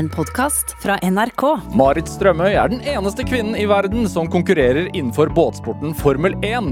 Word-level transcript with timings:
en 0.00 0.08
podkast 0.08 0.72
fra 0.80 0.96
NRK. 1.04 1.42
Marit 1.76 2.08
Strømøy 2.08 2.54
er 2.54 2.70
den 2.72 2.80
eneste 2.88 3.24
kvinnen 3.26 3.56
i 3.58 3.66
verden 3.68 4.06
som 4.08 4.30
konkurrerer 4.32 4.88
innenfor 4.94 5.28
båtsporten 5.36 5.92
Formel 5.98 6.36
1. 6.46 6.70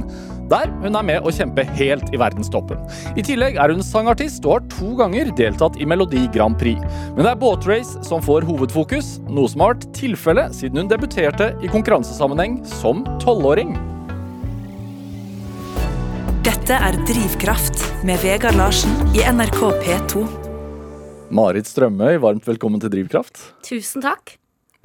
Der 0.48 0.72
hun 0.80 0.96
er 0.96 1.04
med 1.04 1.26
å 1.28 1.32
kjempe 1.34 1.66
helt 1.76 2.08
i 2.14 2.20
verdenstoppen. 2.20 2.80
I 3.20 3.24
tillegg 3.26 3.60
er 3.60 3.74
hun 3.74 3.84
sangartist 3.84 4.48
og 4.48 4.54
har 4.54 4.64
to 4.72 4.94
ganger 4.96 5.28
deltatt 5.36 5.76
i 5.76 5.88
Melodi 5.88 6.24
Grand 6.32 6.56
Prix. 6.60 6.80
Men 7.18 7.26
det 7.26 7.34
er 7.34 7.42
båtrace 7.44 8.00
som 8.08 8.24
får 8.24 8.48
hovedfokus, 8.48 9.18
noe 9.28 9.52
som 9.52 9.66
har 9.66 9.76
vært 9.76 9.88
tilfellet 9.98 10.56
siden 10.56 10.86
hun 10.86 10.92
debuterte 10.94 11.52
i 11.60 11.68
konkurransesammenheng 11.68 12.62
som 12.80 13.04
tolvåring. 13.20 13.76
Dette 16.48 16.80
er 16.80 16.96
Drivkraft 17.04 17.90
med 18.08 18.24
Vegard 18.24 18.56
Larsen 18.56 18.96
i 19.12 19.26
NRK 19.28 19.66
P2. 19.84 20.47
Marit 21.34 21.68
Strømøy, 21.68 22.16
varmt 22.22 22.46
velkommen 22.48 22.80
til 22.80 22.90
Drivkraft. 22.92 23.40
Tusen 23.66 24.02
takk. 24.04 24.36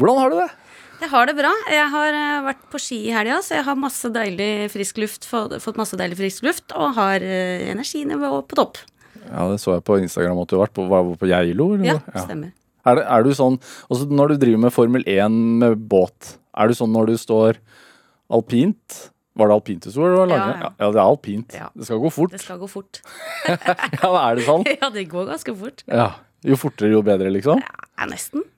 Hvordan 0.01 0.19
har 0.19 0.33
du 0.33 0.37
det? 0.41 0.47
Jeg 1.03 1.11
har 1.11 1.27
det 1.27 1.35
bra. 1.37 1.51
Jeg 1.71 1.85
har 1.93 2.15
eh, 2.17 2.41
vært 2.47 2.65
på 2.71 2.79
ski 2.81 2.97
i 3.09 3.13
helga, 3.15 3.37
så 3.43 3.57
jeg 3.57 3.65
har 3.67 3.77
masse 3.79 4.09
deilig 4.15 4.49
frisk 4.73 4.99
luft, 5.03 5.27
fått 5.27 5.79
masse 5.79 5.97
deilig 5.99 6.17
frisk 6.19 6.45
luft, 6.47 6.75
og 6.75 6.95
har 6.97 7.23
eh, 7.23 7.63
energinivå 7.71 8.41
på 8.49 8.59
topp. 8.59 8.81
Ja, 9.23 9.47
Det 9.51 9.59
så 9.63 9.77
jeg 9.77 9.85
på 9.87 9.97
Instagram 10.03 10.41
at 10.43 10.51
du 10.51 10.57
har 10.57 10.65
vært 10.65 10.75
på, 10.75 10.85
var 10.91 11.09
på 11.19 11.29
Geilo. 11.31 11.69
Ja, 11.79 11.97
Ja, 12.11 12.25
stemmer. 12.25 12.51
Er, 12.83 12.97
det, 12.99 13.03
er 13.07 13.23
du 13.23 13.29
sånn 13.31 13.55
også 13.87 14.09
Når 14.11 14.33
du 14.33 14.39
driver 14.41 14.59
med 14.65 14.73
Formel 14.75 15.05
1 15.07 15.35
med 15.61 15.85
båt, 15.87 16.33
er 16.59 16.67
du 16.67 16.73
sånn 16.75 16.91
når 16.91 17.13
du 17.13 17.15
står 17.15 17.55
alpint 18.27 18.97
Var 19.39 19.47
det 19.47 19.55
alpint 19.55 19.85
du 19.87 19.93
sto? 19.93 20.03
eller 20.03 20.33
Ja, 20.35 20.49
ja. 20.65 20.71
ja, 20.81 20.89
det 20.91 20.99
er 20.99 21.05
alpint. 21.05 21.55
Ja. 21.55 21.69
Det 21.71 21.87
skal 21.87 22.01
gå 22.03 22.11
fort. 22.11 22.33
Det 22.35 22.41
skal 22.43 22.59
gå 22.59 22.67
fort. 22.67 22.99
Ja, 23.47 24.11
er 24.25 24.35
det 24.35 24.43
sånn? 24.49 24.67
Ja, 24.81 24.89
det 24.91 25.05
går 25.15 25.29
ganske 25.31 25.55
fort. 25.55 25.85
Ja. 25.87 26.09
Jo 26.43 26.57
fortere, 26.59 26.91
jo 26.93 27.03
bedre, 27.05 27.31
liksom. 27.33 27.61
Ja, 27.63 28.07
nesten. 28.09 28.43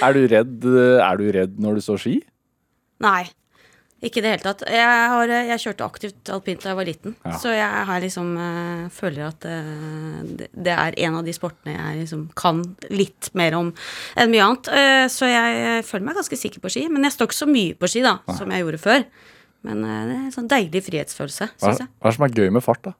Er 0.00 0.16
du 0.16 0.22
redd, 0.30 0.64
er 0.64 1.20
du 1.20 1.28
redd 1.34 1.60
når 1.60 1.78
du 1.78 1.84
står 1.84 2.00
ski? 2.00 2.16
Nei. 3.04 3.28
Ikke 4.00 4.22
i 4.22 4.24
det 4.24 4.30
hele 4.32 4.44
tatt. 4.44 4.62
Jeg, 4.64 5.00
har, 5.12 5.28
jeg 5.28 5.60
kjørte 5.60 5.84
aktivt 5.84 6.30
alpint 6.32 6.62
da 6.62 6.70
jeg 6.70 6.78
var 6.78 6.86
liten, 6.88 7.14
Ja. 7.20 7.34
så 7.36 7.50
jeg 7.52 7.82
har 7.90 8.00
liksom 8.00 8.30
uh, 8.40 8.86
føler 8.96 9.26
at 9.26 9.44
uh, 9.44 10.22
det, 10.40 10.72
er 10.72 10.96
en 11.04 11.18
av 11.18 11.26
de 11.26 11.34
sportene 11.36 11.74
jeg 11.74 11.98
liksom 12.06 12.22
kan 12.32 12.62
litt 12.88 13.28
mer 13.36 13.58
om 13.58 13.74
enn 14.16 14.32
mye 14.32 14.46
annet. 14.46 14.70
Uh, 14.72 15.04
så 15.12 15.28
jeg 15.28 15.84
føler 15.84 16.06
meg 16.08 16.16
ganske 16.16 16.40
sikker 16.40 16.64
på 16.64 16.72
ski, 16.72 16.86
men 16.88 17.04
jeg 17.04 17.12
står 17.18 17.28
ikke 17.28 17.40
så 17.42 17.50
mye 17.50 17.76
på 17.76 17.92
ski 17.92 18.06
da, 18.06 18.16
som 18.38 18.56
jeg 18.56 18.64
gjorde 18.64 18.80
før. 18.80 19.04
Men 19.66 19.84
eh, 19.84 20.02
det 20.08 20.14
er 20.14 20.24
en 20.24 20.34
sånn 20.34 20.50
deilig 20.50 20.80
frihetsfølelse, 20.86 21.50
syns 21.60 21.82
jeg. 21.82 21.88
hva 22.00 22.08
er 22.08 22.14
det 22.14 22.16
som 22.16 22.26
er 22.26 22.36
gøy 22.38 22.52
med 22.56 22.64
fart, 22.64 22.80
da? 22.86 22.94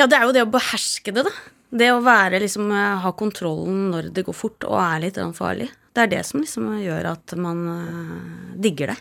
Ja, 0.00 0.06
det 0.08 0.16
er 0.18 0.24
jo 0.26 0.34
det 0.36 0.44
å 0.46 0.52
beherske 0.52 1.12
det, 1.14 1.26
da. 1.28 1.32
Det 1.72 1.88
å 1.92 2.02
være 2.04 2.40
liksom 2.42 2.68
eh, 2.72 3.02
ha 3.04 3.12
kontrollen 3.16 3.86
når 3.92 4.10
det 4.16 4.26
går 4.26 4.36
fort 4.36 4.66
og 4.68 4.76
er 4.80 5.06
litt 5.06 5.20
farlig. 5.36 5.70
Det 5.92 6.04
er 6.04 6.10
det 6.12 6.22
som 6.28 6.40
liksom 6.40 6.68
gjør 6.80 7.10
at 7.12 7.34
man 7.40 7.62
eh, 7.74 8.58
digger 8.64 8.92
det. 8.92 8.98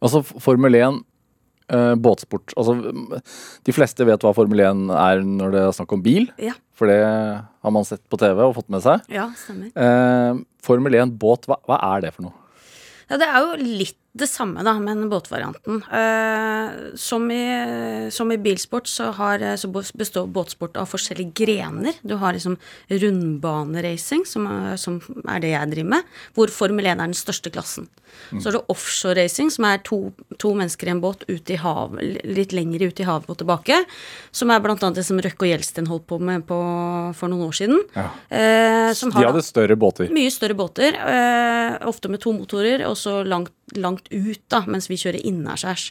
Altså, 0.00 0.22
Formel 0.40 0.76
1, 0.76 1.00
eh, 1.72 1.94
båtsport 2.00 2.54
altså, 2.58 2.74
De 3.64 3.74
fleste 3.76 4.06
vet 4.08 4.24
hva 4.24 4.32
Formel 4.36 4.62
1 4.64 4.88
er 4.96 5.24
når 5.24 5.54
det 5.54 5.64
er 5.66 5.76
snakk 5.76 5.96
om 5.96 6.04
bil. 6.04 6.28
Ja, 6.40 6.56
For 6.76 6.90
det 6.90 7.00
har 7.04 7.74
man 7.76 7.88
sett 7.88 8.02
på 8.08 8.20
TV 8.20 8.44
og 8.46 8.56
fått 8.58 8.70
med 8.72 8.84
seg. 8.84 9.04
ja 9.12 9.28
stemmer. 9.38 9.72
Eh, 9.76 10.44
Formel 10.64 11.00
1 11.04 11.16
båt, 11.20 11.48
hva, 11.48 11.60
hva 11.68 11.80
er 11.94 12.06
det 12.06 12.14
for 12.16 12.28
noe? 12.28 12.36
Ja, 13.10 13.18
det 13.18 13.26
er 13.26 13.42
jo 13.42 13.56
litt 13.58 13.96
det 14.12 14.26
samme, 14.26 14.64
da, 14.66 14.72
men 14.82 15.04
båtvarianten. 15.08 15.82
Eh, 15.86 16.70
som, 16.98 17.28
i, 17.30 18.08
som 18.10 18.32
i 18.34 18.38
bilsport 18.42 18.86
så, 18.90 19.12
har, 19.14 19.44
så 19.56 19.68
består 19.70 20.26
båtsport 20.26 20.76
av 20.82 20.88
forskjellige 20.90 21.32
grener. 21.44 21.94
Du 22.02 22.16
har 22.18 22.34
liksom 22.34 22.56
rundbaneracing, 22.90 24.24
som, 24.26 24.46
er- 24.50 24.76
som 24.80 24.98
er 25.28 25.40
det 25.44 25.52
jeg 25.54 25.70
driver 25.74 25.90
med, 25.96 26.10
hvor 26.36 26.50
Formel 26.52 26.86
1 26.86 26.92
er 26.96 27.02
den 27.06 27.14
største 27.16 27.52
klassen. 27.54 27.88
Så 28.42 28.50
er 28.50 28.56
det 28.56 28.64
offshore-racing, 28.72 29.52
som 29.54 29.64
er 29.68 29.78
to, 29.86 30.00
to 30.42 30.50
mennesker 30.58 30.88
i 30.90 30.92
en 30.96 31.00
båt 31.02 31.22
ut 31.30 31.50
i 31.54 31.58
hav, 31.62 31.94
litt 32.26 32.50
lenger 32.56 32.82
ut 32.90 33.00
i 33.02 33.06
havet 33.06 33.30
og 33.30 33.38
tilbake. 33.38 33.76
Som 34.34 34.50
er 34.50 34.62
blant 34.64 34.82
annet 34.82 34.98
det 34.98 35.04
som 35.06 35.20
Røkke 35.22 35.46
og 35.46 35.50
Gjelsten 35.52 35.86
holdt 35.90 36.08
på 36.10 36.18
med 36.18 36.42
på, 36.48 36.58
for 37.16 37.30
noen 37.30 37.46
år 37.46 37.54
siden. 37.60 37.78
Eh, 37.94 38.90
som 38.98 39.14
De 39.14 39.22
hadde 39.22 39.44
større 39.46 39.78
båter. 39.78 40.10
mye 40.14 40.30
større 40.34 40.58
båter, 40.58 40.98
eh, 40.98 41.78
ofte 41.86 42.10
med 42.10 42.20
to 42.26 42.34
motorer, 42.34 42.82
og 42.90 42.98
så 42.98 43.20
langt, 43.22 43.54
langt 43.78 43.99
ut, 44.08 44.42
da, 44.52 44.62
mens 44.70 44.88
vi 44.90 44.98
kjører 45.00 45.20
innaskjærs. 45.26 45.90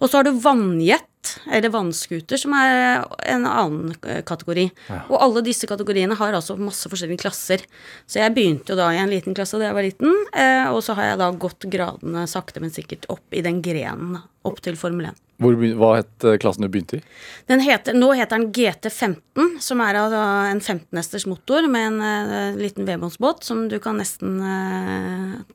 Og 0.00 0.08
så 0.08 0.20
har 0.20 0.28
du 0.28 0.38
vannjet, 0.40 1.06
eller 1.52 1.72
vannskuter, 1.74 2.40
som 2.40 2.54
er 2.56 3.02
en 3.28 3.44
annen 3.44 3.92
kategori. 4.24 4.70
kategori. 4.70 5.00
Og 5.10 5.16
alle 5.20 5.42
disse 5.44 5.68
kategoriene 5.68 6.16
har 6.16 6.32
altså 6.32 6.56
masse 6.56 6.88
forskjellige 6.88 7.20
klasser. 7.20 7.64
Så 8.06 8.20
jeg 8.22 8.34
begynte 8.34 8.72
jo 8.72 8.78
da 8.78 8.88
i 8.92 9.00
en 9.02 9.10
liten 9.10 9.36
klasse 9.36 9.58
da 9.58 9.68
jeg 9.68 9.76
var 9.76 9.86
liten, 9.86 10.14
eh, 10.32 10.68
og 10.70 10.82
så 10.84 10.96
har 10.96 11.10
jeg 11.10 11.20
da 11.20 11.30
gått 11.30 11.68
gradene 11.70 12.26
sakte, 12.30 12.60
men 12.60 12.70
sikkert 12.70 13.08
opp 13.12 13.36
i 13.36 13.42
den 13.44 13.60
grenen, 13.62 14.22
opp 14.46 14.62
til 14.64 14.78
Formel 14.80 15.10
1. 15.10 15.18
Hvor, 15.40 15.54
hva 15.56 15.90
het 15.96 16.24
eh, 16.28 16.36
klassen 16.40 16.66
du 16.66 16.68
begynte 16.68 16.98
i? 16.98 17.02
Den 17.48 17.62
heter, 17.64 17.96
nå 17.96 18.10
heter 18.12 18.36
den 18.36 18.50
GT15, 18.52 19.54
som 19.64 19.80
er 19.80 19.96
en 19.96 20.60
15-hesters 20.60 21.24
motor 21.30 21.64
med 21.70 21.86
en 21.86 22.02
eh, 22.04 22.58
liten 22.60 22.84
vedbåndsbåt 22.88 23.46
som 23.48 23.62
du 23.70 23.78
kan 23.80 23.96
nesten 24.00 24.36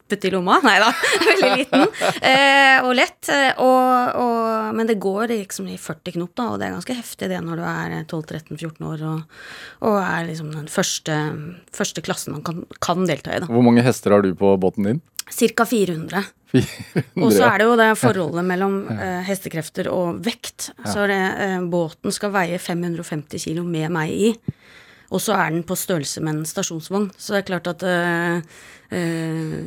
putte 0.10 0.30
i 0.30 0.34
lomma. 0.34 0.58
Nei 0.66 0.80
da, 0.82 0.90
veldig 1.28 1.52
liten 1.62 1.86
eh, 1.86 2.82
og 2.82 2.96
lett. 2.98 3.30
eh, 3.30 3.52
og, 3.62 4.18
og, 4.24 4.74
men 4.78 4.90
det 4.90 4.98
går 5.02 5.30
liksom 5.36 5.70
i 5.70 5.78
40 5.78 6.18
knop, 6.18 6.34
da, 6.34 6.50
og 6.50 6.62
det 6.62 6.70
er 6.70 6.78
ganske 6.80 6.98
heftig 6.98 7.30
det 7.30 7.42
når 7.46 7.62
du 7.62 7.66
er 7.70 7.98
12-13-14 8.10 8.90
år 8.90 9.06
og, 9.12 9.42
og 9.86 10.00
er 10.02 10.30
liksom 10.32 10.50
den 10.56 10.70
første, 10.72 11.20
første 11.76 12.02
klassen 12.06 12.40
man 12.40 12.46
kan, 12.46 12.66
kan 12.82 13.06
delta 13.06 13.38
i. 13.38 13.44
da. 13.44 13.52
Hvor 13.54 13.66
mange 13.66 13.86
hester 13.86 14.18
har 14.18 14.26
du 14.26 14.34
på 14.38 14.58
båten 14.62 14.90
din? 14.90 15.06
Cirka 15.32 15.66
400. 15.66 16.24
400. 16.52 17.26
Og 17.26 17.34
så 17.34 17.48
er 17.48 17.60
det 17.60 17.68
jo 17.68 17.78
det 17.80 17.90
forholdet 18.00 18.46
mellom 18.48 18.78
eh, 18.94 19.22
hestekrefter 19.28 19.90
og 19.92 20.22
vekt. 20.26 20.70
Så 20.86 21.06
er 21.06 21.12
det, 21.12 21.22
eh, 21.46 21.58
båten 21.72 22.14
skal 22.16 22.34
veie 22.36 22.60
550 22.62 23.48
kilo 23.48 23.66
med 23.68 23.92
meg 23.96 24.14
i. 24.14 24.32
Og 25.14 25.22
så 25.22 25.36
er 25.38 25.52
den 25.54 25.66
på 25.68 25.78
størrelse 25.78 26.24
med 26.24 26.40
en 26.40 26.48
stasjonsvogn. 26.50 27.10
Så 27.18 27.36
det 27.36 27.44
er 27.44 27.50
klart 27.52 27.70
at 27.76 27.86
eh, 27.86 28.64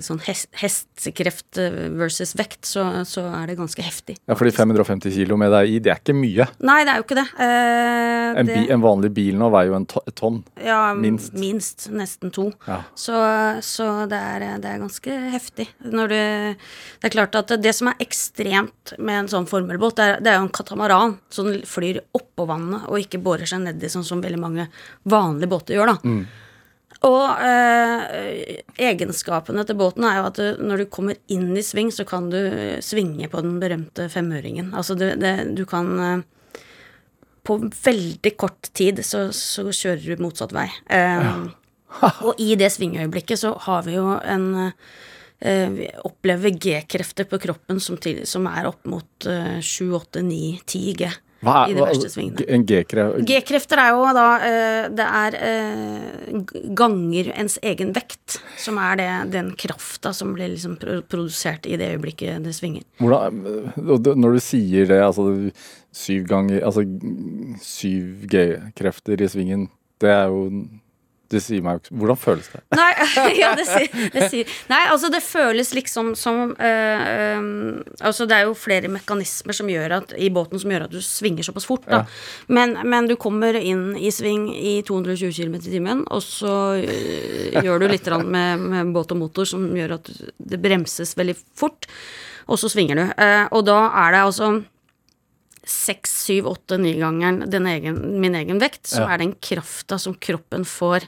sånn 0.05 0.21
hest, 0.27 0.49
hestekreft 0.61 1.59
eh, 1.59 1.89
versus 1.99 2.35
vekt, 2.39 2.63
så, 2.69 2.85
så 3.09 3.25
er 3.41 3.51
det 3.51 3.57
ganske 3.59 3.83
heftig. 3.83 4.17
Ja, 4.29 4.37
fordi 4.39 4.53
550 4.57 5.15
kilo 5.15 5.37
med 5.41 5.51
deg 5.53 5.73
i, 5.75 5.79
det 5.83 5.93
er 5.93 6.01
ikke 6.03 6.15
mye. 6.17 6.47
Nei, 6.65 6.79
det 6.87 6.93
er 6.95 7.01
jo 7.03 7.07
ikke 7.07 7.19
det. 7.19 7.27
Eh, 7.45 8.29
En, 8.39 8.47
det 8.47 8.55
bi, 8.59 8.65
en 8.75 8.83
vanlig 8.85 9.11
bil 9.17 9.39
nå 9.41 9.49
veier 9.55 9.71
jo 9.73 9.77
en 9.79 9.87
to, 9.89 10.03
et 10.07 10.15
tonn. 10.19 10.43
ja, 10.63 10.81
minst. 10.95 11.33
minst. 11.39 11.89
Nesten 11.91 12.31
to. 12.35 12.51
Ja. 12.69 12.83
Så, 12.95 13.17
så 13.65 13.89
det, 14.11 14.19
er, 14.19 14.47
det 14.63 14.69
er 14.75 14.83
ganske 14.83 15.19
heftig. 15.33 15.69
Når 15.85 16.13
du, 16.13 16.19
det 17.01 17.09
er 17.09 17.15
klart 17.15 17.39
at 17.41 17.55
det 17.63 17.73
som 17.77 17.89
er 17.93 18.03
ekstremt 18.05 18.95
med 18.99 19.25
en 19.25 19.31
sånn 19.33 19.49
formelbåt, 19.49 19.97
det 19.99 20.09
er, 20.09 20.21
det 20.23 20.33
er 20.33 20.39
jo 20.41 20.47
en 20.47 20.53
katamaran 20.61 21.17
som 21.33 21.49
flyr 21.67 22.03
oppå 22.17 22.47
vannet 22.49 22.85
og 22.89 23.01
ikke 23.01 23.21
borer 23.25 23.49
seg 23.49 23.65
nedi, 23.65 23.89
sånn 23.93 24.07
som 24.07 24.21
veldig 24.25 24.41
mange 24.43 24.69
vanlige 25.09 25.51
båter 25.57 25.79
gjør. 25.79 25.95
da. 25.97 26.15
Og 27.07 27.43
eh, 27.47 28.63
egenskapene 28.89 29.63
til 29.67 29.77
båten 29.79 30.07
er 30.09 30.17
jo 30.19 30.25
at 30.33 30.41
du, 30.41 30.63
når 30.67 30.83
du 30.83 30.89
kommer 30.91 31.19
inn 31.31 31.53
i 31.55 31.63
sving, 31.63 31.93
så 31.95 32.03
kan 32.09 32.27
du 32.33 32.41
svinge 32.83 33.29
på 33.31 33.43
den 33.45 33.61
berømte 33.63 34.09
femøringen. 34.11 34.73
Altså 34.75 34.97
du, 34.99 35.07
det, 35.15 35.35
du 35.55 35.63
kan 35.69 35.93
eh, 36.03 36.27
På 37.47 37.57
veldig 37.63 38.33
kort 38.37 38.73
tid 38.77 38.99
så, 39.07 39.29
så 39.33 39.71
kjører 39.71 40.03
du 40.19 40.25
motsatt 40.25 40.53
vei. 40.57 40.67
Eh, 40.91 41.31
og 42.27 42.43
i 42.43 42.57
det 42.59 42.73
svingøyeblikket 42.75 43.45
så 43.47 43.55
har 43.69 43.87
vi 43.87 43.95
jo 43.95 44.19
en 44.19 44.49
eh, 44.59 45.71
Vi 45.71 45.87
opplever 46.03 46.51
G-krefter 46.51 47.31
på 47.31 47.39
kroppen 47.47 47.79
som, 47.81 47.97
til, 48.03 48.25
som 48.27 48.51
er 48.51 48.67
opp 48.73 48.83
mot 48.91 49.31
eh, 49.31 49.63
7, 49.63 49.87
8, 50.03 50.27
9, 50.27 50.43
10 50.67 50.99
G. 50.99 51.15
Hva 51.45 51.69
I 51.71 51.75
de 51.77 51.83
verste 51.85 52.11
svingene. 52.11 52.59
G-kref... 52.67 53.19
G-krefter 53.29 53.79
er 53.79 53.93
jo 53.95 54.07
da 54.17 54.27
eh, 54.43 54.89
Det 54.91 55.07
er 55.21 55.37
eh, 55.47 56.57
ganger 56.79 57.31
ens 57.39 57.59
egen 57.63 57.93
vekt, 57.95 58.41
som 58.59 58.81
er 58.83 58.99
det, 58.99 59.11
den 59.37 59.53
krafta 59.59 60.13
som 60.17 60.35
blir 60.35 60.51
liksom 60.55 60.75
produsert 60.81 61.69
i 61.69 61.79
det 61.79 61.93
øyeblikket 61.95 62.43
det 62.43 62.57
svinger. 62.57 62.83
Hvordan, 62.99 64.19
når 64.19 64.39
du 64.39 64.43
sier 64.43 64.91
det, 64.91 64.99
altså 65.05 65.29
syv 65.95 66.27
ganger 66.29 66.65
Altså 66.67 66.85
syv 67.63 68.27
G-krefter 68.31 69.23
i 69.23 69.31
svingen, 69.31 69.69
det 70.03 70.11
er 70.15 70.33
jo 70.33 70.49
Det 71.29 71.41
sier 71.45 71.65
meg 71.65 71.77
jo 71.77 71.83
ikke 71.83 71.99
Hvordan 72.01 72.19
føles 72.21 72.47
det? 72.53 72.61
Nei, 72.79 72.89
ja, 73.43 73.51
det 73.59 73.67
sier, 73.69 74.05
det 74.15 74.29
sier 74.33 74.53
Nei, 74.71 74.81
altså 74.89 75.11
det 75.13 75.21
føles 75.25 75.73
liksom 75.77 76.15
som 76.19 76.55
øh, 76.55 77.03
øh, 77.13 77.49
Altså 78.01 78.29
det 78.29 78.39
er 78.39 78.47
jo 78.49 78.55
flere 78.57 78.91
mekanismer 78.93 79.57
som 79.57 79.69
gjør 79.71 79.99
at 79.99 80.15
i 80.17 80.31
båten 80.33 80.61
som 80.61 80.73
gjør 80.73 80.87
at 80.87 80.95
du 80.95 81.01
svinger 81.05 81.45
såpass 81.47 81.67
fort, 81.69 81.85
da. 81.89 82.05
Men, 82.49 82.77
men 82.89 83.09
du 83.11 83.17
kommer 83.21 83.57
inn 83.59 83.93
i 83.99 84.11
sving 84.15 84.49
i 84.55 84.79
220 84.87 85.35
km 85.35 85.59
i 85.59 85.73
timen, 85.73 86.05
og 86.15 86.23
så 86.25 86.55
øh, 86.79 87.59
gjør 87.65 87.83
du 87.83 87.89
litt 87.91 88.09
med, 88.25 88.65
med 88.71 88.93
båt 88.95 89.13
og 89.15 89.21
motor 89.21 89.49
som 89.49 89.67
gjør 89.77 89.99
at 89.99 90.11
det 90.39 90.61
bremses 90.63 91.17
veldig 91.19 91.37
fort, 91.59 91.89
og 92.49 92.61
så 92.61 92.71
svinger 92.73 93.01
du. 93.01 93.05
Uh, 93.19 93.45
og 93.59 93.67
da 93.69 93.79
er 94.07 94.15
det 94.15 94.25
altså 94.25 94.53
seks, 95.69 96.15
syv, 96.27 96.47
åtte, 96.51 96.79
ni-gangeren 96.81 97.43
min 98.21 98.35
egen 98.39 98.61
vekt, 98.63 98.87
så 98.89 99.03
Ja. 99.05 99.15
er 99.15 99.19
den 99.19 99.35
krafta 99.35 99.99
som 99.99 100.15
kroppen 100.15 100.65
får 100.65 101.07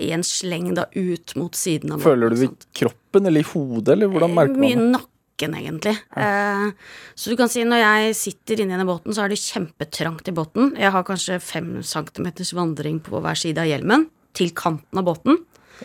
i 0.00 0.10
en 0.12 0.22
sleng 0.22 0.74
da 0.74 0.86
ut 0.94 1.34
mot 1.36 1.52
siden 1.54 1.92
av 1.92 2.00
Føler 2.02 2.30
du 2.30 2.36
det 2.36 2.50
i 2.50 2.54
kroppen 2.74 3.26
eller 3.26 3.40
i 3.40 3.50
hodet, 3.52 3.88
eller 3.94 4.08
hvordan 4.08 4.34
merker 4.34 4.56
man 4.56 4.60
det? 4.60 4.76
Mye 4.76 4.90
nakken, 4.90 5.54
egentlig. 5.54 5.96
Eh, 6.16 6.72
så 7.14 7.30
du 7.30 7.36
kan 7.36 7.48
si 7.48 7.62
når 7.64 7.78
jeg 7.82 8.14
sitter 8.16 8.60
inni 8.60 8.74
denne 8.74 8.86
båten, 8.86 9.14
så 9.14 9.24
er 9.24 9.28
det 9.28 9.38
kjempetrangt 9.38 10.28
i 10.28 10.32
båten. 10.34 10.76
Jeg 10.76 10.90
har 10.90 11.04
kanskje 11.04 11.40
fem 11.40 11.82
centimeters 11.82 12.52
vandring 12.52 13.00
på 13.00 13.20
hver 13.22 13.36
side 13.38 13.58
av 13.58 13.66
hjelmen 13.70 14.08
til 14.34 14.50
kanten 14.50 14.98
av 14.98 15.04
båten. 15.04 15.38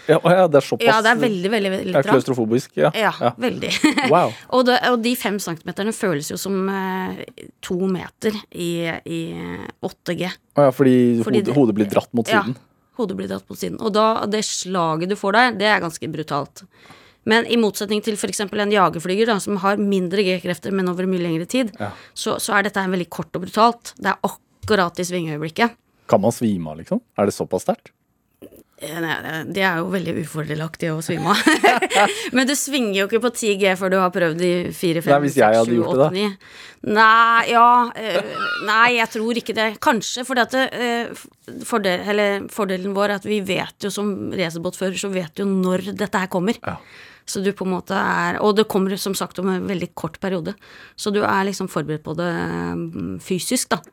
Ja, 0.07 0.19
ja, 0.23 0.47
det 0.47 0.59
er 0.61 0.65
såpass 0.65 0.85
Ja, 0.87 0.99
det 1.05 1.11
er 1.11 1.19
veldig, 1.21 1.49
veldig, 1.51 1.71
veldig 1.73 1.93
trangt. 1.97 2.07
klaustrofobisk. 2.11 2.71
Ja. 2.79 2.91
Ja, 2.95 3.11
ja. 3.19 3.31
veldig. 3.37 3.71
Wow. 4.13 4.31
og, 4.55 4.65
det, 4.69 4.79
og 4.89 5.01
de 5.03 5.15
fem 5.19 5.39
centimeterne 5.43 5.93
føles 5.95 6.31
jo 6.31 6.37
som 6.39 6.69
eh, 6.71 7.23
to 7.65 7.77
meter 7.91 8.37
i, 8.53 8.71
i 9.05 9.19
8G. 9.85 10.31
Å 10.55 10.69
ja, 10.69 10.71
fordi, 10.75 10.95
Fordi 11.25 11.43
hodet, 11.43 11.55
hodet 11.57 11.75
blir 11.81 11.91
dratt 11.91 12.13
mot 12.17 12.29
siden? 12.29 12.55
Ja, 12.55 12.95
hodet 13.01 13.17
blir 13.19 13.29
dratt 13.31 13.45
mot 13.49 13.59
siden. 13.59 13.77
Og 13.83 13.93
da, 13.95 14.07
det 14.31 14.41
slaget 14.47 15.11
du 15.11 15.17
får 15.19 15.37
der, 15.37 15.59
det 15.59 15.69
er 15.73 15.83
ganske 15.83 16.09
brutalt. 16.11 16.63
Men 17.29 17.45
i 17.51 17.57
motsetning 17.59 18.01
til 18.01 18.15
f.eks. 18.17 18.39
en 18.47 18.71
jagerflyger 18.73 19.27
da, 19.29 19.35
som 19.43 19.59
har 19.61 19.77
mindre 19.77 20.23
G-krefter, 20.25 20.73
men 20.73 20.87
over 20.89 21.05
mye 21.09 21.21
lengre 21.21 21.45
tid, 21.51 21.69
Ja. 21.79 21.91
så, 22.17 22.37
så 22.41 22.55
er 22.57 22.65
dette 22.65 22.81
veldig 22.89 23.09
kort 23.11 23.35
og 23.37 23.43
brutalt. 23.45 23.93
Det 23.99 24.09
er 24.13 24.17
akkurat 24.25 24.97
i 24.99 25.05
svingeøyeblikket. 25.05 25.75
Kan 26.09 26.23
man 26.23 26.33
svime 26.33 26.71
av, 26.71 26.79
liksom? 26.79 27.03
Er 27.19 27.29
det 27.29 27.35
såpass 27.35 27.67
sterkt? 27.67 27.91
Det 28.79 29.59
er 29.59 29.81
jo 29.81 29.89
veldig 29.91 30.13
ufordelaktig 30.21 30.91
å 30.93 31.01
svime 31.03 31.33
av. 31.33 31.39
Men 32.35 32.47
du 32.47 32.53
svinger 32.55 33.01
jo 33.01 33.07
ikke 33.09 33.19
på 33.25 33.31
10G 33.33 33.73
før 33.79 33.91
du 33.91 33.97
har 33.99 34.13
prøvd 34.15 34.43
i 34.45 34.53
4, 34.71 35.03
5, 35.03 35.11
Nei, 35.11 35.19
hvis 35.25 35.35
jeg 35.41 35.57
6, 35.57 35.59
hadde 35.59 35.73
7, 35.73 35.79
gjort 35.81 35.99
det, 35.99 36.05
8, 36.05 36.13
9. 36.15 36.29
Nei, 36.95 37.41
ja 37.51 37.65
eh, 37.99 38.29
Nei, 38.69 38.85
jeg 38.95 39.11
tror 39.17 39.41
ikke 39.41 39.55
det. 39.57 39.67
Kanskje 39.83 40.23
fordi 40.27 40.45
at 40.45 40.55
det, 40.55 40.63
eh, 40.79 41.59
fordel, 41.67 42.05
eller 42.13 42.47
fordelen 42.53 42.95
vår 42.95 43.09
er 43.09 43.19
at 43.19 43.27
vi 43.27 43.41
vet 43.43 43.83
jo 43.83 43.91
som 43.91 44.13
racerbåtfører, 44.31 44.95
så 45.01 45.11
vet 45.11 45.35
du 45.35 45.43
jo 45.43 45.49
når 45.51 45.89
dette 45.91 46.23
her 46.23 46.31
kommer. 46.31 46.59
Ja. 46.63 46.77
Så 47.29 47.43
du 47.43 47.51
på 47.53 47.67
en 47.67 47.75
måte 47.75 47.93
er 47.93 48.39
Og 48.41 48.55
det 48.57 48.65
kommer 48.71 48.95
som 48.97 49.13
sagt 49.13 49.37
om 49.37 49.51
en 49.51 49.67
veldig 49.69 49.91
kort 49.93 50.17
periode. 50.23 50.55
Så 50.95 51.11
du 51.13 51.19
er 51.21 51.43
liksom 51.45 51.67
forberedt 51.69 52.07
på 52.07 52.15
det 52.17 52.31
mm, 52.31 53.19
fysisk, 53.21 53.75
da. 53.75 53.83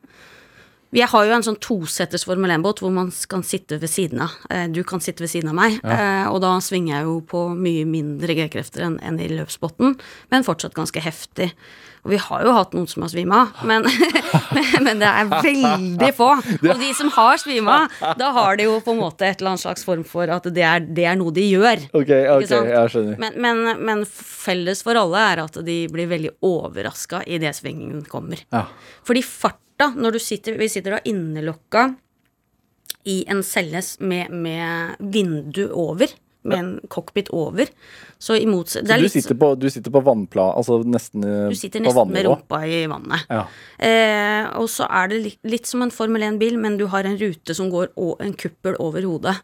Jeg 0.94 1.08
har 1.10 1.24
jo 1.26 1.32
en 1.34 1.42
sånn 1.44 1.58
tosetters 1.60 2.24
Formel 2.28 2.52
1-båt 2.54 2.78
hvor 2.80 2.92
man 2.94 3.10
kan 3.28 3.42
sitte 3.44 3.80
ved 3.82 3.90
siden 3.90 4.22
av. 4.22 4.36
Eh, 4.50 4.68
Du 4.70 4.82
kan 4.86 5.00
sitte 5.02 5.24
ved 5.24 5.30
siden 5.32 5.50
av 5.50 5.56
meg, 5.58 5.80
ja. 5.82 6.28
og 6.30 6.40
da 6.44 6.54
svinger 6.62 6.94
jeg 6.98 7.08
jo 7.08 7.16
på 7.26 7.42
mye 7.58 7.84
mindre 7.88 8.36
G-krefter 8.38 8.86
enn 8.86 9.18
i 9.20 9.28
løpsbåten, 9.34 9.96
men 10.30 10.46
fortsatt 10.46 10.74
ganske 10.78 11.02
heftig. 11.02 11.50
Og 12.06 12.12
vi 12.14 12.20
har 12.22 12.44
jo 12.46 12.52
hatt 12.54 12.74
noen 12.76 12.86
som 12.86 13.02
har 13.02 13.10
svima, 13.10 13.40
men, 13.66 13.82
men, 14.84 15.00
det 15.02 15.08
er 15.10 15.26
veldig 15.32 16.10
få. 16.14 16.28
Og 16.38 16.78
de 16.78 16.90
som 16.94 17.10
har 17.16 17.40
svima, 17.42 17.80
da 18.20 18.28
har 18.36 18.60
de 18.60 18.68
jo 18.68 18.76
på 18.84 18.94
en 18.94 19.00
måte 19.02 19.26
et 19.26 19.40
eller 19.40 19.56
annet 19.56 19.64
slags 19.64 19.82
form 19.86 20.04
for 20.06 20.30
at 20.30 20.46
det 20.54 20.62
er, 20.62 20.86
det 20.86 21.08
er 21.10 21.18
noe 21.18 21.34
de 21.34 21.48
gjør. 21.48 21.82
Ok, 21.90 22.12
ok, 22.36 22.46
jeg 22.46 22.94
skjønner. 22.94 23.18
Men, 23.24 23.40
men, 23.42 23.82
men 23.88 24.04
felles 24.06 24.84
for 24.86 24.98
alle 25.02 25.24
er 25.32 25.42
at 25.48 25.58
de 25.66 25.80
blir 25.90 26.06
veldig 26.14 26.36
overraska 26.46 27.24
idet 27.26 27.56
svingen 27.58 28.04
kommer. 28.06 28.46
Ja. 28.54 28.68
Fordi 29.06 29.24
farta, 29.26 29.90
når 29.96 30.14
du 30.14 30.22
sitter 30.22 30.54
Vi 30.56 30.70
sitter 30.72 30.94
da 30.94 31.00
innelokka 31.04 31.88
i 33.10 33.24
en 33.30 33.42
celle 33.46 33.82
med, 33.98 34.30
med 34.30 35.02
vindu 35.12 35.66
over. 35.74 36.14
Med 36.46 36.58
en 36.58 36.72
cockpit 36.92 37.30
over. 37.34 37.70
Så 38.22 38.36
i 38.38 38.46
motsetning 38.48 39.02
Så 39.02 39.08
du 39.08 39.12
sitter 39.12 39.38
på, 39.38 39.52
du 39.60 39.68
sitter 39.72 39.94
på 39.94 40.02
vannpla, 40.06 40.48
altså 40.56 40.80
nesten 40.86 41.26
eh, 41.26 41.48
du 41.52 41.58
sitter 41.58 41.84
nesten 41.84 42.12
med 42.12 42.24
vannivå? 42.24 42.36
rumpa 42.36 42.62
i 42.66 42.82
vannet. 42.90 43.26
Ja. 43.32 43.44
Eh, 43.88 44.48
og 44.60 44.70
så 44.72 44.88
er 44.88 45.12
det 45.12 45.22
litt, 45.24 45.40
litt 45.46 45.70
som 45.70 45.84
en 45.84 45.94
Formel 45.94 46.24
1-bil, 46.26 46.58
men 46.62 46.78
du 46.80 46.86
har 46.92 47.08
en 47.08 47.18
rute 47.20 47.56
som 47.56 47.70
går 47.72 47.92
og, 47.94 48.16
en 48.24 48.34
kuppel 48.38 48.78
over 48.82 49.04
hodet. 49.06 49.36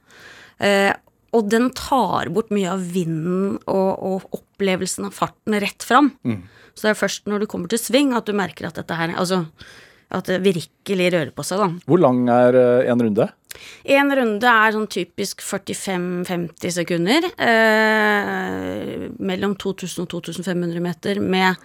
Eh, 0.62 0.92
og 1.32 1.48
den 1.48 1.70
tar 1.76 2.28
bort 2.32 2.50
mye 2.52 2.74
av 2.74 2.82
vinden 2.92 3.54
og, 3.64 3.92
og 4.04 4.36
opplevelsen 4.36 5.08
av 5.08 5.16
farten 5.16 5.56
rett 5.64 5.84
fram. 5.86 6.12
Mm. 6.28 6.42
Så 6.74 6.86
det 6.86 6.92
er 6.92 7.00
først 7.00 7.30
når 7.30 7.44
du 7.44 7.48
kommer 7.50 7.72
til 7.72 7.80
sving 7.80 8.12
at 8.16 8.28
du 8.28 8.36
merker 8.36 8.68
at 8.68 8.78
dette 8.80 8.96
her 8.96 9.12
Altså 9.12 9.44
at 10.12 10.28
det 10.28 10.42
virkelig 10.44 11.06
rører 11.14 11.30
på 11.32 11.44
seg, 11.46 11.62
da. 11.62 11.68
Hvor 11.88 12.00
lang 12.00 12.26
er 12.32 12.58
eh, 12.58 12.90
en 12.92 13.00
runde? 13.00 13.28
En 13.96 14.14
runde 14.16 14.48
er 14.48 14.74
sånn 14.74 14.88
typisk 14.90 15.42
45-50 15.44 16.74
sekunder. 16.78 17.28
Eh, 17.36 19.06
mellom 19.18 19.56
2000 19.60 20.06
og 20.06 20.10
2500 20.14 20.82
meter 20.84 21.20
med 21.22 21.60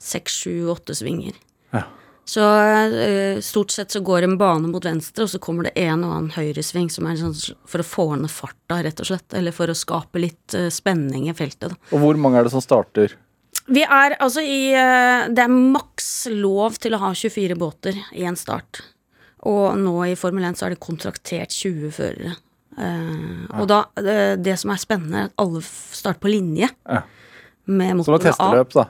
6-7-8 0.00 0.98
svinger. 1.00 1.36
Ja. 1.74 1.86
Så 2.24 2.44
eh, 2.64 3.40
stort 3.40 3.70
sett 3.70 3.90
så 3.90 4.00
går 4.00 4.22
en 4.22 4.38
bane 4.40 4.68
mot 4.68 4.84
venstre, 4.84 5.26
og 5.26 5.30
så 5.30 5.40
kommer 5.42 5.68
det 5.68 5.74
en 5.84 6.06
og 6.06 6.14
annen 6.14 6.30
høyresving 6.32 6.88
som 6.92 7.08
er 7.08 7.18
sånn 7.20 7.36
for 7.68 7.82
å 7.82 7.88
få 7.88 8.06
ned 8.16 8.32
farta, 8.32 8.80
rett 8.86 9.02
og 9.02 9.10
slett. 9.10 9.28
Eller 9.36 9.52
for 9.52 9.68
å 9.68 9.76
skape 9.76 10.22
litt 10.22 10.56
eh, 10.56 10.70
spenning 10.72 11.28
i 11.28 11.36
feltet, 11.36 11.74
da. 11.74 11.92
Og 11.92 12.00
hvor 12.04 12.20
mange 12.20 12.40
er 12.40 12.48
det 12.48 12.54
som 12.54 12.64
starter? 12.64 13.18
Vi 13.64 13.84
er 13.84 14.16
altså 14.20 14.42
i 14.44 14.74
eh, 14.76 15.28
Det 15.32 15.40
er 15.40 15.52
maks 15.52 16.26
lov 16.32 16.76
til 16.80 16.96
å 16.96 17.00
ha 17.04 17.12
24 17.16 17.56
båter 17.60 18.00
i 18.16 18.24
en 18.28 18.36
start. 18.40 18.82
Og 19.44 19.76
nå 19.78 19.94
i 20.08 20.14
Formel 20.16 20.44
1 20.48 20.56
så 20.58 20.66
er 20.66 20.74
det 20.74 20.80
kontraktert 20.84 21.52
20 21.52 21.90
førere. 21.92 22.34
Eh, 22.78 23.60
Og 23.60 23.68
da 23.70 23.82
det, 24.00 24.18
det 24.42 24.56
som 24.58 24.72
er 24.74 24.80
spennende, 24.82 25.18
er 25.18 25.30
at 25.30 25.38
alle 25.44 25.60
starter 25.64 26.20
på 26.24 26.32
linje. 26.32 26.70
Ja. 26.88 27.02
Med 27.66 27.90
Som 27.90 28.14
et 28.14 28.20
motorene 28.20 28.32
av. 28.32 28.38
testeløp, 28.38 28.72
da. 28.76 28.86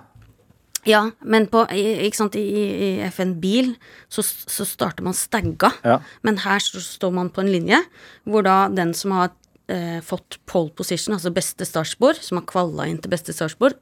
Ja, 0.85 0.99
men 1.25 1.47
på, 1.49 1.63
ikke 1.73 2.17
sant, 2.19 2.35
i, 2.37 2.43
i 2.45 2.89
FN 3.09 3.31
bil 3.41 3.71
så, 4.13 4.21
så 4.21 4.67
starter 4.69 5.03
man 5.07 5.15
stagga. 5.17 5.71
Ja. 5.85 5.99
Men 6.27 6.37
her 6.45 6.61
så 6.61 6.83
står 6.85 7.15
man 7.17 7.31
på 7.33 7.41
en 7.41 7.49
linje 7.49 7.79
hvor 8.29 8.45
da 8.45 8.69
den 8.69 8.93
som 8.93 9.15
har 9.17 9.31
eh, 9.73 10.03
fått 10.05 10.37
pole 10.51 10.75
position, 10.77 11.15
altså 11.17 11.33
beste 11.33 11.65
startspor, 11.65 12.21
som 12.21 12.37
har 12.43 12.45
kvalla 12.51 12.85
inn 12.91 12.99
til 13.01 13.15
beste 13.15 13.33
startspor, 13.33 13.73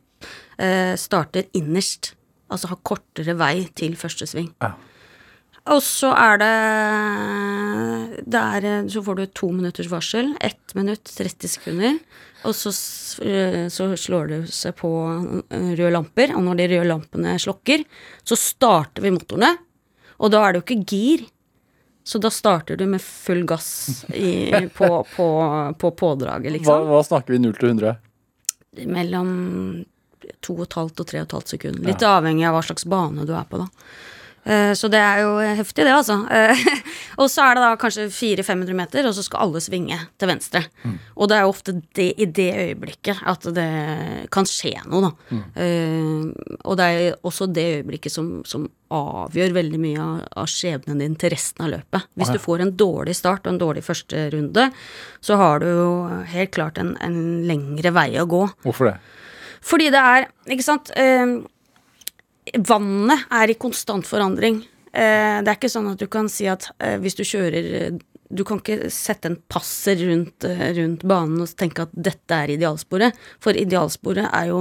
eh, 0.63 0.95
starter 1.01 1.49
innerst. 1.59 2.13
Altså 2.53 2.71
har 2.71 2.79
kortere 2.87 3.35
vei 3.41 3.65
til 3.75 3.97
første 3.99 4.29
sving. 4.31 4.53
Ja. 4.63 4.75
Og 5.71 5.79
så 5.85 6.11
er 6.19 6.41
det, 6.43 6.55
det 8.27 8.41
er, 8.41 8.89
Så 8.91 9.03
får 9.07 9.19
du 9.21 9.27
to 9.31 9.51
minutters 9.55 9.91
varsel. 9.93 10.33
Ett 10.41 10.75
minutt, 10.75 11.05
30 11.07 11.49
sekunder. 11.49 11.99
Og 12.43 12.55
så, 12.59 12.73
eh, 13.23 13.69
så 13.71 13.87
slår 13.95 14.33
det 14.33 14.41
seg 14.51 14.75
på 14.81 14.91
eh, 15.47 15.69
røde 15.79 15.93
lamper. 15.95 16.35
Og 16.35 16.43
når 16.43 16.59
de 16.59 16.67
røde 16.73 16.89
lampene 16.91 17.37
slokker, 17.39 17.85
så 18.27 18.39
starter 18.39 19.07
vi 19.07 19.15
motorene. 19.15 19.53
Og 20.19 20.35
da 20.35 20.43
er 20.43 20.53
det 20.53 20.63
jo 20.63 20.67
ikke 20.67 20.97
gir. 20.97 21.25
Så 22.03 22.19
da 22.19 22.33
starter 22.35 22.77
du 22.77 22.83
med 22.91 23.03
full 23.03 23.45
gass 23.47 24.03
i, 24.11 24.51
på, 24.75 24.89
på, 25.15 25.27
på 25.79 25.91
pådraget, 25.95 26.57
liksom. 26.57 26.89
hva 26.91 26.99
snakker 27.07 27.37
vi 27.37 27.39
0 27.39 27.53
til 27.61 27.69
100? 27.69 27.93
Mellom 28.91 29.29
2,5 30.43 30.57
og 30.57 30.65
et 30.65 30.75
halvt 30.81 31.03
og 31.05 31.09
tre 31.13 31.21
og 31.21 31.29
et 31.29 31.37
halvt 31.37 31.53
sekund. 31.55 31.79
Litt 31.87 32.03
avhengig 32.07 32.49
av 32.49 32.57
hva 32.57 32.65
slags 32.67 32.89
bane 32.91 33.27
du 33.29 33.31
er 33.39 33.47
på, 33.47 33.63
da. 33.63 33.69
Eh, 34.45 34.73
Så 34.75 34.89
det 34.91 34.99
er 34.99 35.21
jo 35.23 35.37
heftig, 35.39 35.85
det, 35.87 35.93
altså. 35.95 36.17
Eh, 36.31 36.63
Og 37.23 37.29
så 37.31 37.45
er 37.45 37.55
det 37.59 37.63
da 37.63 37.77
kanskje 37.77 38.07
400-500 38.11 38.75
meter, 38.75 39.07
og 39.07 39.15
så 39.15 39.23
skal 39.23 39.45
alle 39.45 39.61
svinge 39.63 39.99
til 40.19 40.31
venstre. 40.31 40.63
Og 41.15 41.29
det 41.29 41.37
er 41.37 41.43
jo 41.45 41.51
ofte 41.53 41.75
det, 41.95 42.07
i 42.19 42.25
det 42.27 42.49
øyeblikket 42.57 43.21
at 43.29 43.45
det 43.55 43.67
kan 44.33 44.49
skje 44.49 44.73
noe, 44.89 45.11
da. 45.11 45.41
Eh, 45.61 46.57
Og 46.65 46.77
det 46.81 46.87
er 46.89 47.17
også 47.23 47.47
det 47.53 47.67
øyeblikket 47.83 48.15
som, 48.15 48.33
som 48.49 48.65
avgjør 48.93 49.55
veldig 49.57 49.79
mye 49.81 50.01
av, 50.03 50.25
av 50.43 50.49
skjebnen 50.51 50.99
din 51.05 51.15
til 51.21 51.31
resten 51.33 51.65
av 51.65 51.71
løpet. 51.77 52.09
Hvis 52.17 52.33
du 52.35 52.41
får 52.43 52.65
en 52.65 52.75
dårlig 52.77 53.15
start 53.17 53.47
og 53.47 53.55
en 53.55 53.61
dårlig 53.63 53.85
første 53.87 54.27
runde, 54.35 54.71
så 55.25 55.37
har 55.41 55.61
du 55.63 55.69
jo 55.71 55.89
helt 56.33 56.51
klart 56.57 56.81
en, 56.83 56.97
en 57.05 57.21
lengre 57.49 57.93
vei 57.95 58.11
å 58.21 58.27
gå. 58.29 58.43
Hvorfor 58.67 58.91
det? 58.91 58.99
Fordi 59.63 59.91
det 59.95 60.01
er, 60.03 60.25
ikke 60.51 60.65
sant 60.67 60.91
eh, 60.99 61.37
Vannet 62.69 63.27
er 63.31 63.53
i 63.53 63.59
konstant 63.61 64.07
forandring. 64.09 64.63
Eh, 64.93 65.39
det 65.43 65.49
er 65.49 65.57
ikke 65.57 65.73
sånn 65.73 65.93
at 65.93 66.01
du 66.01 66.09
kan 66.11 66.29
si 66.29 66.49
at 66.51 66.69
eh, 66.83 66.99
hvis 67.01 67.17
du 67.17 67.23
kjører 67.25 67.69
eh, 67.81 68.01
Du 68.33 68.45
kan 68.49 68.63
ikke 68.63 68.89
sette 68.89 69.29
en 69.29 69.37
passer 69.53 69.99
rundt, 70.09 70.45
rundt 70.49 71.03
banen 71.05 71.43
og 71.45 71.51
tenke 71.61 71.85
at 71.85 71.91
dette 71.93 72.33
er 72.33 72.55
idealsporet. 72.55 73.13
For 73.45 73.53
idealsporet 73.53 74.25
er 74.25 74.47
jo 74.49 74.61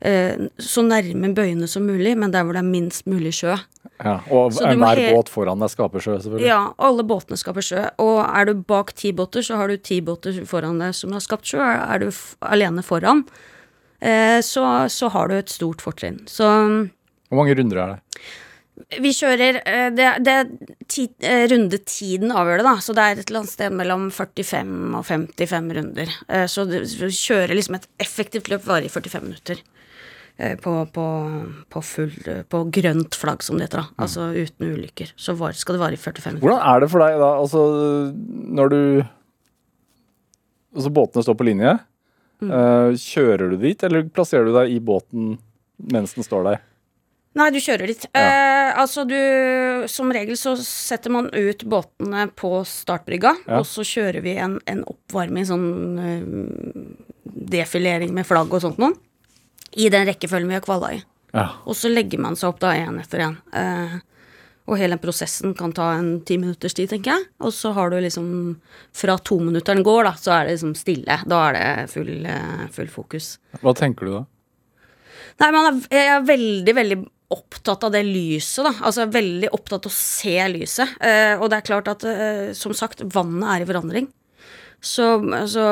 eh, 0.00 0.48
så 0.58 0.82
nærme 0.82 1.30
bøyene 1.36 1.68
som 1.70 1.86
mulig, 1.86 2.16
men 2.18 2.34
der 2.34 2.42
hvor 2.42 2.56
det 2.56 2.64
er 2.64 2.68
minst 2.72 3.06
mulig 3.06 3.30
sjø. 3.38 3.54
Ja, 4.02 4.18
og 4.28 4.58
enhver 4.58 5.00
båt 5.14 5.30
foran 5.32 5.62
deg 5.62 5.70
skaper 5.72 6.02
sjø, 6.02 6.18
selvfølgelig. 6.18 6.48
Ja, 6.50 6.58
alle 6.82 7.06
båtene 7.06 7.38
skaper 7.40 7.64
sjø. 7.64 7.84
Og 8.02 8.18
er 8.26 8.50
du 8.50 8.58
bak 8.74 8.92
ti 8.98 9.12
båter, 9.16 9.46
så 9.46 9.60
har 9.60 9.70
du 9.70 9.78
ti 9.78 10.00
båter 10.04 10.42
foran 10.48 10.82
deg 10.82 10.96
som 10.98 11.14
har 11.16 11.22
skapt 11.24 11.48
sjø. 11.48 11.62
Er 11.62 12.02
du 12.02 12.10
alene 12.44 12.84
foran, 12.84 13.22
eh, 14.02 14.42
så, 14.44 14.66
så 14.92 15.14
har 15.14 15.30
du 15.30 15.38
et 15.38 15.52
stort 15.52 15.84
fortrinn. 15.84 16.24
Så 16.28 16.50
Hvor 17.28 17.40
mange 17.42 17.56
runder 17.58 17.82
er 17.82 17.94
det? 17.94 18.26
vi 19.00 19.12
kjører 19.16 19.60
eh, 19.64 19.86
Det, 19.94 20.08
det 20.24 20.32
er 20.32 20.50
ti, 20.88 21.06
eh, 21.24 21.46
rundetiden 21.50 22.32
avgjør 22.34 22.60
det, 22.60 22.66
da. 22.68 22.74
Så 22.84 22.96
det 22.96 23.04
er 23.04 23.16
et 23.22 23.30
eller 23.30 23.42
annet 23.42 23.54
sted 23.54 23.76
mellom 23.78 24.10
45 24.12 24.74
og 24.98 25.06
55 25.08 25.70
runder. 25.78 26.12
Eh, 26.28 26.44
Så 26.50 26.66
du 26.68 26.76
kjører 26.84 27.56
liksom 27.56 27.78
et 27.78 27.88
effektivt 28.02 28.50
løp 28.52 28.66
varer 28.68 28.88
i 28.88 28.92
45 28.92 29.24
minutter. 29.24 29.64
På, 30.60 30.82
på, 30.92 31.02
på, 31.72 31.80
full, 31.80 32.10
på 32.52 32.58
grønt 32.68 33.16
flagg, 33.16 33.40
som 33.40 33.56
det 33.56 33.70
heter. 33.70 33.86
da 33.86 34.04
Altså 34.04 34.26
uten 34.36 34.74
ulykker. 34.74 35.14
Så 35.16 35.32
var, 35.40 35.56
skal 35.56 35.78
det 35.78 35.80
vare 35.80 35.96
i 35.96 36.00
45 36.02 36.34
minutter. 36.34 36.44
Hvordan 36.44 36.74
er 36.74 36.82
det 36.84 36.88
for 36.92 37.00
deg 37.00 37.16
da, 37.22 37.30
altså 37.40 37.62
når 38.60 38.72
du 38.74 38.80
Altså 40.76 40.90
båtene 40.92 41.24
står 41.24 41.38
på 41.40 41.46
linje. 41.48 41.72
Mm. 42.44 42.52
Kjører 43.00 43.54
du 43.54 43.56
dit, 43.62 43.80
eller 43.88 44.04
plasserer 44.12 44.44
du 44.44 44.52
deg 44.58 44.74
i 44.74 44.82
båten 44.84 45.38
mens 45.88 46.12
den 46.18 46.26
står 46.26 46.44
der? 46.50 46.60
Nei, 47.36 47.50
du 47.52 47.58
kjører 47.60 47.90
dit. 47.90 48.04
Eh, 48.16 48.70
altså 48.80 49.04
du 49.08 49.16
Som 49.92 50.08
regel 50.14 50.38
så 50.40 50.54
setter 50.56 51.12
man 51.12 51.28
ut 51.34 51.64
båtene 51.68 52.26
på 52.32 52.62
startbrygga, 52.64 53.34
Ja. 53.46 53.58
og 53.60 53.66
så 53.68 53.84
kjører 53.84 54.22
vi 54.24 54.36
en, 54.40 54.56
en 54.66 54.80
oppvarming, 54.88 55.44
sånn 55.46 55.66
uh, 56.00 56.96
defilering 57.52 58.14
med 58.16 58.26
flagg 58.26 58.52
og 58.56 58.62
sånt 58.64 58.80
noe, 58.80 58.96
i 59.76 59.90
den 59.92 60.06
rekkefølgen 60.08 60.48
vi 60.48 60.56
har 60.56 60.64
kvala 60.64 60.94
i. 60.96 61.02
Ja. 61.36 61.50
Og 61.68 61.76
så 61.76 61.90
legger 61.92 62.22
man 62.24 62.36
seg 62.40 62.48
opp 62.54 62.60
da 62.64 62.72
én 62.78 62.96
etter 63.02 63.20
én. 63.26 63.34
Eh, 63.52 63.98
og 64.66 64.78
hele 64.80 64.96
prosessen 64.98 65.52
kan 65.54 65.74
ta 65.76 65.92
en 65.98 66.22
ti 66.26 66.38
minutters 66.40 66.74
tid, 66.74 66.88
tenker 66.90 67.12
jeg. 67.12 67.26
Og 67.44 67.52
så 67.54 67.70
har 67.76 67.92
du 67.92 67.98
liksom 68.02 68.56
Fra 68.96 69.18
tominutteren 69.18 69.84
går, 69.86 70.08
da, 70.08 70.14
så 70.18 70.32
er 70.38 70.46
det 70.48 70.56
liksom 70.56 70.72
stille. 70.78 71.18
Da 71.28 71.42
er 71.50 71.52
det 71.58 71.90
full, 71.92 72.24
eh, 72.26 72.64
full 72.72 72.88
fokus. 72.90 73.36
Hva 73.60 73.74
tenker 73.76 74.08
du 74.08 74.14
da? 74.16 74.24
Nei, 75.44 75.50
man 75.52 75.66
er, 75.68 75.78
jeg 75.92 76.08
er 76.14 76.24
veldig, 76.32 76.74
veldig 76.80 76.98
opptatt 77.34 77.82
av 77.84 77.92
det 77.92 78.04
lyset, 78.06 78.64
da. 78.66 78.72
Altså 78.86 79.06
veldig 79.10 79.48
opptatt 79.56 79.86
av 79.88 79.90
å 79.92 79.96
se 79.96 80.36
lyset. 80.52 80.92
Eh, 81.02 81.34
og 81.40 81.50
det 81.50 81.58
er 81.58 81.66
klart 81.66 81.88
at, 81.90 82.04
eh, 82.06 82.52
som 82.54 82.74
sagt, 82.76 83.02
vannet 83.14 83.48
er 83.56 83.64
i 83.64 83.68
forandring. 83.72 84.06
Så, 84.86 85.06
så 85.50 85.62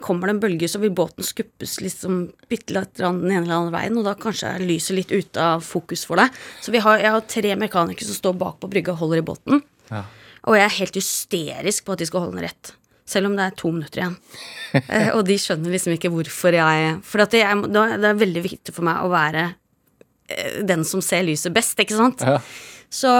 kommer 0.00 0.30
det 0.30 0.34
en 0.36 0.40
bølge, 0.40 0.68
så 0.70 0.78
vil 0.80 0.92
båten 0.96 1.26
skuppes 1.26 1.74
liksom 1.82 2.20
bitte 2.48 2.72
litt 2.76 2.94
den 2.96 3.18
ene 3.26 3.42
eller 3.42 3.56
andre 3.58 3.74
veien, 3.74 3.98
og 4.00 4.06
da 4.06 4.14
kanskje 4.16 4.54
er 4.54 4.64
lyset 4.64 4.96
litt 4.96 5.12
ute 5.12 5.42
av 5.56 5.64
fokus 5.66 6.06
for 6.08 6.16
deg. 6.22 6.32
Så 6.62 6.72
vi 6.72 6.80
har, 6.80 7.02
jeg 7.02 7.12
har 7.12 7.26
tre 7.28 7.56
mekanikere 7.60 8.06
som 8.08 8.16
står 8.16 8.38
bak 8.40 8.60
på 8.62 8.70
brygga 8.72 8.94
og 8.94 9.02
holder 9.02 9.20
i 9.20 9.26
båten. 9.32 9.62
Ja. 9.90 10.04
Og 10.48 10.56
jeg 10.56 10.64
er 10.70 10.76
helt 10.78 10.96
hysterisk 10.96 11.84
på 11.84 11.92
at 11.96 12.00
de 12.00 12.08
skal 12.08 12.24
holde 12.24 12.38
den 12.38 12.46
rett. 12.48 12.72
Selv 13.10 13.26
om 13.26 13.34
det 13.36 13.48
er 13.50 13.56
to 13.58 13.72
minutter 13.74 14.04
igjen. 14.04 14.16
Eh, 14.86 15.10
og 15.18 15.24
de 15.26 15.34
skjønner 15.42 15.74
liksom 15.74 15.96
ikke 15.96 16.12
hvorfor 16.14 16.54
jeg 16.54 16.92
For 17.02 17.18
det 17.26 17.40
er- 17.42 17.66
det 17.66 18.06
er 18.06 18.20
veldig 18.22 18.42
viktig 18.46 18.72
for 18.72 18.86
meg 18.86 19.02
å 19.02 19.10
være 19.10 19.42
eh, 19.50 19.54
den 20.66 20.84
som 20.86 21.02
ser 21.04 21.24
lyset 21.26 21.54
best, 21.54 21.78
ikke 21.82 21.98
sant? 21.98 22.24
Ja. 22.26 22.38
Så, 22.90 23.10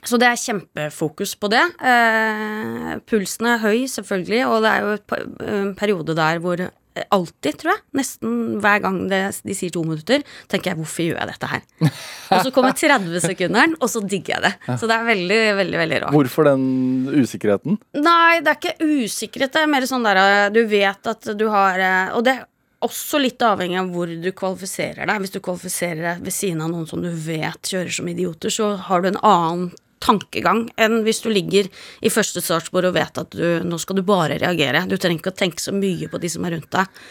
så 0.00 0.18
det 0.20 0.30
er 0.30 0.42
kjempefokus 0.42 1.36
på 1.40 1.50
det. 1.52 1.62
Eh, 1.84 2.92
pulsen 3.08 3.52
er 3.52 3.64
høy, 3.64 3.86
selvfølgelig, 3.90 4.44
og 4.48 4.60
det 4.64 4.74
er 4.74 4.84
jo 4.84 5.24
en 5.54 5.74
periode 5.78 6.16
der 6.18 6.42
hvor 6.42 6.60
eh, 6.66 6.76
Alltid, 7.14 7.54
tror 7.60 7.70
jeg. 7.70 7.80
Nesten 7.96 8.32
hver 8.60 8.80
gang 8.82 8.96
det, 9.08 9.20
de 9.46 9.54
sier 9.54 9.70
to 9.72 9.84
minutter, 9.86 10.24
tenker 10.50 10.72
jeg 10.72 10.78
'hvorfor 10.80 11.04
gjør 11.06 11.20
jeg 11.20 11.28
dette 11.30 11.50
her'? 11.52 11.92
og 12.34 12.42
så 12.44 12.50
kommer 12.50 12.74
30-sekunderen, 12.74 13.76
og 13.78 13.88
så 13.88 14.02
digger 14.02 14.34
jeg 14.34 14.42
det. 14.42 14.78
Så 14.80 14.88
det 14.90 14.96
er 14.96 15.06
veldig, 15.06 15.38
veldig, 15.60 15.78
veldig 15.78 16.00
rart. 16.02 16.16
Hvorfor 16.18 16.50
den 16.50 16.66
usikkerheten? 17.14 17.78
Nei, 17.94 18.40
det 18.42 18.52
er 18.52 18.58
ikke 18.58 18.90
usikkerhet. 19.06 19.54
Det 19.54 19.62
er 19.62 19.70
mer 19.70 19.86
sånn 19.86 20.04
der 20.04 20.20
eh, 20.24 20.50
Du 20.50 20.64
vet 20.66 21.12
at 21.14 21.30
du 21.38 21.46
har 21.48 21.78
eh, 21.78 22.16
Og 22.18 22.26
det 22.26 22.40
også 22.84 23.20
litt 23.20 23.42
avhengig 23.44 23.78
av 23.80 23.90
hvor 23.92 24.08
du 24.08 24.30
kvalifiserer 24.36 25.04
deg. 25.04 25.20
Hvis 25.22 25.34
du 25.34 25.40
kvalifiserer 25.44 26.02
deg 26.06 26.24
ved 26.24 26.34
siden 26.34 26.64
av 26.64 26.72
noen 26.72 26.88
som 26.88 27.02
du 27.04 27.10
vet 27.12 27.72
kjører 27.72 27.92
som 27.94 28.08
idioter, 28.10 28.52
så 28.54 28.72
har 28.88 29.02
du 29.02 29.10
en 29.10 29.20
annen 29.20 29.70
tankegang 30.00 30.64
enn 30.80 31.02
hvis 31.04 31.20
du 31.20 31.28
ligger 31.28 31.68
i 32.00 32.12
første 32.12 32.40
startspor 32.40 32.88
og 32.88 32.96
vet 32.96 33.20
at 33.20 33.36
du, 33.36 33.60
nå 33.66 33.76
skal 33.80 34.00
du 34.00 34.06
bare 34.06 34.38
reagere. 34.40 34.86
Du 34.88 34.96
trenger 34.96 35.20
ikke 35.20 35.34
å 35.34 35.40
tenke 35.42 35.60
så 35.60 35.74
mye 35.76 36.08
på 36.08 36.20
de 36.22 36.30
som 36.32 36.46
er 36.48 36.56
rundt 36.56 36.72
deg. 36.72 37.02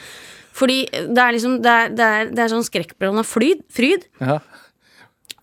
Fordi 0.59 0.79
det 0.89 1.21
er 1.21 1.35
liksom 1.35 1.59
Det 1.61 1.69
er, 1.71 1.93
det 1.93 2.07
er, 2.07 2.31
det 2.33 2.41
er 2.43 2.51
sånn 2.51 2.65
skrekkblanda 2.65 3.23
fryd, 3.27 3.61
fryd. 3.71 4.09
Ja. 4.17 4.39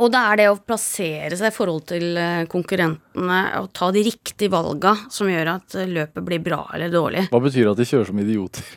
Og 0.02 0.11
det 0.12 0.21
er 0.21 0.40
det 0.40 0.49
å 0.50 0.59
plassere 0.61 1.37
seg 1.38 1.49
i 1.49 1.56
forhold 1.56 1.87
til 1.88 2.18
eh, 2.21 2.42
konkurrentene 2.52 3.38
og 3.62 3.71
ta 3.76 3.88
de 3.95 4.02
riktige 4.04 4.52
valga 4.52 4.92
som 5.12 5.30
gjør 5.30 5.54
at 5.54 5.76
eh, 5.78 5.88
løpet 5.88 6.26
blir 6.26 6.42
bra 6.45 6.59
eller 6.76 6.92
dårlig. 6.92 7.23
Hva 7.30 7.40
betyr 7.40 7.62
det 7.64 7.73
at 7.73 7.80
de 7.80 7.88
kjører 7.88 8.11
som 8.11 8.21
idioter? 8.21 8.75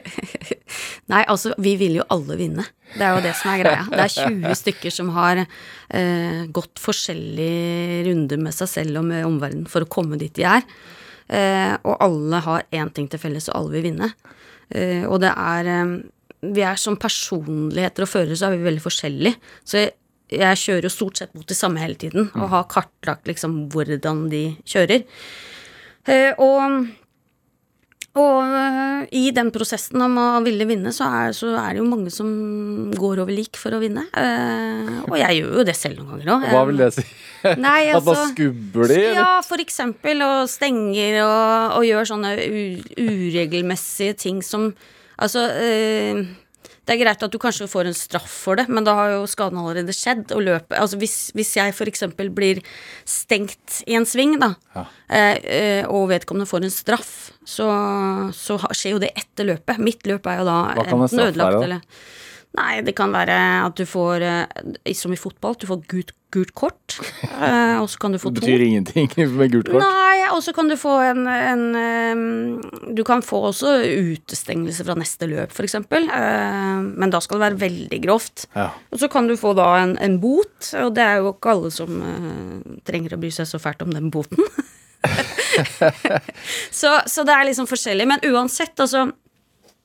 Nei, 1.10 1.24
altså, 1.30 1.52
vi 1.58 1.74
vil 1.80 1.98
jo 1.98 2.06
alle 2.14 2.36
vinne. 2.38 2.64
Det 2.94 3.02
er 3.06 3.16
jo 3.16 3.24
det 3.24 3.34
som 3.38 3.50
er 3.52 3.60
greia. 3.64 3.84
Det 3.90 4.04
er 4.04 4.14
20 4.30 4.56
stykker 4.62 4.94
som 4.94 5.10
har 5.16 5.42
eh, 5.42 6.46
gått 6.54 6.80
forskjellige 6.82 8.04
runder 8.08 8.40
med 8.46 8.56
seg 8.56 8.70
selv 8.70 9.02
og 9.02 9.08
med 9.10 9.26
omverdenen 9.28 9.68
for 9.70 9.86
å 9.86 9.90
komme 9.90 10.18
dit 10.20 10.34
de 10.38 10.46
er. 10.48 10.66
Eh, 11.30 11.74
og 11.86 11.96
alle 12.02 12.40
har 12.46 12.64
én 12.74 12.90
ting 12.94 13.06
til 13.10 13.22
felles, 13.22 13.50
og 13.50 13.58
alle 13.60 13.76
vil 13.76 13.88
vinne. 13.90 14.12
Eh, 14.70 15.04
og 15.06 15.20
det 15.22 15.30
er 15.34 15.70
eh, 15.70 15.94
Vi 16.40 16.62
er 16.64 16.78
som 16.80 16.96
personligheter 16.96 18.06
og 18.06 18.08
førere, 18.08 18.36
så 18.38 18.48
er 18.48 18.56
vi 18.56 18.64
veldig 18.64 18.80
forskjellige. 18.80 19.36
Så 19.66 19.76
jeg, 19.82 19.90
jeg 20.32 20.56
kjører 20.62 20.86
jo 20.88 20.92
stort 20.94 21.20
sett 21.20 21.34
mot 21.36 21.44
de 21.46 21.56
samme 21.58 21.82
hele 21.82 21.98
tiden, 22.00 22.30
og 22.38 22.48
har 22.54 22.68
kartlagt 22.70 23.28
liksom 23.28 23.66
hvordan 23.74 24.28
de 24.32 24.44
kjører. 24.64 25.04
Eh, 26.08 26.32
og 26.40 26.86
og 28.18 28.42
øh, 28.42 29.04
i 29.14 29.30
den 29.30 29.52
prosessen 29.54 30.02
om 30.02 30.16
å 30.18 30.24
ville 30.42 30.66
vinne, 30.66 30.90
så 30.92 31.06
er, 31.06 31.34
så 31.36 31.52
er 31.60 31.76
det 31.76 31.78
jo 31.82 31.86
mange 31.86 32.10
som 32.10 32.26
går 32.96 33.20
over 33.22 33.30
lik 33.30 33.54
for 33.60 33.76
å 33.76 33.78
vinne. 33.82 34.02
Eh, 34.18 34.90
og 35.06 35.14
jeg 35.20 35.38
gjør 35.38 35.60
jo 35.60 35.66
det 35.68 35.76
selv 35.78 36.00
noen 36.02 36.18
ganger 36.18 36.32
òg. 36.34 36.48
Hva 36.50 36.64
vil 36.72 36.82
det 36.82 36.90
si? 36.98 37.04
Nei, 37.66 37.78
At 37.94 38.02
man 38.02 38.16
altså 38.16 38.26
skubber 38.34 38.90
de, 38.90 38.98
eller? 38.98 39.20
Ja, 39.22 39.30
for 39.46 39.62
eksempel, 39.62 40.20
og 40.26 40.50
stenger 40.50 41.20
og, 41.22 41.78
og 41.78 41.86
gjør 41.86 42.10
sånne 42.10 42.34
uregelmessige 42.98 44.18
ting 44.26 44.42
som 44.44 44.72
Altså 45.20 45.42
eh, 45.52 46.22
det 46.88 46.94
er 46.94 47.00
greit 47.04 47.20
at 47.22 47.30
du 47.30 47.36
kanskje 47.38 47.66
får 47.70 47.86
en 47.90 47.94
straff 47.94 48.32
for 48.46 48.56
det, 48.58 48.64
men 48.72 48.82
da 48.86 48.94
har 48.96 49.10
jo 49.12 49.26
skaden 49.28 49.58
allerede 49.60 49.92
skjedd. 49.94 50.32
Og 50.34 50.40
løpet, 50.42 50.72
altså 50.80 50.96
hvis, 50.98 51.16
hvis 51.36 51.52
jeg 51.58 51.74
f.eks. 51.76 52.00
blir 52.34 52.62
stengt 53.06 53.82
i 53.86 53.94
en 53.98 54.08
sving, 54.08 54.32
da, 54.40 54.48
Ja. 54.74 54.86
eh, 55.12 55.36
eh, 55.44 55.84
og 55.92 56.08
vedkommende 56.10 56.48
får 56.50 56.64
en 56.66 56.72
straff, 56.74 57.12
så, 57.50 57.68
så 58.36 58.58
skjer 58.70 58.96
jo 58.96 59.02
det 59.02 59.12
etter 59.18 59.48
løpet. 59.50 59.82
Mitt 59.82 60.06
løp 60.08 60.28
er 60.30 60.42
jo 60.42 60.48
da 60.48 60.58
enten 60.78 61.24
ødelagt 61.26 61.64
eller 61.66 61.84
Nei, 62.58 62.80
det 62.82 62.96
kan 62.98 63.12
være 63.14 63.34
at 63.62 63.78
du 63.78 63.84
får, 63.86 64.24
eh, 64.26 64.94
som 64.98 65.12
i 65.14 65.18
fotball, 65.18 65.54
du 65.54 65.68
får 65.68 65.84
gult, 65.86 66.08
gult 66.34 66.50
kort. 66.58 66.96
eh, 67.22 67.76
og 67.78 67.86
så 67.92 68.00
kan 68.02 68.10
du 68.10 68.18
få 68.18 68.32
Det 68.34 68.40
to. 68.42 68.48
betyr 68.48 68.64
ingenting 68.64 69.06
med 69.38 69.52
gult 69.52 69.70
kort. 69.70 69.84
Nei, 69.84 70.24
og 70.34 70.42
så 70.42 70.50
kan 70.56 70.66
du 70.66 70.74
få 70.78 70.96
en, 71.12 71.28
en 71.30 71.62
Du 72.96 73.04
kan 73.06 73.22
få 73.22 73.44
også 73.52 73.76
utestengelse 73.86 74.82
fra 74.86 74.98
neste 74.98 75.30
løp, 75.30 75.54
f.eks. 75.54 75.78
Men 75.94 77.14
da 77.14 77.22
skal 77.22 77.38
det 77.38 77.44
være 77.46 77.60
veldig 77.62 78.02
grovt. 78.02 78.48
Ja. 78.58 78.72
Og 78.90 78.98
så 78.98 79.10
kan 79.12 79.30
du 79.30 79.36
få 79.38 79.54
da 79.58 79.68
en, 79.84 79.94
en 80.02 80.18
bot, 80.22 80.72
og 80.74 80.90
det 80.98 81.06
er 81.06 81.22
jo 81.22 81.30
ikke 81.36 81.54
alle 81.54 81.70
som 81.74 82.02
eh, 82.02 82.78
trenger 82.82 83.14
å 83.14 83.22
bry 83.22 83.30
seg 83.34 83.46
så 83.46 83.62
fælt 83.62 83.86
om 83.86 83.94
den 83.94 84.10
boten. 84.10 84.42
så, 86.80 87.00
så 87.06 87.24
det 87.24 87.34
er 87.34 87.48
liksom 87.48 87.68
forskjellig. 87.70 88.06
Men 88.08 88.24
uansett, 88.30 88.76
altså 88.80 89.08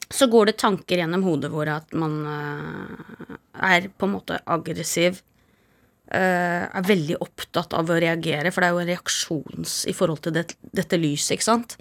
så 0.09 0.27
går 0.27 0.45
det 0.51 0.59
tanker 0.61 1.01
gjennom 1.01 1.23
hodet 1.25 1.49
hvor 1.53 1.69
at 1.71 1.93
man 1.97 2.19
uh, 2.29 3.37
er 3.65 3.89
på 3.89 4.07
en 4.07 4.13
måte 4.17 4.39
aggressiv. 4.45 5.21
Uh, 6.05 6.69
er 6.69 6.85
veldig 6.85 7.17
opptatt 7.25 7.73
av 7.73 7.89
å 7.89 7.97
reagere, 8.01 8.51
for 8.53 8.61
det 8.61 8.67
er 8.67 8.75
jo 8.75 8.83
en 8.83 8.91
reaksjons 8.91 9.77
i 9.89 9.95
forhold 9.97 10.21
til 10.27 10.35
det, 10.35 10.45
dette 10.77 10.99
lyset, 11.01 11.33
ikke 11.35 11.47
sant. 11.47 11.77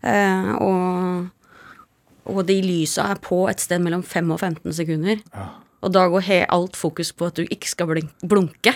Uh, 0.00 0.54
og, 0.64 1.58
og 2.32 2.40
de 2.48 2.56
lysa 2.64 3.10
er 3.12 3.20
på 3.20 3.42
et 3.50 3.60
sted 3.60 3.82
mellom 3.84 4.04
5 4.06 4.32
og 4.32 4.40
15 4.40 4.78
sekunder. 4.80 5.20
Og 5.78 5.92
da 5.94 6.04
går 6.10 6.24
he 6.26 6.38
alt 6.50 6.76
fokus 6.78 7.12
på 7.14 7.28
at 7.28 7.38
du 7.38 7.44
ikke 7.46 7.70
skal 7.70 7.90
blunke. 8.26 8.72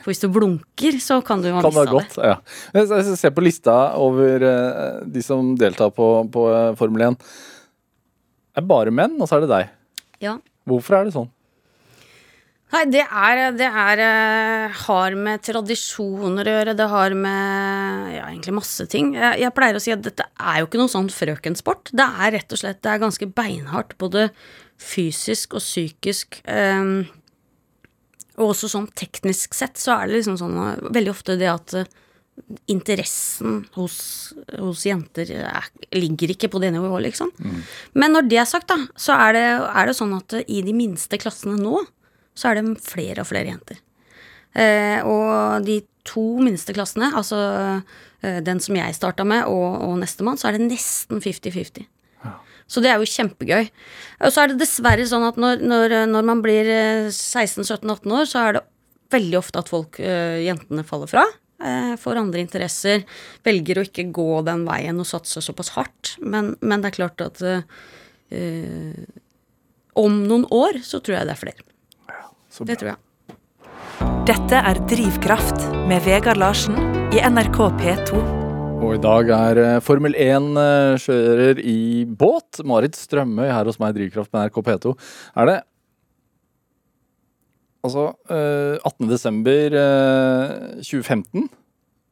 For 0.00 0.10
hvis 0.10 0.22
du 0.22 0.30
blunker, 0.32 0.96
så 1.04 1.20
kan 1.24 1.42
du 1.44 1.50
ha 1.52 1.60
mista 1.60 1.84
det. 1.84 1.92
Godt, 1.92 2.18
ja. 2.24 2.38
Jeg 2.78 3.16
ser 3.20 3.34
på 3.36 3.44
lista 3.44 3.76
over 4.00 4.46
eh, 4.48 5.00
de 5.04 5.24
som 5.24 5.52
deltar 5.60 5.92
på, 5.96 6.06
på 6.32 6.46
eh, 6.48 6.70
Formel 6.80 7.10
1. 7.10 7.18
Det 7.18 8.62
er 8.64 8.70
bare 8.70 8.94
menn, 8.94 9.18
og 9.20 9.28
så 9.28 9.36
er 9.36 9.44
det 9.44 9.50
deg. 9.52 9.74
Ja. 10.24 10.38
Hvorfor 10.68 10.96
er 10.96 11.08
det 11.08 11.14
sånn? 11.16 11.28
Nei, 12.68 12.82
det 12.92 13.00
er, 13.00 13.38
det 13.56 13.68
er 13.68 14.00
eh, 14.04 14.80
har 14.84 15.14
med 15.16 15.44
tradisjoner 15.44 16.48
å 16.48 16.54
gjøre. 16.56 16.74
Det 16.76 16.88
har 16.92 17.14
med 17.16 18.10
ja, 18.12 18.26
egentlig 18.28 18.56
masse 18.58 18.84
ting. 18.92 19.14
Jeg, 19.16 19.38
jeg 19.44 19.54
pleier 19.56 19.76
å 19.76 19.84
si 19.84 19.92
at 19.94 20.04
dette 20.04 20.26
er 20.36 20.60
jo 20.60 20.68
ikke 20.68 20.80
noe 20.80 20.92
sånn 20.92 21.08
frøkensport. 21.12 21.92
Det 21.96 22.08
er 22.08 22.34
rett 22.36 22.56
og 22.56 22.60
slett 22.60 22.82
det 22.84 22.92
er 22.92 23.04
ganske 23.04 23.30
beinhardt, 23.36 23.96
både 24.00 24.30
fysisk 24.78 25.56
og 25.58 25.64
psykisk. 25.64 26.40
Um, 26.46 27.08
og 28.38 28.52
også 28.52 28.70
sånn 28.70 28.86
teknisk 28.98 29.56
sett 29.56 29.80
så 29.80 29.96
er 29.96 30.06
det 30.08 30.20
liksom 30.20 30.36
sånn 30.38 30.58
veldig 30.94 31.10
ofte 31.10 31.34
det 31.40 31.48
at 31.50 31.74
eh, 31.80 31.88
interessen 32.70 33.64
hos, 33.74 33.98
hos 34.60 34.84
jenter 34.86 35.32
er, 35.40 35.68
ligger 35.96 36.34
ikke 36.34 36.50
på 36.52 36.60
det 36.62 36.70
nivået, 36.74 37.08
liksom. 37.08 37.32
Men 37.98 38.14
når 38.14 38.28
det 38.30 38.38
er 38.38 38.48
sagt, 38.48 38.70
da, 38.70 38.78
så 38.94 39.16
er 39.26 39.34
det, 39.34 39.46
er 39.66 39.90
det 39.90 39.96
sånn 39.98 40.14
at 40.16 40.38
eh, 40.38 40.46
i 40.46 40.62
de 40.62 40.74
minste 40.76 41.18
klassene 41.20 41.58
nå, 41.58 41.82
så 42.38 42.52
er 42.52 42.60
det 42.60 42.78
flere 42.84 43.24
og 43.24 43.30
flere 43.32 43.50
jenter. 43.50 43.82
Eh, 44.54 45.02
og 45.02 45.66
de 45.66 45.80
to 46.08 46.38
minste 46.40 46.72
klassene, 46.76 47.10
altså 47.18 47.38
eh, 48.22 48.38
den 48.44 48.62
som 48.62 48.78
jeg 48.78 48.96
starta 48.96 49.26
med, 49.26 49.44
og, 49.50 49.82
og 49.88 49.98
nestemann, 50.00 50.38
så 50.38 50.48
er 50.48 50.56
det 50.56 50.68
nesten 50.70 51.22
50-50. 51.24 51.88
Så 52.68 52.82
det 52.84 52.90
er 52.92 53.00
jo 53.00 53.08
kjempegøy. 53.08 53.68
Og 54.26 54.32
så 54.34 54.42
er 54.42 54.52
det 54.52 54.60
dessverre 54.60 55.06
sånn 55.08 55.24
at 55.24 55.38
når, 55.40 55.62
når, 55.64 55.94
når 56.10 56.26
man 56.28 56.42
blir 56.44 56.68
eh, 56.68 57.08
16-17-18 57.08 58.16
år, 58.18 58.26
så 58.28 58.42
er 58.44 58.58
det 58.58 58.64
veldig 59.14 59.38
ofte 59.40 59.62
at 59.62 59.70
folk, 59.72 60.00
eh, 60.04 60.42
jentene, 60.44 60.84
faller 60.86 61.10
fra. 61.10 61.24
eh, 61.64 61.94
får 61.98 62.20
andre 62.20 62.44
interesser, 62.44 63.06
velger 63.46 63.80
å 63.80 63.86
ikke 63.88 64.10
gå 64.14 64.28
den 64.46 64.66
veien 64.68 65.00
og 65.00 65.08
satse 65.08 65.42
såpass 65.42 65.72
hardt. 65.78 66.16
Men, 66.20 66.54
men 66.60 66.84
det 66.84 66.92
er 66.92 66.98
klart 67.00 67.24
at 67.24 67.42
uh, 67.42 67.62
om 69.98 70.22
noen 70.28 70.46
år 70.54 70.82
så 70.86 71.00
tror 71.02 71.18
jeg 71.18 71.26
det 71.26 71.34
er 71.34 71.42
flere. 71.42 71.68
Ja, 72.12 72.24
Det 72.68 72.78
tror 72.78 72.94
jeg. 72.94 72.98
Dette 74.28 74.60
er 74.60 74.82
Drivkraft 74.86 75.70
med 75.88 76.04
Vegard 76.04 76.38
Larsen 76.38 76.76
i 77.16 77.24
NRK 77.24 77.62
P2. 77.80 78.37
Og 78.78 78.94
i 78.94 79.00
dag 79.02 79.30
er 79.34 79.58
eh, 79.62 79.78
Formel 79.84 80.14
1-kjører 80.14 81.58
i 81.66 82.04
båt. 82.08 82.60
Marit 82.68 82.96
Strømøy 82.96 83.48
her 83.50 83.66
hos 83.68 83.78
meg 83.82 83.92
i 83.94 83.98
Drivkraft 83.98 84.30
med 84.34 84.46
NRK 84.46 84.60
P2. 84.68 84.92
Er 85.42 85.50
det 85.50 85.56
altså 87.84 88.04
eh, 88.30 88.78
18. 88.86 89.08
desember 89.10 89.76
eh, 89.82 90.56
2015? 90.86 91.48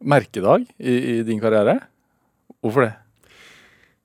Merkedag 0.06 0.66
i, 0.76 0.94
i 1.16 1.16
din 1.26 1.40
karriere? 1.42 1.78
Hvorfor 2.60 2.88
det? 2.88 2.92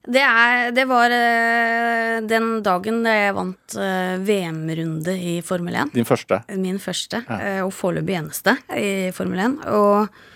Det, 0.02 0.22
er, 0.26 0.72
det 0.74 0.86
var 0.90 1.14
eh, 1.14 2.20
den 2.30 2.52
dagen 2.66 3.02
da 3.06 3.16
jeg 3.18 3.36
vant 3.38 3.76
eh, 3.78 4.16
VM-runde 4.26 5.18
i 5.18 5.36
Formel 5.46 5.76
1. 5.84 5.92
Din 5.98 6.08
første? 6.10 6.44
Min 6.62 6.80
første, 6.82 7.26
Ja. 7.28 7.42
eh, 7.58 7.64
og 7.66 7.74
foreløpig 7.76 8.18
eneste, 8.22 8.56
i 8.78 9.10
Formel 9.18 9.44
1. 9.50 9.60
Og 9.76 10.06
eh, 10.06 10.31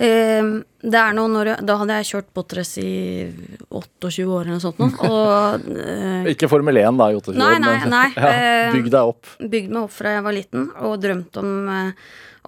det 0.00 0.96
er 0.96 1.12
noe 1.12 1.28
når 1.28 1.50
jeg, 1.50 1.64
Da 1.68 1.74
hadde 1.76 1.96
jeg 1.98 2.08
kjørt 2.08 2.28
båtrace 2.36 2.80
i 2.80 3.26
28 3.68 4.24
år 4.24 4.46
eller 4.46 4.54
noe 4.54 4.62
sånt 4.62 4.80
Noe, 4.80 5.10
Og 5.10 5.66
uh, 5.76 6.30
Ikke 6.32 6.48
Formel 6.48 6.80
1 6.80 6.96
da, 7.00 7.10
i 7.12 7.18
28 7.18 7.36
Nei, 7.36 7.50
år, 7.58 7.60
men 7.66 7.92
nei, 7.92 8.06
ja, 8.16 8.30
eh, 8.32 8.72
bygg 8.78 8.90
deg 8.94 9.12
opp. 9.12 9.34
bygd 9.42 9.74
meg 9.74 9.82
opp 9.82 9.94
fra 9.98 10.14
jeg 10.16 10.24
var 10.24 10.36
liten, 10.36 10.66
og 10.80 10.96
drømt 11.04 11.40
om, 11.42 11.52
eh, 11.74 11.92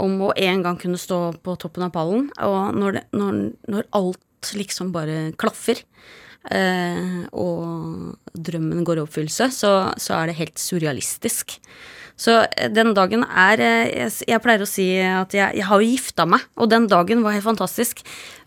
om 0.07 0.17
å 0.29 0.33
en 0.49 0.65
gang 0.65 0.81
kunne 0.81 1.01
stå 1.01 1.21
på 1.45 1.57
toppen 1.61 1.85
av 1.87 1.93
pallen. 1.95 2.31
Og 2.41 2.79
når, 2.79 2.97
det, 2.99 3.05
når, 3.21 3.41
når 3.75 3.89
alt 4.01 4.53
liksom 4.57 4.91
bare 4.95 5.19
klaffer, 5.39 5.85
og 6.51 8.17
drømmen 8.35 8.83
går 8.85 8.99
i 8.99 9.03
oppfyllelse, 9.05 9.47
så, 9.55 9.73
så 10.01 10.17
er 10.19 10.31
det 10.31 10.39
helt 10.41 10.59
surrealistisk. 10.59 11.59
Så 12.23 12.39
eh, 12.45 12.71
den 12.73 12.93
dagen 12.97 13.25
er 13.25 13.63
eh, 13.63 13.91
Jeg, 13.91 14.13
jeg 14.29 14.43
pleier 14.45 14.65
å 14.65 14.69
si 14.69 14.87
at 15.01 15.35
jeg, 15.37 15.59
jeg 15.59 15.69
har 15.69 15.83
jo 15.83 15.91
gifta 15.93 16.27
meg, 16.29 16.47
og 16.57 16.71
den 16.73 16.89
dagen 16.91 17.25
var 17.25 17.37
helt 17.37 17.47
fantastisk. 17.47 18.03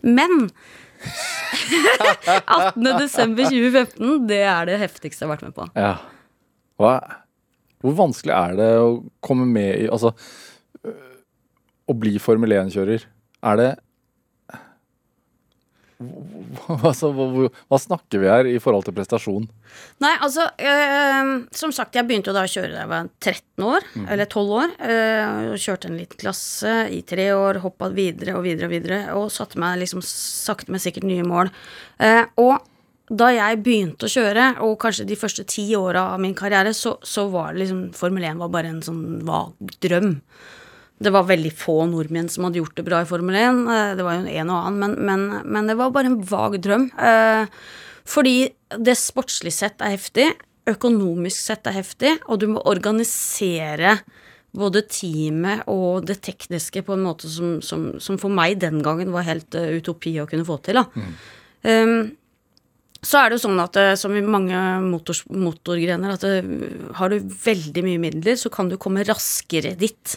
Men 0.06 0.48
18. 2.46 2.86
desember 2.96 3.48
2015, 3.50 4.26
det 4.30 4.42
er 4.48 4.68
det 4.70 4.80
heftigste 4.80 5.24
jeg 5.24 5.28
har 5.28 5.34
vært 5.36 5.48
med 5.48 5.56
på. 5.56 5.68
Ja. 5.76 5.96
Hva, 6.80 6.94
hvor 7.84 7.96
vanskelig 7.98 8.34
er 8.36 8.56
det 8.58 8.70
å 8.80 8.88
komme 9.24 9.46
med 9.48 9.84
i 9.84 9.90
Altså, 9.92 10.12
øh, 10.86 11.18
å 11.86 11.96
bli 11.96 12.16
Formel 12.22 12.56
1-kjører. 12.56 13.04
Er 13.46 13.60
det 13.60 13.70
altså, 15.96 17.10
hva, 17.16 17.48
hva, 17.48 17.78
snakker 17.80 18.22
vi 18.22 18.30
her 18.30 18.48
i 18.50 18.58
forhold 18.62 18.86
til 18.86 18.96
prestasjon? 18.96 19.48
Nei, 20.04 20.12
altså, 20.24 20.46
øh, 20.58 21.32
som 21.56 21.72
sagt, 21.74 21.96
jeg 21.96 22.08
begynte 22.08 22.32
jo 22.32 22.36
da 22.36 22.44
å 22.46 22.52
kjøre 22.52 22.72
da 22.74 22.82
jeg 22.82 22.92
var 22.92 23.10
13 23.20 23.66
år, 23.70 23.88
eller 24.04 24.28
12 24.28 24.54
år. 24.60 24.76
øh, 24.92 25.56
kjørte 25.66 25.90
en 25.90 25.98
liten 26.00 26.20
klasse 26.20 26.76
i 26.92 27.02
tre 27.08 27.30
år, 27.36 27.62
hoppa 27.64 27.90
videre 27.94 28.36
og 28.36 28.46
videre 28.46 28.68
og 28.68 28.74
videre, 28.76 29.02
og 29.16 29.28
satte 29.34 29.60
meg 29.62 29.80
liksom 29.82 30.04
sakte, 30.04 30.72
men 30.72 30.82
sikkert 30.82 31.08
nye 31.08 31.26
mål. 31.26 31.52
Uh, 32.00 32.24
og 32.42 32.56
da 33.06 33.28
jeg 33.30 33.62
begynte 33.62 34.08
å 34.08 34.10
kjøre, 34.10 34.46
og 34.66 34.78
kanskje 34.82 35.06
de 35.06 35.18
første 35.18 35.44
ti 35.48 35.68
åra 35.78 36.08
av 36.14 36.22
min 36.22 36.34
karriere, 36.36 36.72
så, 36.74 36.96
så 37.06 37.28
var 37.30 37.54
det 37.54 37.62
liksom 37.62 37.82
Formel 37.94 38.26
1 38.26 38.40
var 38.42 38.50
bare 38.54 38.72
en 38.72 38.82
sånn 38.82 39.02
vag 39.26 39.76
drøm. 39.84 40.16
Det 40.96 41.12
var 41.12 41.26
veldig 41.28 41.52
få 41.52 41.82
nordmenn 41.90 42.28
som 42.32 42.46
hadde 42.46 42.62
gjort 42.62 42.78
det 42.78 42.86
bra 42.86 43.02
i 43.04 43.08
Formel 43.08 43.36
1. 43.36 43.58
eh, 43.68 43.94
Det 43.98 44.04
var 44.06 44.16
jo 44.16 44.36
en 44.40 44.52
og 44.52 44.60
annen, 44.62 44.78
men, 44.80 44.94
men, 45.04 45.42
men 45.44 45.68
det 45.68 45.76
var 45.76 45.92
bare 45.92 46.08
en 46.12 46.20
vag 46.24 46.56
drøm. 46.64 46.86
Eh, 46.96 47.46
Fordi 48.06 48.36
det 48.80 48.96
sportslig 48.96 49.52
sett 49.52 49.82
er 49.84 49.96
heftig, 49.96 50.30
økonomisk 50.66 51.36
sett 51.36 51.68
er 51.68 51.76
heftig, 51.76 52.16
og 52.26 52.40
du 52.40 52.48
må 52.54 52.62
organisere 52.66 53.98
både 54.56 54.86
teamet 54.88 55.66
og 55.68 56.06
det 56.08 56.16
tekniske 56.24 56.80
på 56.86 56.94
en 56.94 57.04
måte 57.04 57.28
som, 57.28 57.58
som, 57.60 57.90
som 58.00 58.16
for 58.18 58.32
meg 58.32 58.56
den 58.62 58.80
gangen 58.82 59.12
var 59.12 59.26
helt 59.28 59.54
eh, 59.58 59.76
utopi 59.76 60.14
å 60.22 60.28
kunne 60.30 60.46
få 60.48 60.56
til. 60.64 60.80
Da. 60.80 60.86
Um, 61.66 62.14
så 63.04 63.20
er 63.20 63.28
det 63.28 63.36
jo 63.36 63.44
sånn 63.44 63.60
at 63.60 63.76
som 64.00 64.14
i 64.16 64.22
mange 64.24 64.56
motors, 64.82 65.20
motorgrener, 65.28 66.16
at 66.16 66.24
har 66.96 67.12
du 67.12 67.28
veldig 67.44 67.84
mye 67.84 68.00
midler, 68.02 68.38
så 68.40 68.50
kan 68.50 68.70
du 68.72 68.78
komme 68.80 69.04
raskere 69.06 69.76
dit. 69.78 70.16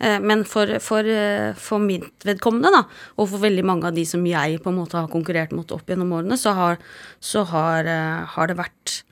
Eh, 0.00 0.18
Men 0.20 0.44
for, 0.48 0.78
for, 0.80 1.04
eh, 1.04 1.52
for 1.54 1.78
mitt 1.78 2.24
vedkommende, 2.24 2.72
da, 2.72 2.84
og 3.18 3.28
for 3.28 3.38
veldig 3.44 3.64
mange 3.64 3.90
av 3.90 3.94
de 3.94 4.04
som 4.08 4.24
jeg 4.26 4.62
på 4.64 4.72
en 4.72 4.78
måte 4.80 4.96
har 4.98 5.08
konkurrert 5.12 5.52
mot 5.52 5.70
opp 5.76 5.86
gjennom 5.86 6.12
årene, 6.16 6.38
så 6.40 6.54
har, 6.56 6.78
så 7.20 7.44
har, 7.44 7.84
eh, 7.84 8.24
har 8.34 8.46
det 8.50 8.56
vært 8.56 9.02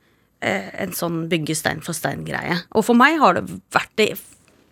en 0.40 0.92
sånn 0.94 1.24
bygge 1.28 1.56
stein 1.58 1.80
for 1.82 1.92
stein-greie. 1.92 2.60
Og 2.78 2.84
for 2.86 2.94
meg 2.94 3.16
har 3.18 3.34
det 3.34 3.48
vært 3.74 3.90
det 3.98 4.12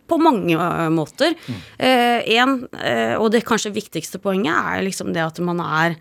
på 0.07 0.15
mange 0.23 0.55
måter. 0.95 1.35
Eh, 1.83 2.23
en, 2.39 2.69
eh, 2.79 3.17
og 3.19 3.33
det 3.33 3.45
kanskje 3.45 3.75
viktigste 3.75 4.21
poenget 4.23 4.55
er 4.55 4.85
liksom 4.87 5.13
det 5.13 5.25
at 5.25 5.41
man 5.43 5.59
er 5.59 5.97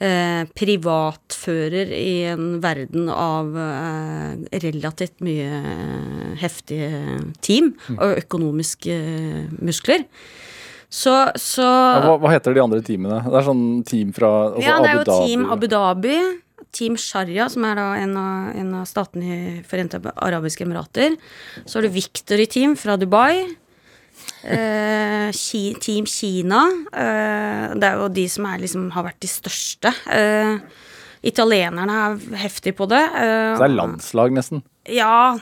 eh, 0.00 0.42
privatfører 0.56 1.92
i 1.94 2.14
en 2.32 2.58
verden 2.62 3.08
av 3.12 3.54
eh, 3.54 4.60
relativt 4.64 5.20
mye 5.24 5.60
eh, 5.60 6.30
heftige 6.40 7.20
team 7.44 7.74
og 7.98 8.22
økonomiske 8.24 8.96
muskler. 9.60 10.06
Så, 10.90 11.12
så 11.38 11.62
Ja, 11.62 12.02
hva, 12.02 12.16
hva 12.18 12.32
heter 12.34 12.56
de 12.56 12.62
andre 12.64 12.80
teamene? 12.82 13.20
Det 13.22 13.36
er 13.38 13.46
sånn 13.46 13.66
team 13.86 14.10
fra 14.14 14.30
altså 14.50 14.64
ja, 14.66 14.78
det 14.82 14.90
er 14.90 14.96
jo 14.96 15.02
Abu 15.04 15.10
Dhabi. 15.10 15.28
Team 15.28 15.44
Abu 15.54 15.66
Dhabi, 15.70 16.16
Team 16.74 16.96
Sharia, 16.98 17.46
som 17.50 17.66
er 17.68 17.78
da 17.78 17.86
en 17.98 18.16
av, 18.18 18.50
en 18.58 18.74
av 18.80 18.88
statene 18.90 19.30
i 19.30 19.54
Forente 19.66 20.00
arabiske 20.16 20.66
emirater. 20.66 21.14
Så 21.62 21.78
har 21.78 21.86
du 21.86 21.94
Victory 21.94 22.46
Team 22.50 22.74
fra 22.78 22.98
Dubai. 22.98 23.46
Eh, 24.44 25.30
team 25.80 26.06
Kina. 26.08 26.64
Eh, 26.92 27.66
det 27.76 27.90
er 27.90 28.00
jo 28.00 28.08
de 28.12 28.26
som 28.30 28.48
er, 28.50 28.62
liksom, 28.62 28.88
har 28.94 29.06
vært 29.10 29.20
de 29.22 29.30
største. 29.30 29.92
Eh, 30.10 30.58
italienerne 31.26 32.00
er 32.06 32.40
heftige 32.46 32.76
på 32.78 32.88
det. 32.88 33.02
Så 33.12 33.60
det 33.60 33.68
er 33.68 33.76
landslag, 33.76 34.32
nesten. 34.32 34.64
Ja, 34.88 35.36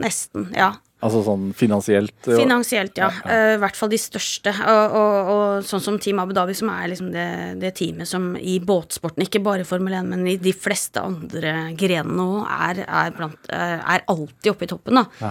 nesten. 0.00 0.50
Ja. 0.56 0.74
Altså 1.04 1.20
sånn 1.26 1.50
finansielt. 1.54 2.14
ja. 2.24 2.38
Finansielt, 2.40 2.96
ja. 2.96 3.10
I 3.28 3.58
hvert 3.60 3.76
fall 3.76 3.90
de 3.92 3.98
største. 4.00 4.54
Og, 4.64 4.94
og, 4.96 5.28
og 5.34 5.66
sånn 5.68 5.82
som 5.84 5.98
Team 6.00 6.22
Abu 6.22 6.32
Dhabi, 6.34 6.54
som 6.56 6.70
er 6.72 6.88
liksom 6.88 7.10
det, 7.12 7.26
det 7.60 7.74
teamet 7.76 8.08
som 8.08 8.30
i 8.40 8.56
båtsporten, 8.64 9.26
ikke 9.26 9.42
bare 9.44 9.62
i 9.62 9.68
Formel 9.68 9.98
1, 10.00 10.08
men 10.08 10.24
i 10.32 10.38
de 10.40 10.54
fleste 10.56 11.04
andre 11.04 11.52
grenene 11.76 12.24
òg, 12.24 12.48
er, 12.48 12.80
er, 12.88 13.36
er 13.76 14.08
alltid 14.08 14.50
oppe 14.54 14.64
i 14.64 14.72
toppen, 14.72 15.02
da. 15.04 15.30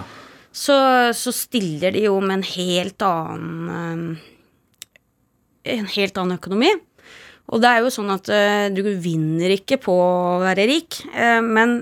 Så, 0.55 0.75
så 1.11 1.33
stiller 1.35 1.91
de 1.91 2.05
jo 2.07 2.19
med 2.23 2.39
en 2.39 2.47
helt 2.47 3.03
annen 3.03 4.15
eh, 5.65 5.79
En 5.79 5.89
helt 5.89 6.17
annen 6.21 6.37
økonomi. 6.37 6.69
Og 7.51 7.61
det 7.61 7.69
er 7.69 7.81
jo 7.83 7.91
sånn 7.93 8.13
at 8.13 8.29
eh, 8.31 8.67
du 8.73 8.83
vinner 9.01 9.51
ikke 9.57 9.79
på 9.81 9.93
å 9.93 10.39
være 10.43 10.67
rik, 10.69 11.01
eh, 11.13 11.41
men 11.41 11.81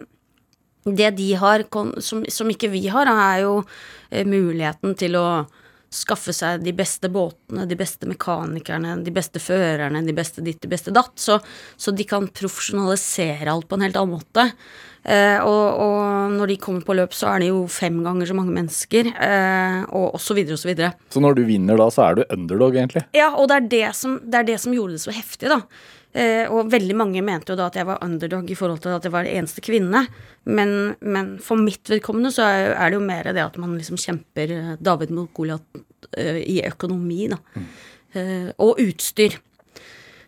det 0.83 1.13
de 1.15 1.29
har 1.39 1.63
som, 2.03 2.23
som 2.27 2.49
ikke 2.51 2.71
vi 2.73 2.87
har, 2.91 3.07
er 3.07 3.43
jo 3.45 3.53
muligheten 4.27 4.97
til 4.99 5.15
å 5.15 5.27
skaffe 5.93 6.33
seg 6.35 6.63
de 6.65 6.73
beste 6.75 7.07
båtene, 7.13 7.67
de 7.69 7.77
beste 7.79 8.07
mekanikerne, 8.09 8.97
de 9.05 9.13
beste 9.13 9.39
førerne, 9.39 10.01
de 10.03 10.15
beste 10.15 10.43
ditt, 10.43 10.59
de 10.63 10.71
beste 10.71 10.91
datt. 10.95 11.13
Så, 11.21 11.37
så 11.77 11.93
de 11.95 12.07
kan 12.09 12.27
profesjonalisere 12.27 13.51
alt 13.51 13.69
på 13.69 13.77
en 13.77 13.85
helt 13.85 13.99
annen 13.99 14.17
måte. 14.17 14.49
Eh, 15.03 15.39
og, 15.43 15.79
og 15.83 16.35
når 16.37 16.53
de 16.53 16.59
kommer 16.63 16.85
på 16.87 16.95
løp, 16.95 17.15
så 17.15 17.33
er 17.33 17.43
det 17.43 17.49
jo 17.49 17.63
fem 17.71 17.97
ganger 18.05 18.29
så 18.29 18.37
mange 18.37 18.55
mennesker, 18.55 19.09
eh, 19.11 19.81
og, 19.89 20.13
og 20.15 20.21
så 20.23 20.37
videre 20.37 20.55
og 20.55 20.61
så 20.61 20.69
videre. 20.69 20.93
Så 21.11 21.23
når 21.23 21.39
du 21.39 21.43
vinner 21.47 21.79
da, 21.79 21.89
så 21.91 22.05
er 22.05 22.19
du 22.19 22.23
underdog, 22.27 22.77
egentlig. 22.79 23.03
Ja, 23.17 23.33
og 23.35 23.49
det 23.51 23.59
er 23.59 23.67
det 23.75 23.89
som, 23.99 24.15
det 24.23 24.39
er 24.39 24.49
det 24.53 24.61
som 24.63 24.75
gjorde 24.75 24.95
det 24.95 25.03
så 25.03 25.15
heftig, 25.15 25.51
da. 25.51 25.59
Eh, 26.13 26.45
og 26.45 26.69
veldig 26.69 26.95
mange 26.95 27.23
mente 27.25 27.51
jo 27.51 27.57
da 27.57 27.71
at 27.71 27.77
jeg 27.79 27.89
var 27.89 28.03
underdog 28.05 28.51
i 28.53 28.57
forhold 28.57 28.83
til 28.83 28.93
at 28.93 29.05
jeg 29.07 29.13
var 29.15 29.25
den 29.25 29.41
eneste 29.41 29.63
kvinne. 29.65 30.05
Men, 30.45 30.93
men 31.01 31.37
for 31.43 31.59
mitt 31.59 31.89
vedkommende 31.89 32.31
så 32.35 32.45
er, 32.45 32.83
det 32.85 32.99
jo 32.99 33.07
mer 33.07 33.31
det 33.33 33.41
at 33.43 33.57
man 33.59 33.73
liksom 33.79 33.97
kjemper 33.99 34.77
David 34.83 35.11
mot 35.15 35.31
Goliat 35.33 35.81
i 36.13 36.59
økonomi, 36.67 37.25
da. 37.31 37.39
Eh, 38.13 38.51
og 38.61 38.79
utstyr. 38.83 39.39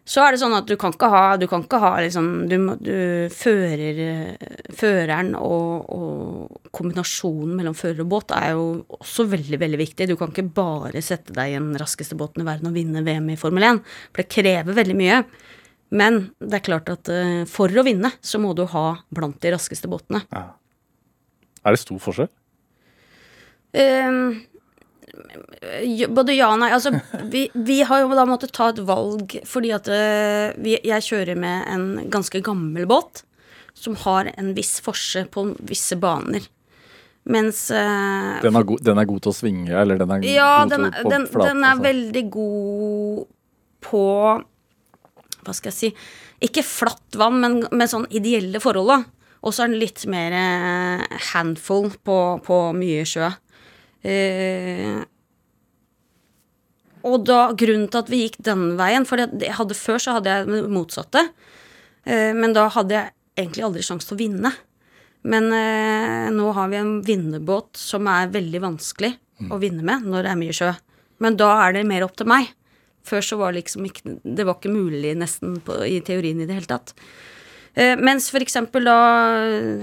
Så 0.05 0.21
er 0.21 0.35
det 0.35 0.39
sånn 0.41 0.53
at 0.53 0.67
du 0.69 0.75
kan 0.77 0.93
ikke 0.93 1.09
ha, 1.09 1.23
du 1.41 1.47
kan 1.49 1.63
ikke 1.65 1.79
ha 1.81 1.95
liksom 2.05 2.27
du, 2.45 2.55
du 2.77 2.97
fører, 3.33 4.35
Føreren 4.77 5.31
og, 5.39 5.87
og 5.89 6.69
kombinasjonen 6.75 7.55
mellom 7.57 7.73
fører 7.77 8.03
og 8.03 8.11
båt 8.11 8.35
er 8.37 8.51
jo 8.53 8.67
også 8.99 9.25
veldig, 9.31 9.57
veldig 9.63 9.79
viktig. 9.81 10.09
Du 10.11 10.13
kan 10.19 10.29
ikke 10.29 10.45
bare 10.59 11.01
sette 11.05 11.33
deg 11.33 11.55
i 11.55 11.57
den 11.57 11.73
raskeste 11.81 12.17
båten 12.19 12.43
i 12.43 12.47
verden 12.47 12.69
og 12.69 12.77
vinne 12.77 13.01
VM 13.05 13.33
i 13.33 13.39
Formel 13.39 13.65
1, 13.65 13.81
for 14.11 14.21
det 14.21 14.33
krever 14.35 14.77
veldig 14.77 14.97
mye. 14.99 15.23
Men 15.95 16.27
det 16.37 16.59
er 16.59 16.65
klart 16.65 16.91
at 16.93 17.09
eh, 17.13 17.43
for 17.49 17.73
å 17.73 17.85
vinne, 17.85 18.13
så 18.21 18.41
må 18.41 18.53
du 18.57 18.65
ha 18.69 18.87
blant 19.13 19.39
de 19.41 19.53
raskeste 19.55 19.89
båtene. 19.89 20.21
Ja. 20.33 20.51
Er 21.65 21.73
det 21.73 21.81
stor 21.81 22.01
forskjell? 22.01 22.29
Jo, 23.75 24.45
Både 26.15 26.35
ja 26.35 26.49
og 26.53 26.59
nei. 26.61 26.71
Altså, 26.75 26.91
vi, 27.31 27.45
vi 27.53 27.81
har 27.87 28.03
jo 28.03 28.11
da 28.17 28.25
måttet 28.27 28.53
ta 28.55 28.71
et 28.73 28.81
valg 28.87 29.37
fordi 29.47 29.71
at 29.75 29.87
eh, 29.91 30.55
vi, 30.61 30.75
jeg 30.83 31.07
kjører 31.07 31.39
med 31.39 31.69
en 31.71 31.87
ganske 32.11 32.41
gammel 32.45 32.87
båt 32.89 33.23
som 33.75 33.95
har 34.05 34.31
en 34.35 34.53
viss 34.55 34.77
forse 34.83 35.25
på 35.31 35.49
visse 35.67 35.97
baner. 35.99 36.45
Mens 37.25 37.71
uh, 37.73 38.37
Den 38.43 38.53
er, 38.53 38.63
god, 38.69 38.83
den 38.85 38.99
er 39.01 39.07
god 39.09 39.23
til 39.25 39.31
å 39.31 39.35
svinge, 39.35 39.71
eller 39.73 39.97
den 39.97 40.11
er 40.13 40.25
Ja, 40.29 40.49
god 40.61 40.75
den, 40.75 40.83
til 40.93 41.07
å 41.07 41.13
den, 41.15 41.23
flaten, 41.31 41.47
den 41.47 41.63
er 41.63 41.71
altså. 41.71 41.85
veldig 41.87 42.23
god 42.35 43.23
på 43.85 44.03
Hva 45.45 45.55
skal 45.57 45.71
jeg 45.71 45.77
si 45.79 45.89
Ikke 46.45 46.61
flatt 46.65 47.17
vann, 47.17 47.39
men 47.41 47.57
med 47.73 47.89
sånn 47.89 48.05
ideelle 48.13 48.61
forhold, 48.61 48.93
da. 48.93 48.99
Og 49.45 49.53
så 49.53 49.65
er 49.65 49.73
den 49.73 49.81
litt 49.81 50.05
mer 50.09 50.33
eh, 50.37 51.17
handful 51.31 51.91
på, 52.05 52.19
på 52.45 52.59
mye 52.77 53.03
sjø. 53.09 53.29
Eh, 54.05 55.01
og 57.05 57.25
da, 57.25 57.39
grunnen 57.57 57.89
til 57.89 58.01
at 58.01 58.09
vi 58.09 58.21
gikk 58.23 58.39
den 58.45 58.75
veien 58.79 59.05
For 59.07 59.21
hadde, 59.21 59.77
før 59.77 60.01
så 60.01 60.17
hadde 60.17 60.31
jeg 60.31 60.47
det 60.49 60.63
motsatte. 60.73 61.27
Eh, 62.05 62.31
men 62.37 62.55
da 62.55 62.67
hadde 62.73 62.97
jeg 62.97 63.13
egentlig 63.45 63.67
aldri 63.67 63.85
sjanse 63.85 64.09
til 64.09 64.17
å 64.17 64.21
vinne. 64.23 64.53
Men 65.25 65.49
eh, 65.53 66.27
nå 66.33 66.51
har 66.57 66.69
vi 66.71 66.81
en 66.81 66.97
vinnerbåt 67.05 67.77
som 67.81 68.09
er 68.11 68.33
veldig 68.33 68.61
vanskelig 68.63 69.15
å 69.51 69.57
vinne 69.59 69.83
med 69.85 70.05
når 70.07 70.25
det 70.25 70.31
er 70.31 70.39
mye 70.39 70.55
sjø. 70.55 70.71
Men 71.23 71.37
da 71.39 71.49
er 71.65 71.75
det 71.75 71.87
mer 71.87 72.05
opp 72.05 72.15
til 72.19 72.29
meg. 72.29 72.51
Før 73.05 73.21
så 73.21 73.37
var 73.37 73.53
det 73.53 73.61
liksom 73.61 73.85
ikke 73.85 74.15
Det 74.23 74.45
var 74.47 74.55
ikke 74.57 74.73
mulig 74.73 75.11
nesten 75.17 75.59
på, 75.61 75.77
i 75.85 75.99
teorien 76.05 76.39
i 76.41 76.47
det 76.49 76.57
hele 76.57 76.69
tatt. 76.69 76.95
Eh, 77.75 77.93
mens 77.99 78.29
for 78.31 78.41
eksempel 78.41 78.87
da 78.87 78.97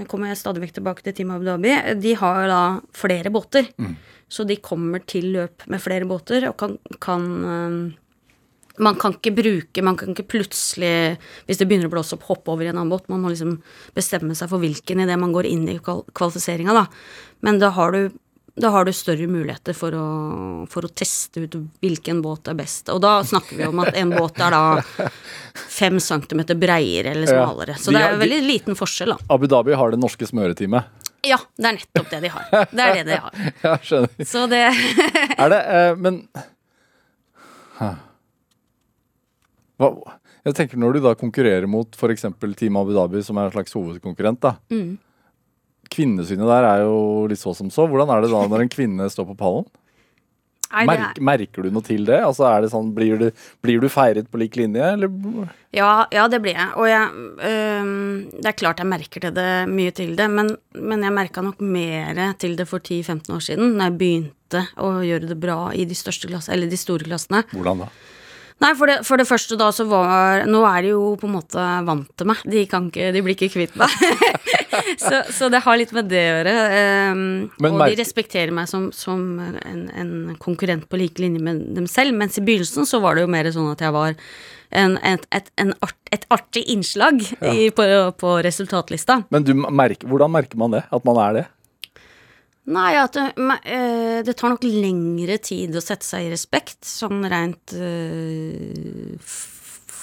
kommer 0.09 0.31
jeg 0.31 0.41
stadig 0.41 0.63
vekk 0.63 0.79
tilbake 0.79 1.05
til 1.05 1.15
Team 1.19 1.35
Abu 1.35 1.45
Dhabi. 1.47 1.75
De 2.01 2.15
har 2.19 2.47
da 2.51 2.63
flere 2.97 3.31
båter. 3.31 3.69
Så 4.33 4.45
de 4.49 4.57
kommer 4.57 5.03
til 5.05 5.29
løp 5.35 5.67
med 5.69 5.81
flere 5.83 6.07
båter 6.09 6.47
og 6.49 6.57
kan, 6.57 6.79
kan 7.03 7.27
eh, 7.45 7.77
man 8.81 8.97
kan 8.97 9.13
ikke 9.13 9.35
bruke 9.37 9.83
Man 9.85 9.97
kan 9.99 10.15
ikke 10.15 10.25
plutselig, 10.37 11.19
hvis 11.45 11.59
det 11.59 11.67
begynner 11.69 11.91
å 11.91 11.93
blåse 11.93 12.17
opp, 12.17 12.25
hoppe 12.31 12.55
over 12.55 12.65
i 12.65 12.71
en 12.71 12.79
annen 12.79 12.89
båt. 12.93 13.05
Man 13.11 13.21
må 13.21 13.33
liksom 13.33 13.59
bestemme 13.93 14.33
seg 14.37 14.49
for 14.49 14.63
hvilken 14.63 15.03
idet 15.05 15.19
man 15.21 15.35
går 15.35 15.49
inn 15.49 15.67
i 15.69 15.77
kval 15.83 16.01
kvalifiseringa, 16.17 16.73
da. 16.73 16.87
Men 17.45 17.61
da 17.61 17.73
har 17.77 17.93
du 17.93 18.19
da 18.55 18.69
har 18.69 18.85
du 18.85 18.93
større 18.93 19.25
muligheter 19.25 19.73
for 19.73 19.95
å, 19.97 20.07
for 20.69 20.85
å 20.85 20.89
teste 20.93 21.41
ut 21.41 21.55
hvilken 21.81 22.19
båt 22.21 22.51
er 22.51 22.57
best. 22.59 22.91
Og 22.93 22.99
da 23.01 23.15
snakker 23.25 23.57
vi 23.57 23.65
om 23.65 23.81
at 23.81 23.97
en 23.97 24.11
båt 24.13 24.37
er 24.45 24.53
da 24.53 25.07
fem 25.79 25.97
centimeter 25.97 26.59
breiere 26.61 27.15
eller 27.15 27.31
smalere. 27.31 27.79
Så 27.81 27.89
det 27.89 28.03
er 28.03 28.13
jo 28.13 28.21
veldig 28.21 28.41
liten 28.45 28.77
forskjell, 28.77 29.15
da. 29.15 29.33
Abu 29.33 29.47
Dhabi 29.49 29.73
har 29.79 29.95
det 29.95 30.01
norske 30.03 30.29
smøreteamet. 30.29 31.02
Ja, 31.23 31.37
det 31.55 31.69
er 31.69 31.77
nettopp 31.77 32.09
det 32.11 32.19
de 32.25 32.31
har. 32.33 32.49
Det 32.51 32.83
er 32.83 32.97
det 32.97 33.03
de 33.07 33.19
har. 33.23 33.37
Jeg 33.63 33.87
skjønner. 33.87 34.25
Så 34.27 34.43
det 34.51 34.59
Er 35.43 35.53
det 35.53 35.59
eh, 35.71 35.93
Men 36.03 36.17
Hva, 39.79 39.89
Jeg 40.43 40.57
tenker 40.57 40.81
Når 40.83 40.97
du 40.97 40.99
da 41.05 41.13
konkurrerer 41.19 41.69
mot 41.69 41.95
f.eks. 41.95 42.27
Team 42.59 42.77
Abu 42.79 42.91
Dhabi, 42.95 43.23
som 43.23 43.39
er 43.39 43.47
en 43.47 43.55
slags 43.55 43.75
hovedkonkurrent, 43.77 44.41
da. 44.43 44.57
Mm. 44.73 44.97
Kvinnesynet 45.93 46.49
der 46.49 46.67
er 46.67 46.83
jo 46.83 46.97
litt 47.31 47.41
så 47.41 47.53
som 47.55 47.71
så. 47.71 47.87
Hvordan 47.87 48.11
er 48.11 48.25
det 48.25 48.33
da 48.33 48.43
når 48.49 48.65
en 48.65 48.73
kvinne 48.73 49.07
står 49.11 49.31
på 49.31 49.39
pallen? 49.39 49.67
Nei, 50.73 50.85
det 50.87 50.93
er- 50.95 51.01
Merk, 51.05 51.19
merker 51.21 51.63
du 51.63 51.69
noe 51.71 51.85
til 51.85 52.05
det? 52.07 52.19
Altså 52.25 52.47
er 52.49 52.61
det 52.65 52.71
sånn, 52.73 52.91
Blir 52.95 53.17
du, 53.21 53.27
blir 53.61 53.79
du 53.83 53.87
feiret 53.93 54.29
på 54.31 54.39
lik 54.41 54.55
linje, 54.57 54.81
eller? 54.95 55.09
Ja, 55.73 56.05
ja, 56.11 56.27
det 56.27 56.41
blir 56.41 56.53
jeg. 56.57 56.69
Og 56.75 56.87
jeg 56.89 57.09
øhm, 57.45 58.31
Det 58.41 58.45
er 58.51 58.57
klart 58.57 58.81
jeg 58.81 58.89
merker 58.89 59.21
til 59.27 59.33
det, 59.37 59.47
mye 59.69 59.91
til 59.93 60.15
det, 60.17 60.29
men, 60.29 60.55
men 60.75 61.03
jeg 61.05 61.13
merka 61.13 61.43
nok 61.45 61.61
mer 61.61 62.33
til 62.41 62.55
det 62.57 62.67
for 62.69 62.79
10-15 62.79 63.29
år 63.37 63.45
siden, 63.45 63.77
da 63.77 63.89
jeg 63.91 63.97
begynte 64.01 64.65
å 64.81 64.95
gjøre 65.05 65.29
det 65.29 65.39
bra 65.41 65.59
i 65.73 65.85
de 65.85 65.95
største 65.97 66.29
klassene, 66.29 66.57
eller 66.57 66.69
de 66.69 66.77
store 66.77 67.05
klassene. 67.07 67.43
Hvordan 67.53 67.85
da? 67.85 67.89
Nei, 68.63 68.73
for 68.79 68.87
det, 68.87 68.99
for 69.03 69.17
det 69.19 69.25
første 69.27 69.57
da 69.59 69.71
så 69.75 69.83
var 69.89 70.45
Nå 70.47 70.61
er 70.69 70.85
de 70.85 70.91
jo 70.93 71.15
på 71.19 71.27
en 71.27 71.33
måte 71.35 71.63
vant 71.87 72.07
til 72.15 72.29
meg. 72.29 72.43
De, 72.47 72.61
kan 72.69 72.85
ikke, 72.87 73.09
de 73.11 73.23
blir 73.25 73.35
ikke 73.35 73.49
kvitt 73.51 73.73
meg. 73.75 73.89
så, 75.03 75.21
så 75.33 75.49
det 75.53 75.61
har 75.65 75.77
litt 75.79 75.93
med 75.95 76.09
det 76.11 76.23
å 76.23 76.33
gjøre. 76.37 76.55
Um, 77.13 77.23
og 77.73 77.79
de 77.93 77.99
respekterer 78.01 78.53
meg 78.55 78.67
som, 78.71 78.89
som 78.95 79.23
en, 79.39 79.83
en 79.93 80.13
konkurrent 80.41 80.87
på 80.91 80.99
like 81.01 81.21
linje 81.23 81.41
med 81.43 81.63
dem 81.77 81.87
selv. 81.91 82.15
Mens 82.19 82.37
i 82.39 82.45
begynnelsen 82.45 82.87
så 82.89 83.01
var 83.03 83.15
det 83.19 83.25
jo 83.27 83.31
mer 83.33 83.49
sånn 83.55 83.71
at 83.73 83.81
jeg 83.85 83.95
var 83.95 84.15
en, 84.73 84.95
et, 85.05 85.25
et, 85.37 85.49
en 85.61 85.73
art, 85.85 85.97
et 86.15 86.23
artig 86.33 86.63
innslag 86.73 87.19
i, 87.45 87.67
på, 87.75 87.85
på 88.17 88.37
resultatlista. 88.45 89.19
Men 89.33 89.45
du 89.45 89.53
merker, 89.53 90.09
hvordan 90.09 90.33
merker 90.33 90.57
man 90.57 90.73
det? 90.79 90.85
At 90.93 91.05
man 91.05 91.19
er 91.27 91.37
det? 91.41 91.45
Nei, 92.73 92.93
at 92.95 93.11
det, 93.17 93.23
me- 93.43 93.59
eh, 93.67 94.21
det 94.23 94.37
tar 94.39 94.53
nok 94.53 94.63
lengre 94.63 95.35
tid 95.43 95.73
å 95.75 95.81
sette 95.83 96.07
seg 96.07 96.29
i 96.29 96.31
respekt, 96.31 96.77
sånn 96.87 97.25
rent 97.27 97.73
eh, 97.75 99.17
f- 99.19 99.52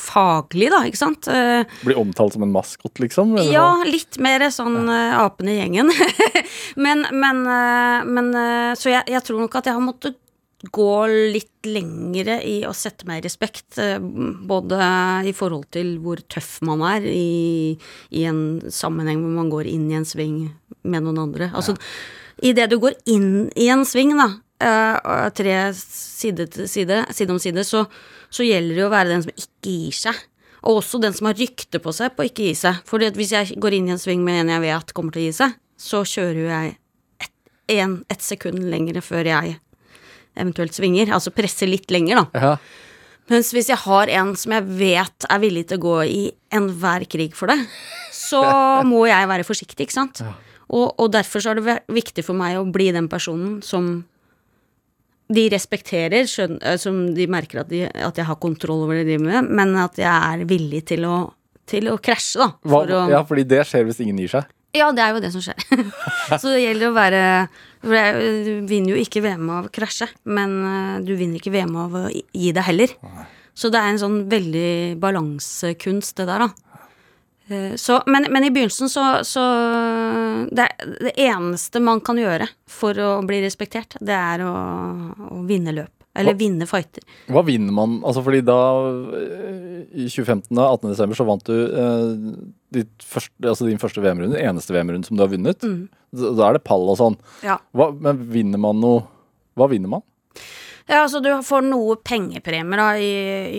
faglig, 0.00 0.70
da, 0.72 0.82
ikke 0.88 1.00
sant? 1.00 1.28
Eh, 1.30 1.62
Blir 1.84 2.00
omtalt 2.00 2.36
som 2.36 2.46
en 2.46 2.54
maskot, 2.54 2.96
liksom? 3.02 3.36
eller 3.36 3.52
ja, 3.52 3.68
litt 3.86 4.18
mer 4.22 4.46
sånn 4.54 4.82
ja. 4.88 5.26
apen 5.26 5.50
i 5.52 5.58
gjengen. 5.60 5.92
men, 6.84 7.06
men, 7.12 7.44
eh, 7.44 8.08
men 8.08 8.34
eh, 8.34 8.72
Så 8.80 8.92
jeg, 8.94 9.06
jeg 9.12 9.24
tror 9.26 9.44
nok 9.44 9.60
at 9.60 9.70
jeg 9.70 9.76
har 9.76 9.84
måttet 9.84 10.18
gå 10.60 11.06
litt 11.32 11.68
lengre 11.68 12.36
i 12.44 12.60
å 12.68 12.72
sette 12.76 13.06
meg 13.08 13.22
i 13.22 13.26
respekt, 13.28 13.78
eh, 13.80 13.96
både 14.00 14.80
i 15.28 15.32
forhold 15.36 15.70
til 15.72 15.94
hvor 16.04 16.20
tøff 16.28 16.58
man 16.66 16.84
er 16.84 17.06
i, 17.08 17.78
i 18.12 18.24
en 18.28 18.60
sammenheng 18.68 19.22
hvor 19.22 19.38
man 19.38 19.52
går 19.52 19.70
inn 19.70 19.88
i 19.90 19.96
en 20.00 20.08
sving 20.08 20.50
med 20.82 21.06
noen 21.06 21.22
andre. 21.24 21.50
Altså, 21.56 21.76
idet 22.44 22.68
du 22.72 22.78
går 22.82 22.98
inn 23.08 23.48
i 23.56 23.70
en 23.72 23.86
sving, 23.88 24.12
da, 24.20 24.34
og 24.60 25.36
tre 25.36 25.54
side 25.76 26.46
side, 26.68 26.98
side 27.16 27.32
om 27.32 27.40
side, 27.40 27.64
så, 27.64 27.84
så 28.28 28.44
gjelder 28.46 28.76
det 28.76 28.84
å 28.86 28.92
være 28.92 29.14
den 29.14 29.24
som 29.24 29.32
ikke 29.32 29.72
gir 29.72 29.96
seg. 29.96 30.20
Og 30.60 30.82
også 30.82 31.00
den 31.00 31.14
som 31.16 31.30
har 31.30 31.38
rykte 31.40 31.80
på 31.80 31.92
seg 31.96 32.12
på 32.12 32.24
å 32.24 32.28
ikke 32.28 32.50
gi 32.50 32.58
seg. 32.58 32.82
For 32.88 33.00
hvis 33.16 33.32
jeg 33.32 33.56
går 33.60 33.78
inn 33.78 33.88
i 33.88 33.94
en 33.94 34.02
sving 34.02 34.20
med 34.26 34.42
en 34.42 34.52
jeg 34.52 34.64
vet 34.66 34.94
kommer 34.96 35.16
til 35.16 35.22
å 35.22 35.26
gi 35.30 35.38
seg, 35.40 35.56
så 35.80 36.02
kjører 36.04 36.40
jo 36.42 36.50
jeg 36.50 36.76
ett 37.24 37.36
et 38.10 38.24
sekund 38.24 38.64
lenger 38.66 38.98
før 39.04 39.28
jeg 39.30 39.56
eventuelt 40.34 40.74
svinger. 40.74 41.12
Altså 41.14 41.32
presser 41.34 41.70
litt 41.70 41.90
lenger, 41.90 42.24
da. 42.24 42.42
Ja. 42.42 42.52
Mens 43.30 43.52
hvis 43.54 43.70
jeg 43.70 43.78
har 43.78 44.10
en 44.10 44.34
som 44.38 44.52
jeg 44.56 44.66
vet 44.80 45.26
er 45.30 45.42
villig 45.42 45.68
til 45.70 45.78
å 45.78 45.84
gå 45.84 45.96
i 46.10 46.22
enhver 46.52 47.06
krig 47.10 47.36
for 47.38 47.52
det, 47.52 47.60
så 48.14 48.42
må 48.90 49.04
jeg 49.06 49.30
være 49.30 49.46
forsiktig, 49.46 49.86
ikke 49.86 49.98
sant. 50.00 50.22
Og, 50.70 50.90
og 50.98 51.10
derfor 51.14 51.42
så 51.42 51.52
er 51.52 51.60
det 51.60 51.76
viktig 51.90 52.24
for 52.26 52.38
meg 52.38 52.58
å 52.58 52.66
bli 52.66 52.90
den 52.94 53.08
personen 53.10 53.60
som 53.66 54.00
de 55.30 55.46
respekterer, 55.52 56.28
skjøn, 56.28 56.58
eh, 56.62 56.78
som 56.80 57.02
de 57.14 57.26
merker 57.30 57.62
at, 57.62 57.70
de, 57.70 57.84
at 57.86 58.18
jeg 58.18 58.26
har 58.26 58.38
kontroll 58.42 58.84
over 58.86 58.98
det 58.98 59.04
de 59.06 59.14
driver 59.14 59.28
med, 59.28 59.50
men 59.60 59.76
at 59.80 59.98
jeg 60.00 60.10
er 60.10 60.46
villig 60.50 60.84
til 60.90 61.06
å, 61.08 61.18
til 61.70 61.90
å 61.92 61.98
krasje, 62.02 62.40
da. 62.42 62.50
Hva, 62.66 62.84
å, 62.86 63.02
ja, 63.12 63.22
fordi 63.26 63.46
det 63.48 63.62
skjer 63.68 63.86
hvis 63.88 64.02
ingen 64.04 64.18
gir 64.24 64.34
seg. 64.38 64.54
ja, 64.76 64.90
det 64.94 65.04
er 65.04 65.14
jo 65.14 65.22
det 65.22 65.32
som 65.34 65.44
skjer. 65.44 65.84
så 66.40 66.54
det 66.54 66.64
gjelder 66.64 66.90
å 66.90 66.96
være 66.96 67.24
For 67.80 68.22
du 68.44 68.50
vinner 68.68 68.92
jo 68.92 69.02
ikke 69.02 69.22
VM 69.24 69.46
av 69.54 69.68
å 69.68 69.74
krasje, 69.74 70.10
men 70.28 70.56
eh, 70.68 70.96
du 71.06 71.14
vinner 71.16 71.40
ikke 71.40 71.54
VM 71.54 71.76
av 71.80 72.00
å 72.02 72.08
gi 72.10 72.50
deg 72.56 72.66
heller. 72.66 72.96
Så 73.56 73.68
det 73.72 73.80
er 73.80 73.92
en 73.92 74.00
sånn 74.00 74.18
veldig 74.30 74.98
balansekunst, 75.02 76.14
det 76.20 76.26
der, 76.30 76.46
da. 76.46 76.69
Eh, 77.50 77.74
Så, 77.80 78.00
men, 78.06 78.26
men 78.32 78.44
i 78.46 78.50
begynnelsen 78.54 78.88
så, 78.92 79.04
så 79.26 79.42
det, 80.54 80.68
det 81.02 81.14
eneste 81.18 81.80
man 81.82 82.00
kan 82.04 82.18
gjøre 82.20 82.46
for 82.70 82.94
å 83.02 83.12
bli 83.26 83.40
respektert, 83.44 83.96
det 84.00 84.14
er 84.16 84.44
å, 84.46 84.52
å 85.34 85.40
vinne 85.48 85.74
løp. 85.76 85.90
Eller 86.18 86.34
Hva- 86.34 86.40
vinne 86.42 86.66
fighter. 86.66 87.04
Hva 87.30 87.42
vinner 87.46 87.70
man? 87.74 88.00
Altså 88.02 88.22
fordi 88.26 88.40
da, 88.42 88.56
eh, 89.14 89.84
i 89.94 90.08
2015, 90.10 90.48
da, 90.58 90.64
18. 90.74 90.88
desember, 90.90 91.18
så 91.18 91.26
vant 91.28 91.44
du 91.46 91.54
eh, 91.54 92.08
ditt 92.80 93.06
første, 93.06 93.34
altså 93.46 93.68
din 93.68 93.78
første 93.82 94.02
VM-runde, 94.02 94.40
eneste 94.42 94.74
VM-runde 94.74 95.06
som 95.06 95.18
du 95.18 95.22
har 95.22 95.30
vunnet. 95.30 95.62
Mm. 95.62 95.84
Da 96.18 96.48
er 96.48 96.58
det 96.58 96.64
pall 96.66 96.88
og 96.90 96.98
sånn. 96.98 97.14
Ja. 97.46 97.60
Hva, 97.78 97.92
men 97.94 98.24
vinner 98.34 98.58
man 98.58 98.80
noe 98.82 99.04
Hva 99.58 99.68
vinner 99.70 99.90
man? 99.92 100.02
Ja, 100.88 101.02
altså 101.02 101.20
du 101.22 101.28
får 101.46 101.62
noe 101.66 101.96
pengepremier 102.06 102.80
da, 102.80 102.88
i, 102.98 103.10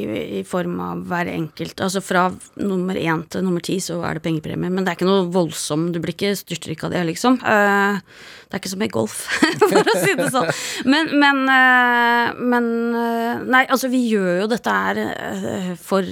i, 0.02 0.24
i 0.40 0.42
form 0.48 0.80
av 0.84 1.04
hver 1.10 1.30
enkelt. 1.32 1.80
Altså 1.84 2.02
fra 2.04 2.26
nummer 2.60 2.98
én 2.98 3.24
til 3.32 3.46
nummer 3.46 3.64
ti 3.64 3.78
så 3.84 4.00
er 4.08 4.18
det 4.18 4.26
pengepremie, 4.26 4.72
men 4.72 4.84
det 4.84 4.94
er 4.94 5.00
ikke 5.00 5.10
noe 5.10 5.30
voldsom, 5.32 5.90
du 5.94 6.02
blir 6.02 6.16
ikke 6.16 6.34
styrtrik 6.40 6.84
av 6.88 6.96
det, 6.96 7.06
liksom. 7.12 7.40
Uh, 7.46 8.02
det 8.50 8.58
er 8.58 8.64
ikke 8.64 8.74
som 8.74 8.84
i 8.84 8.92
golf, 8.92 9.22
for 9.62 9.94
å 9.94 9.98
si 10.02 10.18
det 10.20 10.28
sånn. 10.34 10.52
Men, 10.92 11.14
men, 11.22 11.42
uh, 11.48 12.42
men 12.42 12.70
uh, 12.98 13.48
Nei, 13.52 13.66
altså 13.68 13.90
vi 13.92 14.04
gjør 14.10 14.44
jo 14.44 14.52
dette 14.52 14.76
her 14.76 15.76
for 15.80 16.08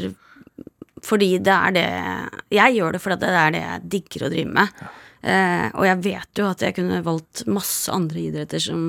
fordi 1.06 1.38
det 1.39 1.54
er 1.54 1.76
det 1.76 1.86
Jeg 2.52 2.76
gjør 2.76 2.95
det 2.95 3.00
fordi 3.04 3.19
det 3.22 3.30
er 3.41 3.54
det 3.56 3.62
jeg 3.62 3.86
digger 3.93 4.26
å 4.26 4.32
drive 4.34 4.56
med. 4.58 4.82
Uh, 5.19 5.67
og 5.76 5.84
jeg 5.84 6.00
vet 6.06 6.39
jo 6.39 6.48
at 6.48 6.62
jeg 6.63 6.76
kunne 6.78 7.02
valgt 7.04 7.43
masse 7.52 7.91
andre 7.91 8.22
idretter 8.30 8.62
som 8.63 8.84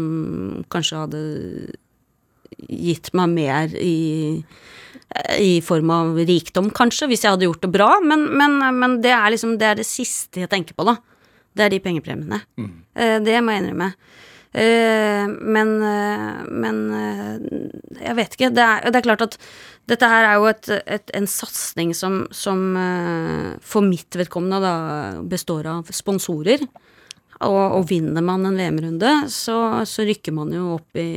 kanskje 0.71 1.01
hadde 1.01 1.23
gitt 2.69 3.13
meg 3.17 3.35
mer 3.37 3.75
i 3.79 4.43
i 5.43 5.57
form 5.59 5.91
av 5.91 6.19
rikdom, 6.23 6.69
kanskje, 6.71 7.09
hvis 7.11 7.25
jeg 7.25 7.33
hadde 7.35 7.49
gjort 7.49 7.65
det 7.65 7.73
bra, 7.75 7.89
men, 7.99 8.29
men, 8.39 8.61
men 8.79 8.93
det 9.03 9.11
er 9.11 9.33
liksom 9.35 9.57
det 9.59 9.67
er 9.67 9.81
det 9.81 9.87
siste 9.89 10.45
jeg 10.45 10.51
tenker 10.53 10.77
på, 10.79 10.87
da. 10.87 10.95
Det 11.51 11.65
er 11.65 11.73
de 11.73 11.81
pengepremiene. 11.83 12.39
Mm. 12.61 12.69
det 13.27 13.41
må 13.43 13.57
jeg 13.57 13.65
innrømme. 13.65 13.89
Eh, 14.53 15.27
men, 15.27 15.69
eh, 15.83 16.39
men 16.47 16.79
eh, 16.95 17.35
jeg 18.01 18.17
vet 18.19 18.33
ikke. 18.35 18.53
Det 18.55 18.65
er, 18.65 18.87
det 18.91 19.01
er 19.01 19.07
klart 19.07 19.27
at 19.29 19.37
dette 19.91 20.09
her 20.11 20.27
er 20.27 20.39
jo 20.39 20.49
et, 20.51 20.71
et, 20.91 21.13
en 21.15 21.29
satsing 21.31 21.93
som, 21.95 22.25
som 22.35 22.65
eh, 22.79 23.53
for 23.63 23.87
mitt 23.87 24.19
vedkommende 24.19 24.63
da 24.63 24.75
består 25.27 25.71
av 25.71 25.93
sponsorer. 25.95 26.67
Og, 27.41 27.61
og 27.79 27.87
vinner 27.89 28.21
man 28.25 28.45
en 28.45 28.59
VM-runde, 28.59 29.13
så, 29.33 29.57
så 29.89 30.05
rykker 30.05 30.35
man 30.37 30.51
jo 30.53 30.75
opp 30.75 30.99
i 31.01 31.09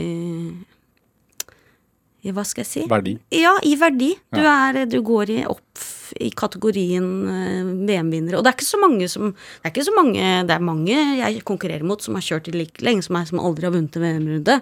i 2.23 2.31
hva 2.31 2.45
skal 2.47 2.63
jeg 2.63 2.69
si? 2.69 2.83
Verdi. 2.87 3.17
Ja, 3.35 3.57
i 3.67 3.73
verdi. 3.79 4.13
Du, 4.31 4.39
er, 4.39 4.85
du 4.87 4.99
går 5.03 5.31
i 5.33 5.39
opp 5.49 5.83
i 6.23 6.29
kategorien 6.37 7.07
eh, 7.27 7.71
VM-vinnere. 7.89 8.37
Og 8.37 8.45
det 8.45 8.53
er 8.53 8.57
ikke 8.57 8.67
så 8.69 8.79
mange 8.79 9.09
som 9.11 9.31
Det 9.33 9.65
er 9.65 9.73
ikke 9.73 9.87
så 9.87 9.95
mange 9.95 10.27
Det 10.47 10.53
er 10.55 10.63
mange 10.63 10.97
jeg 11.17 11.41
konkurrerer 11.47 11.87
mot 11.87 12.03
som 12.03 12.15
har 12.19 12.25
kjørt 12.25 12.51
i 12.51 12.53
like 12.55 12.85
lenge 12.85 13.03
som 13.05 13.17
meg, 13.17 13.27
som 13.27 13.41
aldri 13.41 13.67
har 13.67 13.73
vunnet 13.75 13.97
en 13.97 14.05
VM-runde. 14.05 14.59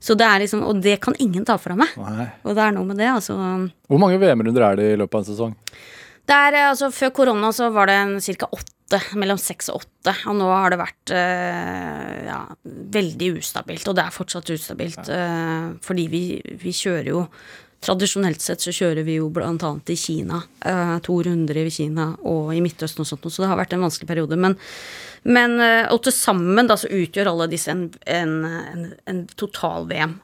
Så 0.00 0.16
det 0.18 0.26
er 0.26 0.42
liksom 0.44 0.64
Og 0.66 0.82
det 0.82 0.96
kan 1.04 1.16
ingen 1.22 1.46
ta 1.46 1.58
fra 1.60 1.76
meg. 1.78 1.92
Nei. 2.00 2.30
Og 2.42 2.56
det 2.56 2.64
er 2.64 2.74
noe 2.74 2.88
med 2.88 2.98
det, 2.98 3.12
altså. 3.12 3.36
Hvor 3.88 4.02
mange 4.02 4.18
VM-runder 4.22 4.66
er 4.70 4.80
det 4.80 4.90
i 4.94 4.98
løpet 4.98 5.20
av 5.20 5.22
en 5.22 5.30
sesong? 5.30 5.54
Det 6.28 6.36
er, 6.36 6.58
eh, 6.58 6.70
altså, 6.72 6.90
før 6.94 7.14
korona 7.20 7.52
så 7.54 7.70
var 7.74 7.90
det 7.90 8.00
ca. 8.40 8.50
åtte. 8.88 9.16
Mellom 9.16 9.38
seks 9.38 9.68
og 9.68 9.82
åtte. 9.82 10.14
Og 10.26 10.36
nå 10.38 10.48
har 10.48 10.70
det 10.72 10.80
vært 10.80 11.12
eh, 11.12 12.26
ja, 12.28 12.40
veldig 12.64 13.38
ustabilt. 13.38 13.86
Og 13.88 13.96
det 13.96 14.04
er 14.04 14.14
fortsatt 14.14 14.50
ustabilt. 14.50 15.08
eh, 15.08 15.72
fordi 15.84 16.08
vi, 16.08 16.42
vi 16.62 16.72
kjører 16.72 17.10
jo 17.14 17.26
Tradisjonelt 17.78 18.40
sett 18.42 18.58
så 18.58 18.72
kjører 18.74 19.04
vi 19.06 19.20
jo 19.20 19.28
blant 19.30 19.62
annet 19.62 19.90
i 19.90 19.94
Kina. 19.94 20.40
eh, 20.66 20.96
to 20.98 21.22
runder 21.22 21.56
i 21.60 21.70
Kina 21.70 22.08
og 22.26 22.48
i 22.50 22.58
Midtøsten 22.60 23.04
og 23.04 23.06
sånt, 23.06 23.28
så 23.30 23.44
det 23.44 23.50
har 23.52 23.56
vært 23.60 23.76
en 23.76 23.84
vanskelig 23.84 24.08
periode. 24.08 24.34
Men, 24.34 24.56
men 25.22 25.54
og 25.92 26.02
til 26.02 26.10
sammen 26.10 26.66
da 26.66 26.74
så 26.74 26.90
utgjør 26.90 27.30
alle 27.30 27.46
disse 27.46 27.70
en, 27.70 27.84
en, 28.02 28.32
en, 28.44 28.82
en 29.06 29.20
total-VM. 29.30 30.16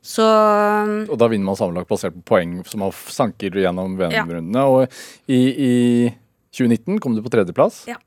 Så 0.00 0.24
Og 0.24 1.18
da 1.20 1.28
vinner 1.28 1.50
man 1.50 1.60
sammenlagt 1.60 1.90
basert 1.92 2.16
på 2.16 2.24
poeng 2.32 2.62
som 2.64 2.80
man 2.80 2.96
sanker 2.96 3.52
gjennom 3.52 3.98
VM-rundene. 4.00 4.64
Og 4.64 4.88
i, 5.28 5.42
i 5.52 5.74
2019 6.58 7.00
kom 7.02 7.16
du 7.16 7.22
på 7.24 7.32
tredjeplass. 7.32 7.84
Ja. 7.88 7.98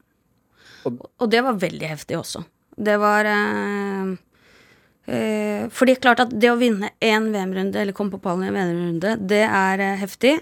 Og 0.86 1.28
det 1.30 1.44
var 1.46 1.60
veldig 1.62 1.88
heftig 1.92 2.18
også. 2.20 2.44
Det 2.82 2.96
var 3.02 3.28
eh, 3.30 4.14
eh, 5.06 5.66
For 5.74 5.88
det 5.88 5.98
er 5.98 6.06
klart 6.06 6.24
at 6.24 6.32
det 6.34 6.50
å 6.52 6.60
vinne 6.60 6.94
én 7.04 7.30
VM-runde, 7.34 7.82
eller 7.82 7.96
komme 7.98 8.16
på 8.16 8.22
pallen 8.24 8.48
i 8.48 8.52
en 8.52 8.58
VM-runde, 8.58 9.18
det 9.30 9.44
er 9.48 9.84
eh, 9.84 10.00
heftig. 10.02 10.40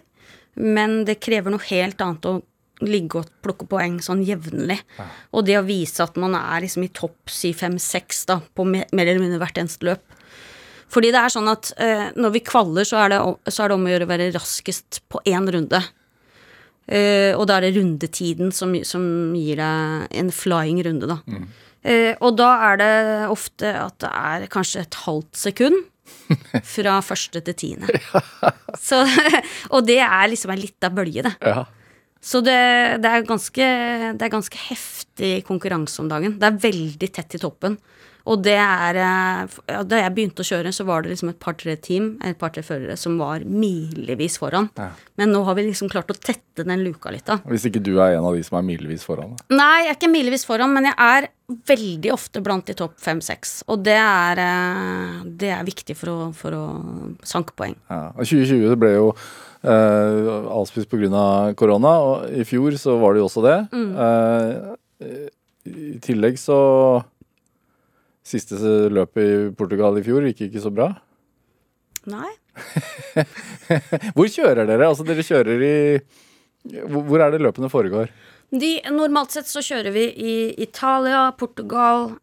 Men 0.60 1.04
det 1.08 1.19
krever 1.24 1.54
noe 1.54 1.69
helt 1.69 2.02
annet 2.04 2.28
å 2.28 2.39
ligge 2.86 3.19
og 3.19 3.32
plukke 3.43 3.67
poeng 3.67 3.98
sånn 4.04 4.22
jevnlig. 4.24 4.80
Og 5.36 5.43
det 5.48 5.58
å 5.60 5.65
vise 5.67 6.04
at 6.04 6.15
man 6.19 6.38
er 6.38 6.63
liksom 6.63 6.86
i 6.86 6.93
topp 6.95 7.32
si 7.32 7.52
fem-seks 7.56 8.24
da, 8.30 8.39
på 8.39 8.65
mer, 8.67 8.88
eller 8.95 9.19
mindre 9.19 9.41
hvert 9.41 9.60
eneste 9.60 9.88
løp. 9.89 10.15
Fordi 10.89 11.12
det 11.13 11.22
er 11.22 11.34
sånn 11.34 11.50
at 11.52 11.69
eh, 11.78 12.08
når 12.17 12.34
vi 12.34 12.45
kvaller, 12.45 12.88
så 12.88 13.04
er, 13.04 13.13
det, 13.13 13.19
så 13.54 13.63
er 13.63 13.69
det 13.69 13.78
om 13.78 13.86
å 13.86 13.91
gjøre 13.91 14.08
å 14.08 14.10
være 14.10 14.30
raskest 14.34 15.04
på 15.12 15.22
én 15.30 15.45
runde. 15.54 15.84
Eh, 16.89 17.38
og 17.38 17.45
da 17.49 17.60
er 17.60 17.67
det 17.67 17.75
rundetiden 17.78 18.54
som, 18.56 18.73
som 18.88 19.04
gir 19.38 19.60
deg 19.62 20.19
en 20.21 20.32
flying 20.34 20.82
runde, 20.88 21.10
da. 21.12 21.19
Eh, 21.86 22.15
og 22.17 22.36
da 22.39 22.49
er 22.71 22.80
det 22.82 22.93
ofte 23.30 23.71
at 23.78 23.99
det 24.02 24.10
er 24.10 24.47
kanskje 24.52 24.84
et 24.84 24.99
halvt 25.06 25.39
sekund 25.39 25.78
fra 26.73 26.97
første 27.06 27.43
til 27.45 27.58
tiende. 27.62 28.02
Så, 28.82 29.04
og 29.73 29.86
det 29.88 29.99
er 30.02 30.32
liksom 30.32 30.56
ei 30.56 30.63
lita 30.63 30.89
bølge, 30.93 31.28
det. 31.30 31.36
Ja. 31.45 31.67
Så 32.19 32.41
det, 32.43 32.58
det, 32.99 33.12
er 33.12 33.28
ganske, 33.28 33.67
det 34.19 34.25
er 34.25 34.34
ganske 34.34 34.60
heftig 34.65 35.32
konkurranse 35.47 36.02
om 36.04 36.10
dagen. 36.12 36.36
Det 36.41 36.49
er 36.49 36.63
veldig 36.65 37.10
tett 37.15 37.38
i 37.38 37.39
toppen. 37.39 37.78
Og 38.29 38.43
det 38.45 38.57
er 38.61 38.99
eh, 39.01 39.81
Da 39.89 40.01
jeg 40.03 40.13
begynte 40.15 40.43
å 40.43 40.47
kjøre, 40.47 40.73
så 40.75 40.85
var 40.87 41.03
det 41.03 41.13
liksom 41.13 41.31
et 41.31 41.39
par-tre 41.41 41.75
team, 41.81 42.11
et 42.25 42.37
par-tre 42.39 42.63
førere, 42.65 42.97
som 42.99 43.17
var 43.21 43.43
milevis 43.45 44.37
foran. 44.41 44.69
Ja. 44.77 44.91
Men 45.19 45.33
nå 45.33 45.41
har 45.47 45.57
vi 45.57 45.65
liksom 45.67 45.89
klart 45.91 46.11
å 46.13 46.17
tette 46.17 46.65
den 46.67 46.83
luka 46.85 47.11
litt, 47.13 47.25
da. 47.27 47.39
Hvis 47.49 47.65
ikke 47.69 47.81
du 47.83 47.95
er 47.97 48.17
en 48.17 48.27
av 48.29 48.37
de 48.37 48.45
som 48.45 48.59
er 48.59 48.67
milevis 48.67 49.05
foran. 49.07 49.35
da. 49.35 49.59
Nei, 49.59 49.85
jeg 49.85 49.93
er 49.93 49.99
ikke 49.99 50.13
milevis 50.13 50.45
foran, 50.47 50.73
men 50.75 50.89
jeg 50.91 50.97
er 51.09 51.29
veldig 51.71 52.11
ofte 52.13 52.41
blant 52.45 52.67
de 52.69 52.75
topp 52.77 52.97
fem-seks. 53.01 53.63
Og 53.73 53.83
det 53.87 53.97
er, 53.97 54.41
eh, 54.45 55.21
det 55.25 55.53
er 55.55 55.67
viktig 55.67 55.97
for 55.97 56.13
å, 56.13 56.31
for 56.35 56.57
å 56.57 56.65
sanke 57.25 57.55
poeng. 57.57 57.77
Ja. 57.89 58.09
Og 58.13 58.25
2020 58.29 58.75
ble 58.79 58.93
jo 58.93 59.07
eh, 59.63 60.29
avspist 60.53 60.89
pga. 60.91 61.55
korona, 61.57 61.95
og 62.05 62.29
i 62.29 62.45
fjor 62.47 62.77
så 62.77 62.99
var 63.01 63.15
det 63.15 63.23
jo 63.23 63.29
også 63.29 63.45
det. 63.47 63.57
Eh, 64.05 65.29
I 65.69 65.97
tillegg 66.03 66.37
så 66.39 66.59
Siste 68.29 68.59
løpet 68.93 69.23
i 69.25 69.37
Portugal 69.57 69.97
i 69.97 70.05
fjor 70.05 70.27
gikk 70.27 70.45
ikke 70.47 70.61
så 70.61 70.71
bra. 70.73 70.91
Nei. 72.09 72.29
Hvor 74.15 74.29
kjører 74.29 74.67
dere? 74.69 74.89
Altså 74.89 75.05
dere 75.07 75.23
kjører 75.25 75.63
i 75.63 75.75
Hvor 76.89 77.21
er 77.23 77.33
det 77.33 77.41
løpene 77.41 77.69
foregår? 77.71 78.11
De, 78.49 78.71
normalt 78.93 79.35
sett 79.35 79.49
så 79.49 79.61
kjører 79.61 79.93
vi 79.93 80.07
i 80.09 80.35
Italia, 80.61 81.27
Portugal, 81.37 82.15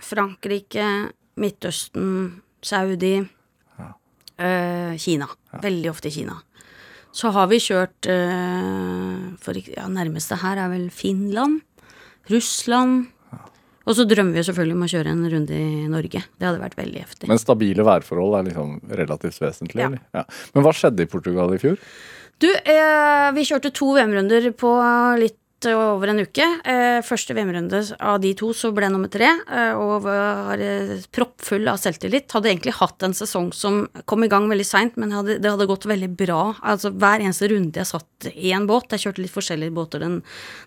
Frankrike, 0.00 0.86
Midtøsten, 1.40 2.42
Saudi, 2.60 3.14
eh, 4.36 4.92
Kina. 5.00 5.28
Veldig 5.62 5.90
ofte 5.90 6.10
i 6.10 6.16
Kina. 6.18 6.36
Så 7.12 7.32
har 7.34 7.48
vi 7.50 7.58
kjørt 7.58 8.06
øh, 8.06 9.32
for 9.40 9.56
ja, 9.64 9.88
Nærmeste 9.90 10.38
her 10.44 10.60
er 10.60 10.68
vel 10.70 10.90
Finland, 10.94 11.62
Russland. 12.30 13.08
Og 13.90 13.96
så 13.98 14.06
drømmer 14.06 14.36
vi 14.36 14.38
jo 14.38 14.46
selvfølgelig 14.46 14.76
om 14.76 14.86
å 14.86 14.90
kjøre 14.92 15.12
en 15.16 15.26
runde 15.32 15.56
i 15.58 15.88
Norge. 15.90 16.22
Det 16.38 16.46
hadde 16.46 16.62
vært 16.62 16.78
veldig 16.78 17.00
heftig. 17.02 17.28
Men 17.30 17.40
stabile 17.42 17.86
værforhold 17.88 18.36
er 18.38 18.46
liksom 18.46 18.76
relativt 19.00 19.40
vesentlig? 19.42 19.82
Ja. 19.82 19.90
Ja. 20.20 20.24
Men 20.54 20.66
hva 20.66 20.74
skjedde 20.76 21.02
i 21.06 21.10
Portugal 21.10 21.56
i 21.56 21.58
fjor? 21.62 21.80
Du, 22.40 22.48
eh, 22.48 23.26
vi 23.36 23.44
kjørte 23.44 23.72
to 23.74 23.90
VM-runder 23.98 24.46
på 24.56 24.70
litt 25.20 25.39
over 25.68 26.08
en 26.08 26.20
uke. 26.22 26.44
Eh, 26.64 27.00
første 27.04 27.34
VM-runde 27.36 27.80
av 28.00 28.20
de 28.22 28.32
to 28.38 28.50
så 28.56 28.70
ble 28.72 28.86
jeg 28.86 28.94
nummer 28.94 29.10
tre, 29.12 29.28
eh, 29.28 29.72
og 29.76 30.06
var 30.06 30.60
eh, 30.60 30.96
proppfull 31.12 31.68
av 31.68 31.76
selvtillit. 31.80 32.30
Hadde 32.32 32.50
egentlig 32.50 32.76
hatt 32.78 33.02
en 33.02 33.12
sesong 33.16 33.50
som 33.52 33.82
kom 34.08 34.24
i 34.24 34.30
gang 34.30 34.48
veldig 34.48 34.66
seint, 34.66 34.96
men 34.96 35.12
det 35.28 35.44
hadde 35.44 35.68
gått 35.68 35.88
veldig 35.90 36.10
bra. 36.16 36.54
Altså 36.62 36.92
Hver 36.94 37.20
eneste 37.20 37.50
runde 37.52 37.82
jeg 37.82 37.90
satt 37.90 38.30
i 38.32 38.54
en 38.56 38.68
båt, 38.70 38.92
jeg 38.94 39.04
kjørte 39.04 39.24
litt 39.24 39.34
forskjellige 39.34 39.74
båter 39.76 40.04
den, 40.04 40.20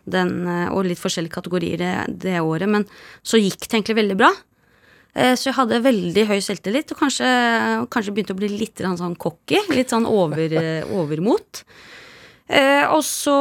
den, 0.05 0.33
og 0.69 0.85
litt 0.85 1.01
forskjellige 1.01 1.33
kategorier 1.33 1.81
det, 2.07 2.37
året, 2.41 2.69
men 2.69 2.85
så 3.25 3.41
gikk 3.41 3.65
det 3.65 3.79
egentlig 3.79 3.97
veldig 4.01 4.19
bra. 4.19 4.29
Så 5.13 5.51
jeg 5.51 5.57
hadde 5.59 5.83
veldig 5.85 6.23
høy 6.25 6.39
selvtillit, 6.41 6.89
og 6.93 7.03
kanskje, 7.03 7.27
kanskje 7.93 8.13
begynte 8.15 8.33
å 8.33 8.39
bli 8.39 8.49
litt 8.49 8.81
sånn 8.81 9.17
cocky. 9.21 9.59
Litt 9.69 9.93
sånn 9.93 10.07
over, 10.09 10.57
overmot. 10.89 11.61
Eh, 12.53 12.85
og 12.93 13.01
så 13.05 13.33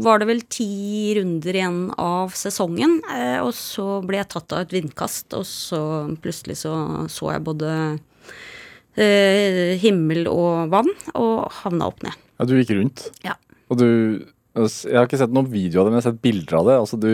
var 0.00 0.20
det 0.20 0.28
vel 0.30 0.40
ti 0.48 1.12
runder 1.18 1.56
igjen 1.58 1.80
av 2.00 2.32
sesongen, 2.38 2.96
eh, 3.12 3.38
og 3.42 3.52
så 3.56 3.98
ble 4.06 4.22
jeg 4.22 4.30
tatt 4.32 4.54
av 4.56 4.64
et 4.64 4.72
vindkast, 4.72 5.28
og 5.36 5.44
så 5.48 5.80
plutselig 6.22 6.56
så 6.62 6.72
så 7.12 7.34
jeg 7.34 7.44
både 7.44 7.70
eh, 8.96 9.76
himmel 9.82 10.30
og 10.32 10.72
vann, 10.72 10.88
og 11.12 11.50
havna 11.60 11.90
opp 11.90 12.00
ned. 12.06 12.16
Ja, 12.40 12.48
du 12.48 12.56
gikk 12.56 12.72
rundt. 12.78 13.10
Ja. 13.26 13.36
Og 13.68 13.80
du 13.80 13.88
Jeg 14.50 14.96
har 14.96 15.06
ikke 15.06 15.20
sett 15.20 15.30
noen 15.30 15.46
video 15.46 15.80
av 15.80 15.86
det, 15.86 15.92
men 15.92 16.00
jeg 16.00 16.02
har 16.02 16.10
sett 16.10 16.24
bilder 16.24 16.56
av 16.58 16.64
det. 16.66 16.78
Altså, 16.82 16.96
du, 16.98 17.10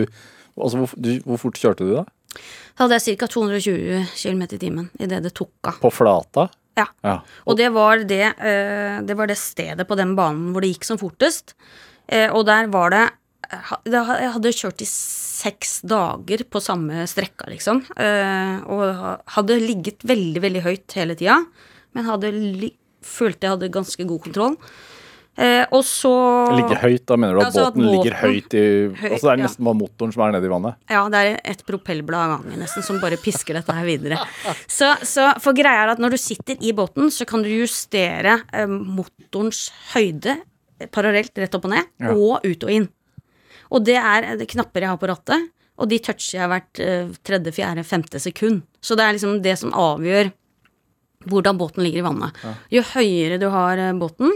altså 0.57 0.79
hvor, 0.81 0.93
du, 0.97 1.09
hvor 1.21 1.37
fort 1.37 1.59
kjørte 1.61 1.85
du 1.85 1.91
da? 1.93 2.01
Da 2.73 2.87
hadde 2.87 2.97
jeg 2.97 3.19
ca. 3.21 3.27
220 3.29 4.07
km 4.17 4.41
i 4.47 4.59
timen 4.63 4.87
idet 4.97 5.19
det 5.21 5.35
tok 5.37 5.69
av. 5.69 5.77
På 5.83 5.91
flata? 5.93 6.47
Ja. 6.77 6.87
Ja. 7.05 7.19
Og 7.49 7.57
det 7.59 7.69
var 7.75 8.03
det, 8.07 8.33
eh, 8.37 8.99
det 9.01 9.17
var 9.17 9.29
det 9.29 9.39
stedet 9.41 9.87
på 9.87 9.97
den 9.97 10.15
banen 10.17 10.51
hvor 10.53 10.63
det 10.63 10.71
gikk 10.75 10.87
som 10.87 10.99
fortest. 11.01 11.55
Eh, 12.07 12.29
og 12.31 12.45
der 12.47 12.69
var 12.71 12.93
det 12.93 13.07
Jeg 13.87 14.31
hadde 14.33 14.51
kjørt 14.51 14.81
i 14.83 14.87
seks 14.89 15.77
dager 15.87 16.41
på 16.51 16.59
samme 16.59 17.05
strekka, 17.07 17.45
liksom. 17.47 17.79
Eh, 17.95 18.57
og 18.67 19.21
hadde 19.37 19.55
ligget 19.61 20.03
veldig, 20.03 20.41
veldig 20.43 20.63
høyt 20.65 20.95
hele 20.97 21.15
tida. 21.15 21.37
Men 21.95 22.09
hadde 22.09 22.33
følte 23.07 23.47
jeg 23.47 23.53
hadde 23.53 23.71
ganske 23.71 24.03
god 24.09 24.25
kontroll. 24.25 24.57
Eh, 25.37 25.67
og 25.69 25.83
så 25.85 26.09
Ligge 26.57 26.79
høyt, 26.81 27.03
da 27.05 27.13
mener 27.19 27.35
du 27.37 27.41
at 27.43 27.51
Altså 27.51 27.67
at 27.67 27.75
båten 27.75 27.91
ligger 27.93 28.15
høyt 28.23 28.55
i 28.57 28.61
Høyt, 28.89 29.11
Altså 29.11 29.27
det 29.27 29.31
er 29.35 29.37
ja. 29.37 29.43
nesten 29.45 29.67
bare 29.67 29.77
motoren 29.77 30.13
som 30.15 30.23
er 30.25 30.31
nede 30.33 30.47
i 30.49 30.49
vannet? 30.49 30.79
Ja, 30.89 31.03
det 31.13 31.19
er 31.21 31.35
et 31.53 31.61
propellblad 31.67 32.23
av 32.23 32.31
gangen 32.39 32.63
nesten 32.63 32.85
som 32.87 32.97
bare 33.03 33.19
pisker 33.21 33.53
dette 33.59 33.75
her 33.77 33.85
videre. 33.85 34.17
Så, 34.65 34.89
så 35.05 35.27
for 35.43 35.53
greia 35.57 35.83
er 35.85 35.91
at 35.93 36.01
når 36.01 36.15
du 36.15 36.17
sitter 36.21 36.57
i 36.65 36.73
båten, 36.73 37.11
så 37.13 37.27
kan 37.29 37.45
du 37.45 37.51
justere 37.53 38.39
eh, 38.49 38.65
motorens 38.65 39.67
høyde 39.93 40.39
eh, 40.39 40.89
parallelt 40.89 41.37
rett 41.37 41.59
opp 41.59 41.69
og 41.69 41.75
ned, 41.75 41.85
Ja. 42.01 42.15
og 42.17 42.41
ut 42.47 42.65
og 42.65 42.73
inn. 42.73 42.89
Og 43.69 43.85
det 43.85 43.99
er 44.01 44.31
eh, 44.31 44.35
det 44.41 44.49
knapper 44.55 44.87
jeg 44.87 44.93
har 44.95 44.97
på 45.01 45.11
rattet, 45.13 45.51
og 45.77 45.91
de 45.93 46.01
toucher 46.01 46.39
jeg 46.39 46.49
hvert 46.55 46.81
eh, 46.81 47.13
tredje, 47.21 47.53
fjerde, 47.53 47.85
femte 47.85 48.17
sekund. 48.25 48.63
Så 48.81 48.97
det 48.97 49.05
er 49.05 49.13
liksom 49.19 49.37
det 49.45 49.53
som 49.61 49.69
avgjør 49.77 50.33
hvordan 51.29 51.57
båten 51.59 51.83
ligger 51.83 52.01
i 52.01 52.05
vannet. 52.09 52.43
Jo 52.73 52.81
høyere 52.95 53.37
du 53.41 53.47
har 53.53 53.77
eh, 53.77 53.93
båten, 54.01 54.33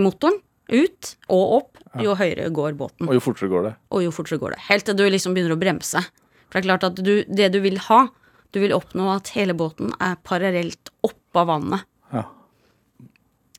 motoren, 0.00 0.40
ut 0.72 1.14
og 1.28 1.54
opp, 1.58 1.78
jo 2.00 2.14
høyere 2.16 2.48
går 2.54 2.76
båten 2.78 3.08
Og 3.10 3.16
jo 3.18 3.20
fortere 3.20 3.50
går 3.52 3.64
det. 3.66 3.72
og 3.92 4.02
jo 4.04 4.10
fortere 4.14 4.38
går 4.40 4.54
det. 4.54 4.60
Helt 4.70 4.86
til 4.88 4.96
du 4.96 5.02
liksom 5.04 5.34
begynner 5.34 5.52
å 5.52 5.60
bremse. 5.60 6.00
For 6.48 6.56
det 6.56 6.62
er 6.62 6.68
klart 6.70 6.86
at 6.88 7.00
du, 7.02 7.24
det 7.28 7.50
du 7.52 7.58
vil 7.60 7.76
ha, 7.88 8.06
du 8.52 8.60
vil 8.62 8.72
oppnå 8.76 9.10
at 9.12 9.32
hele 9.36 9.52
båten 9.56 9.92
er 10.00 10.16
parallelt 10.24 10.92
oppå 11.04 11.44
vannet. 11.48 11.84
Ja. 12.12 12.24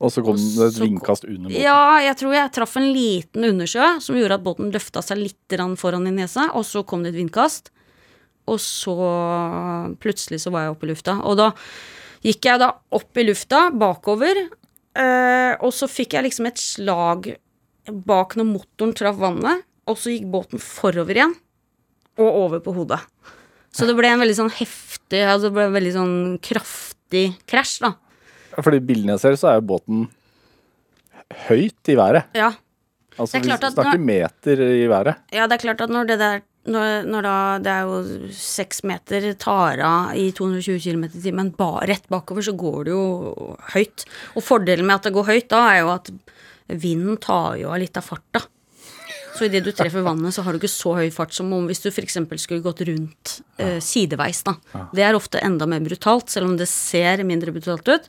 Og 0.02 0.10
så 0.10 0.24
kom 0.26 0.34
det 0.38 0.68
et 0.72 0.80
vindkast 0.82 1.26
under 1.28 1.50
båten. 1.52 1.62
Ja, 1.62 2.00
jeg 2.02 2.18
tror 2.18 2.34
jeg 2.34 2.52
traff 2.56 2.74
en 2.80 2.90
liten 2.94 3.46
undersjø 3.52 3.92
som 4.02 4.18
gjorde 4.18 4.40
at 4.40 4.46
båten 4.46 4.74
løfta 4.74 5.02
seg 5.04 5.22
litt 5.22 5.58
foran 5.78 6.08
i 6.10 6.14
nesa, 6.14 6.48
og 6.54 6.66
så 6.66 6.82
kom 6.82 7.04
det 7.04 7.14
et 7.14 7.20
vindkast. 7.20 7.70
Og 8.50 8.58
så 8.60 8.94
plutselig 10.02 10.42
så 10.42 10.50
var 10.52 10.66
jeg 10.66 10.74
oppe 10.74 10.86
i 10.88 10.90
lufta. 10.90 11.16
Og 11.24 11.38
da 11.38 11.52
gikk 12.24 12.50
jeg 12.50 12.60
da 12.60 12.72
opp 12.94 13.16
i 13.20 13.24
lufta, 13.24 13.70
bakover, 13.70 14.46
eh, 14.98 15.52
og 15.60 15.72
så 15.74 15.88
fikk 15.90 16.16
jeg 16.16 16.28
liksom 16.28 16.48
et 16.50 16.60
slag 16.60 17.34
bak 18.06 18.36
når 18.38 18.48
motoren 18.48 18.94
traff 18.96 19.18
vannet, 19.20 19.64
og 19.90 19.98
så 20.00 20.14
gikk 20.14 20.30
båten 20.32 20.62
forover 20.62 21.20
igjen, 21.20 21.34
og 22.20 22.40
over 22.44 22.62
på 22.64 22.74
hodet. 22.76 23.00
Så 23.74 23.88
det 23.88 23.96
ble 23.98 24.08
en 24.12 24.22
veldig 24.22 24.36
sånn 24.38 24.52
heftig, 24.54 25.20
altså 25.26 25.48
det 25.48 25.56
ble 25.56 25.68
en 25.68 25.76
veldig 25.76 25.94
sånn 25.96 26.16
kraftig 26.44 27.26
krasj, 27.50 27.80
da. 27.84 27.94
Fordi 28.62 28.78
bildene 28.86 29.16
jeg 29.16 29.24
ser, 29.24 29.38
så 29.40 29.50
er 29.50 29.58
jo 29.58 29.66
båten 29.72 30.04
høyt 31.48 31.90
i 31.90 31.96
været. 31.98 32.30
Ja. 32.38 32.52
Altså 33.14 33.34
Det 33.34 33.40
er 33.40 33.44
vi 33.44 33.50
snakker 33.50 33.66
at 33.68 33.76
snakker 33.76 34.02
meter 34.02 34.62
i 34.64 34.86
været. 34.90 35.22
Ja, 35.34 35.46
det 35.50 35.58
er 35.58 35.64
klart 35.66 35.82
at 35.84 35.92
når 35.92 36.08
det 36.10 36.18
der 36.22 36.42
når, 36.64 37.04
når 37.10 37.26
da 37.26 37.36
det 37.64 37.72
er 37.74 37.88
jo 37.88 38.30
seks 38.34 38.82
meter 38.88 39.26
tar 39.40 39.82
av 39.84 40.14
i 40.16 40.30
220 40.36 40.80
km 40.80 41.04
i 41.10 41.22
timen 41.26 41.52
ba, 41.58 41.84
rett 41.84 42.08
bakover, 42.12 42.44
så 42.46 42.54
går 42.56 42.78
det 42.86 42.94
jo 42.94 43.04
høyt. 43.74 44.06
Og 44.34 44.46
fordelen 44.46 44.88
med 44.88 44.96
at 44.96 45.08
det 45.08 45.14
går 45.16 45.28
høyt 45.28 45.48
da, 45.52 45.62
er 45.72 45.82
jo 45.82 45.92
at 45.94 46.10
vinden 46.72 47.18
tar 47.20 47.58
jo 47.60 47.72
av 47.74 47.80
litt 47.82 48.00
av 48.00 48.06
farta. 48.06 48.46
Så 49.34 49.48
idet 49.48 49.64
du 49.66 49.72
treffer 49.74 50.04
vannet, 50.06 50.30
så 50.34 50.44
har 50.46 50.54
du 50.54 50.60
ikke 50.60 50.70
så 50.70 50.94
høy 50.94 51.08
fart 51.12 51.34
som 51.34 51.50
om 51.52 51.66
hvis 51.66 51.82
du 51.82 51.88
f.eks. 51.90 52.20
skulle 52.38 52.62
gått 52.62 52.84
rundt 52.86 53.38
eh, 53.58 53.80
sideveis, 53.82 54.44
da. 54.46 54.54
Det 54.94 55.02
er 55.02 55.18
ofte 55.18 55.42
enda 55.42 55.66
mer 55.66 55.82
brutalt, 55.82 56.30
selv 56.30 56.52
om 56.52 56.54
det 56.60 56.70
ser 56.70 57.24
mindre 57.26 57.52
brutalt 57.54 57.90
ut. 57.90 58.06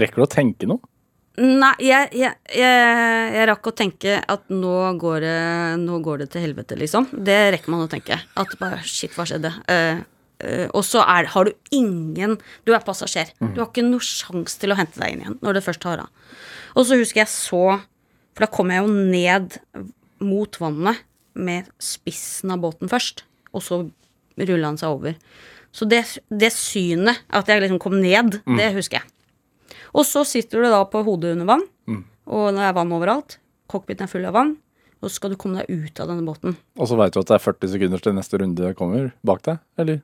Rekker 0.00 0.22
du 0.22 0.24
å 0.24 0.32
tenke 0.32 0.70
noe? 0.70 0.80
Nei, 1.38 1.72
jeg, 1.78 2.08
jeg, 2.18 2.34
jeg, 2.58 2.86
jeg 3.36 3.46
rakk 3.48 3.68
å 3.70 3.72
tenke 3.76 4.16
at 4.18 4.48
nå 4.50 4.72
går, 4.98 5.20
det, 5.22 5.36
nå 5.78 6.00
går 6.02 6.24
det 6.24 6.30
til 6.32 6.42
helvete, 6.42 6.76
liksom. 6.80 7.06
Det 7.14 7.36
rekker 7.54 7.70
man 7.70 7.84
å 7.84 7.90
tenke. 7.90 8.18
At 8.40 8.56
bare 8.58 8.80
shit, 8.82 9.14
hva 9.14 9.24
skjedde? 9.28 9.52
Uh, 9.70 10.02
uh, 10.42 10.66
og 10.74 10.82
så 10.84 11.04
er, 11.04 11.30
har 11.30 11.46
du 11.46 11.76
ingen 11.76 12.34
Du 12.66 12.74
er 12.74 12.82
passasjer. 12.84 13.30
Du 13.38 13.62
har 13.62 13.68
ikke 13.68 13.86
noe 13.86 14.02
sjans 14.04 14.58
til 14.60 14.74
å 14.74 14.78
hente 14.80 15.00
deg 15.00 15.14
inn 15.14 15.22
igjen 15.22 15.38
når 15.44 15.60
det 15.60 15.64
først 15.68 15.84
tar 15.86 16.02
av. 16.02 16.34
Og 16.74 16.84
så 16.88 16.98
husker 16.98 17.22
jeg 17.22 17.32
så 17.32 17.62
For 18.34 18.44
da 18.44 18.50
kom 18.50 18.74
jeg 18.74 18.82
jo 18.82 18.90
ned 19.14 19.56
mot 20.20 20.60
vannet 20.60 21.06
med 21.38 21.70
spissen 21.80 22.50
av 22.52 22.60
båten 22.66 22.90
først, 22.90 23.22
og 23.54 23.62
så 23.64 23.84
rulla 24.36 24.72
han 24.72 24.78
seg 24.80 24.92
over. 24.98 25.16
Så 25.72 25.86
det, 25.88 26.02
det 26.28 26.50
synet, 26.52 27.22
at 27.30 27.48
jeg 27.48 27.62
liksom 27.62 27.78
kom 27.80 27.94
ned, 28.02 28.40
det 28.58 28.72
husker 28.74 28.98
jeg. 28.98 29.12
Og 29.94 30.06
så 30.06 30.24
sitter 30.28 30.62
du 30.62 30.70
da 30.70 30.84
på 30.88 31.02
hodet 31.06 31.34
under 31.34 31.48
vann, 31.48 31.64
og 32.30 32.50
det 32.54 32.62
er 32.62 32.76
vann 32.76 32.92
overalt. 32.94 33.40
Cockpiten 33.70 34.06
er 34.06 34.10
full 34.12 34.26
av 34.28 34.36
vann. 34.36 34.54
Og 35.00 35.08
så 35.08 35.16
skal 35.16 35.32
du 35.32 35.38
komme 35.40 35.62
deg 35.62 35.70
ut 35.72 36.00
av 36.02 36.10
denne 36.10 36.26
båten. 36.26 36.56
Og 36.76 36.88
så 36.90 36.96
veit 37.00 37.14
du 37.14 37.22
at 37.22 37.30
det 37.30 37.38
er 37.38 37.42
40 37.42 37.72
sekunder 37.72 38.02
til 38.04 38.16
neste 38.16 38.40
runde 38.42 38.72
kommer 38.76 39.12
bak 39.24 39.40
deg? 39.46 39.62
Eller? 39.80 40.02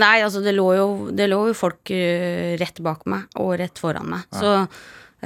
Nei, 0.00 0.14
altså 0.24 0.40
det 0.42 0.54
lå 0.56 0.66
jo, 0.74 0.86
det 1.14 1.28
lå 1.28 1.42
jo 1.50 1.56
folk 1.56 1.92
eh, 1.94 2.56
rett 2.58 2.80
bak 2.82 3.04
meg 3.10 3.28
og 3.42 3.52
rett 3.60 3.82
foran 3.82 4.08
meg. 4.16 4.30
Så 4.34 4.62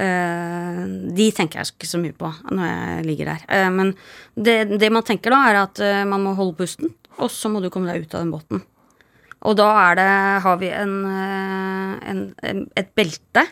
Uh, 0.01 0.85
de 1.11 1.25
tenker 1.35 1.59
jeg 1.59 1.73
ikke 1.73 1.87
så 1.89 1.99
mye 1.99 2.15
på 2.15 2.29
når 2.55 2.61
jeg 2.63 3.01
ligger 3.09 3.27
der. 3.33 3.41
Uh, 3.51 3.67
men 3.75 3.89
det, 4.39 4.79
det 4.79 4.87
man 4.89 5.03
tenker 5.05 5.35
da, 5.35 5.41
er 5.49 5.59
at 5.65 5.81
uh, 5.83 6.05
man 6.07 6.23
må 6.23 6.31
holde 6.37 6.55
pusten, 6.61 6.93
og 7.19 7.27
så 7.29 7.51
må 7.51 7.59
du 7.61 7.67
komme 7.69 7.91
deg 7.91 8.07
ut 8.07 8.15
av 8.15 8.23
den 8.23 8.31
båten. 8.31 8.63
Og 9.41 9.55
da 9.57 9.67
er 9.89 9.95
det, 9.97 10.09
har 10.43 10.57
vi 10.61 10.67
en, 10.69 10.91
eh, 11.09 12.09
en, 12.11 12.59
et 12.77 12.91
belte, 12.95 13.43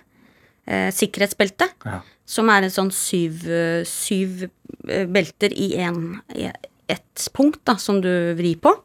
eh, 0.67 0.89
sikkerhetsbelte, 0.93 1.69
Ja. 1.85 2.01
som 2.25 2.49
er 2.53 2.61
en 2.67 2.69
sånn 2.69 2.91
syv, 2.93 3.41
syv 3.89 4.43
eh, 4.87 5.05
belter 5.09 5.49
i 5.53 5.71
en, 5.81 6.21
ett 6.89 7.27
punkt 7.33 7.63
da, 7.65 7.75
som 7.81 8.01
du 8.01 8.11
vrir 8.37 8.59
på. 8.61 8.75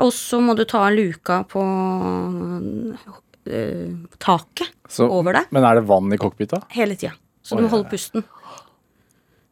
Og 0.00 0.10
så 0.12 0.40
må 0.42 0.54
du 0.58 0.64
ta 0.68 0.88
luka 0.90 1.44
på 1.48 1.62
eh, 3.46 3.94
taket 4.18 4.68
Så- 4.88 5.08
over 5.10 5.32
deg 5.32 5.46
Men 5.52 5.64
er 5.64 5.74
det 5.76 5.86
vann 5.88 6.12
i 6.12 6.16
cockpita? 6.18 6.62
hele 6.70 6.94
tida. 6.96 7.12
Så 7.42 7.54
Oi, 7.56 7.62
du 7.62 7.62
må 7.68 7.70
holde 7.70 7.88
pusten. 7.90 8.24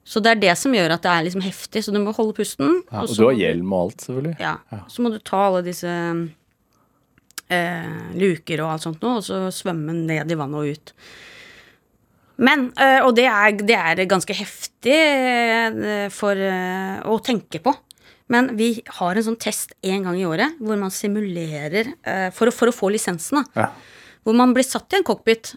Så 0.04 0.20
det 0.22 0.30
er 0.36 0.40
det 0.40 0.58
som 0.58 0.72
gjør 0.72 0.92
at 0.92 1.02
det 1.02 1.10
er 1.10 1.24
liksom 1.24 1.42
heftig. 1.42 1.82
Så 1.82 1.92
du 1.92 1.98
må 1.98 2.12
holde 2.14 2.32
pusten. 2.34 2.82
Ja, 2.92 3.00
og 3.02 3.08
så 3.08 3.16
du 3.16 3.24
har 3.26 3.32
hjelm 3.34 3.72
og 3.72 3.86
alt, 3.90 3.96
selvfølgelig. 4.04 4.36
Ja. 4.38 4.56
Så 4.86 5.02
må 5.02 5.10
du 5.10 5.18
ta 5.18 5.46
alle 5.48 5.62
disse 5.64 5.88
eh, 7.52 8.12
luker 8.18 8.62
og 8.64 8.74
alt 8.74 8.86
sånt 8.86 9.02
noe, 9.04 9.20
og 9.20 9.26
så 9.26 9.46
svømme 9.54 9.94
ned 9.96 10.30
i 10.30 10.38
vannet 10.38 10.60
og 10.60 10.76
ut. 10.76 10.94
Men, 12.36 12.68
eh, 12.76 13.00
og 13.00 13.14
det 13.16 13.26
er, 13.30 13.56
det 13.64 13.76
er 13.76 14.04
ganske 14.08 14.36
heftig 14.36 14.96
eh, 14.96 16.08
for 16.12 16.36
eh, 16.36 17.00
å 17.08 17.18
tenke 17.24 17.62
på. 17.64 17.72
Men 18.32 18.50
vi 18.58 18.72
har 18.98 19.16
en 19.16 19.24
sånn 19.28 19.38
test 19.40 19.76
en 19.86 20.08
gang 20.08 20.16
i 20.18 20.26
året 20.26 20.58
hvor 20.58 20.78
man 20.80 20.92
simulerer 20.92 21.92
eh, 22.02 22.28
for, 22.34 22.50
å, 22.50 22.54
for 22.54 22.70
å 22.72 22.74
få 22.74 22.90
lisensen. 22.92 23.40
da. 23.40 23.66
Ja. 23.66 23.70
Hvor 24.26 24.36
man 24.36 24.52
blir 24.56 24.66
satt 24.66 24.92
i 24.92 24.98
en 24.98 25.06
cockpit 25.06 25.54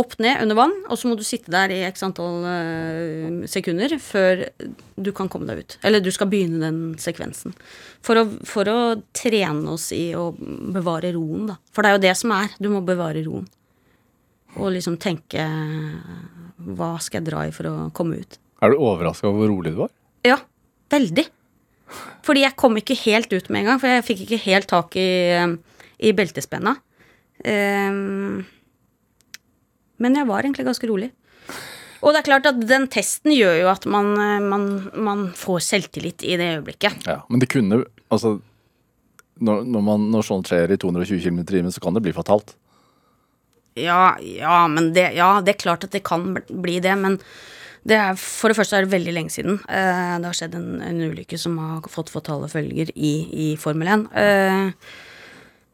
opp 0.00 0.14
ned 0.22 0.40
under 0.40 0.56
vann, 0.56 0.74
og 0.88 0.98
så 0.98 1.08
må 1.08 1.16
du 1.18 1.24
sitte 1.26 1.52
der 1.52 1.72
i 1.74 1.82
x 1.84 2.04
antall 2.06 2.46
uh, 2.46 3.42
sekunder 3.50 3.92
før 4.00 4.46
du 4.96 5.10
kan 5.16 5.28
komme 5.32 5.48
deg 5.50 5.62
ut. 5.62 5.76
Eller 5.84 6.00
du 6.04 6.08
skal 6.14 6.30
begynne 6.32 6.62
den 6.64 6.80
sekvensen. 7.00 7.52
For 8.04 8.20
å, 8.20 8.24
for 8.48 8.68
å 8.72 8.78
trene 9.16 9.74
oss 9.74 9.90
i 9.96 10.12
å 10.16 10.30
bevare 10.36 11.12
roen, 11.16 11.50
da. 11.52 11.58
For 11.74 11.84
det 11.84 11.90
er 11.90 11.98
jo 11.98 12.04
det 12.06 12.14
som 12.22 12.32
er. 12.38 12.54
Du 12.62 12.70
må 12.72 12.80
bevare 12.86 13.24
roen. 13.26 13.44
Og 14.60 14.74
liksom 14.74 14.98
tenke 15.00 15.40
Hva 16.76 16.90
skal 17.00 17.22
jeg 17.22 17.28
dra 17.30 17.46
i 17.48 17.52
for 17.56 17.70
å 17.70 17.76
komme 17.96 18.18
ut? 18.20 18.36
Er 18.62 18.72
du 18.72 18.82
overraska 18.84 19.30
over 19.30 19.46
hvor 19.46 19.54
rolig 19.54 19.72
du 19.72 19.78
var? 19.80 19.92
Ja, 20.28 20.36
veldig. 20.92 21.24
Fordi 22.22 22.44
jeg 22.44 22.56
kom 22.60 22.76
ikke 22.78 22.96
helt 23.02 23.32
ut 23.32 23.48
med 23.50 23.62
en 23.62 23.72
gang, 23.72 23.80
for 23.82 23.90
jeg 23.90 24.06
fikk 24.06 24.24
ikke 24.26 24.42
helt 24.44 24.68
tak 24.70 24.96
i, 25.00 25.08
i 25.98 26.12
beltespenna. 26.16 26.76
Ehm, 27.48 28.44
men 30.02 30.18
jeg 30.18 30.28
var 30.28 30.44
egentlig 30.44 30.66
ganske 30.68 30.90
rolig. 30.90 31.12
Og 32.02 32.10
det 32.10 32.22
er 32.22 32.26
klart 32.26 32.48
at 32.50 32.58
den 32.66 32.88
testen 32.90 33.30
gjør 33.34 33.60
jo 33.60 33.68
at 33.70 33.84
man, 33.90 34.14
eh, 34.18 34.40
man, 34.42 34.64
man 34.98 35.28
får 35.38 35.62
selvtillit 35.68 36.24
i 36.26 36.38
det 36.40 36.48
øyeblikket. 36.58 37.06
Ja, 37.06 37.22
men 37.30 37.42
det 37.42 37.52
kunne 37.52 37.84
Altså, 38.12 38.34
når, 39.40 39.62
når, 39.64 39.84
man, 39.86 40.02
når 40.12 40.26
sånt 40.26 40.50
skjer 40.50 40.74
i 40.74 40.76
220 40.76 41.22
km 41.24 41.38
i 41.40 41.46
timen, 41.48 41.72
så 41.72 41.80
kan 41.80 41.96
det 41.96 42.02
bli 42.04 42.12
fatalt. 42.12 42.50
Ja, 43.78 44.18
ja, 44.20 44.66
men 44.68 44.90
det, 44.92 45.06
ja, 45.16 45.38
det 45.40 45.54
er 45.54 45.62
klart 45.62 45.86
at 45.86 45.94
det 45.94 46.02
kan 46.04 46.34
bli 46.36 46.74
det, 46.84 46.92
men 47.00 47.16
det 47.88 47.96
er, 47.96 48.18
for 48.20 48.52
det 48.52 48.58
første 48.58 48.76
er 48.76 48.84
det 48.84 48.92
veldig 48.92 49.14
lenge 49.16 49.32
siden. 49.32 49.56
Eh, 49.64 50.12
det 50.20 50.28
har 50.28 50.36
skjedd 50.36 50.58
en, 50.58 50.74
en 50.84 51.00
ulykke 51.00 51.38
som 51.40 51.56
har 51.58 51.88
fått 51.90 52.12
fatale 52.12 52.50
følger 52.52 52.92
i, 52.92 53.14
i 53.32 53.48
Formel 53.58 53.88
1. 53.96 54.04
Eh, 54.12 54.92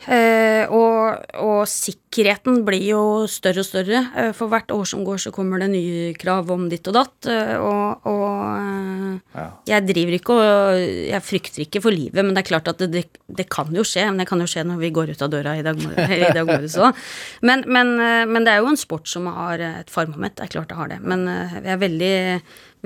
eh, 0.06 0.68
og, 0.70 1.24
og 1.42 1.62
sikkerheten 1.68 2.60
blir 2.66 2.84
jo 2.92 3.00
større 3.30 3.64
og 3.64 3.66
større. 3.66 4.02
Eh, 4.16 4.30
for 4.36 4.48
hvert 4.52 4.70
år 4.74 4.86
som 4.86 5.02
går, 5.06 5.18
så 5.24 5.32
kommer 5.34 5.58
det 5.62 5.70
nye 5.72 6.12
krav 6.18 6.50
om 6.54 6.68
ditt 6.70 6.86
og 6.88 6.94
datt. 6.98 7.28
Eh, 7.32 7.54
og 7.58 8.06
og 8.06 8.36
eh, 8.60 9.18
Ja. 9.34 9.46
jeg 9.66 9.86
driver 9.88 10.14
ikke 10.14 10.34
og 10.38 10.78
Jeg 11.10 11.22
frykter 11.26 11.64
ikke 11.64 11.82
for 11.82 11.90
livet, 11.94 12.22
men 12.24 12.30
det 12.36 12.44
er 12.44 12.48
klart 12.52 12.68
at 12.70 12.78
det, 12.78 12.90
det, 12.94 13.04
det 13.40 13.48
kan 13.50 13.72
jo 13.74 13.82
skje. 13.82 14.06
Men 14.12 14.22
det 14.22 14.28
kan 14.30 14.40
jo 14.40 14.46
skje 14.50 14.64
når 14.68 14.78
vi 14.84 14.90
går 14.94 15.10
ut 15.16 15.22
av 15.26 15.30
døra 15.34 15.56
i 15.58 15.64
dag, 15.66 15.80
i 16.20 16.32
dag 16.36 16.46
morges 16.46 16.76
òg. 16.78 16.94
Men, 17.42 17.64
men, 17.66 17.94
men 18.30 18.44
det 18.46 18.54
er 18.54 18.62
jo 18.62 18.70
en 18.70 18.78
sport 18.80 19.08
som 19.10 19.26
har 19.32 19.58
et 19.64 19.90
farmoment. 19.90 20.36
Det 20.38 20.46
er 20.46 20.54
klart 20.54 20.68
det 20.70 20.78
har 20.78 20.92
det. 20.94 21.00
Men 21.02 21.26
jeg 21.28 21.72
er 21.74 21.82
veldig, 21.82 22.14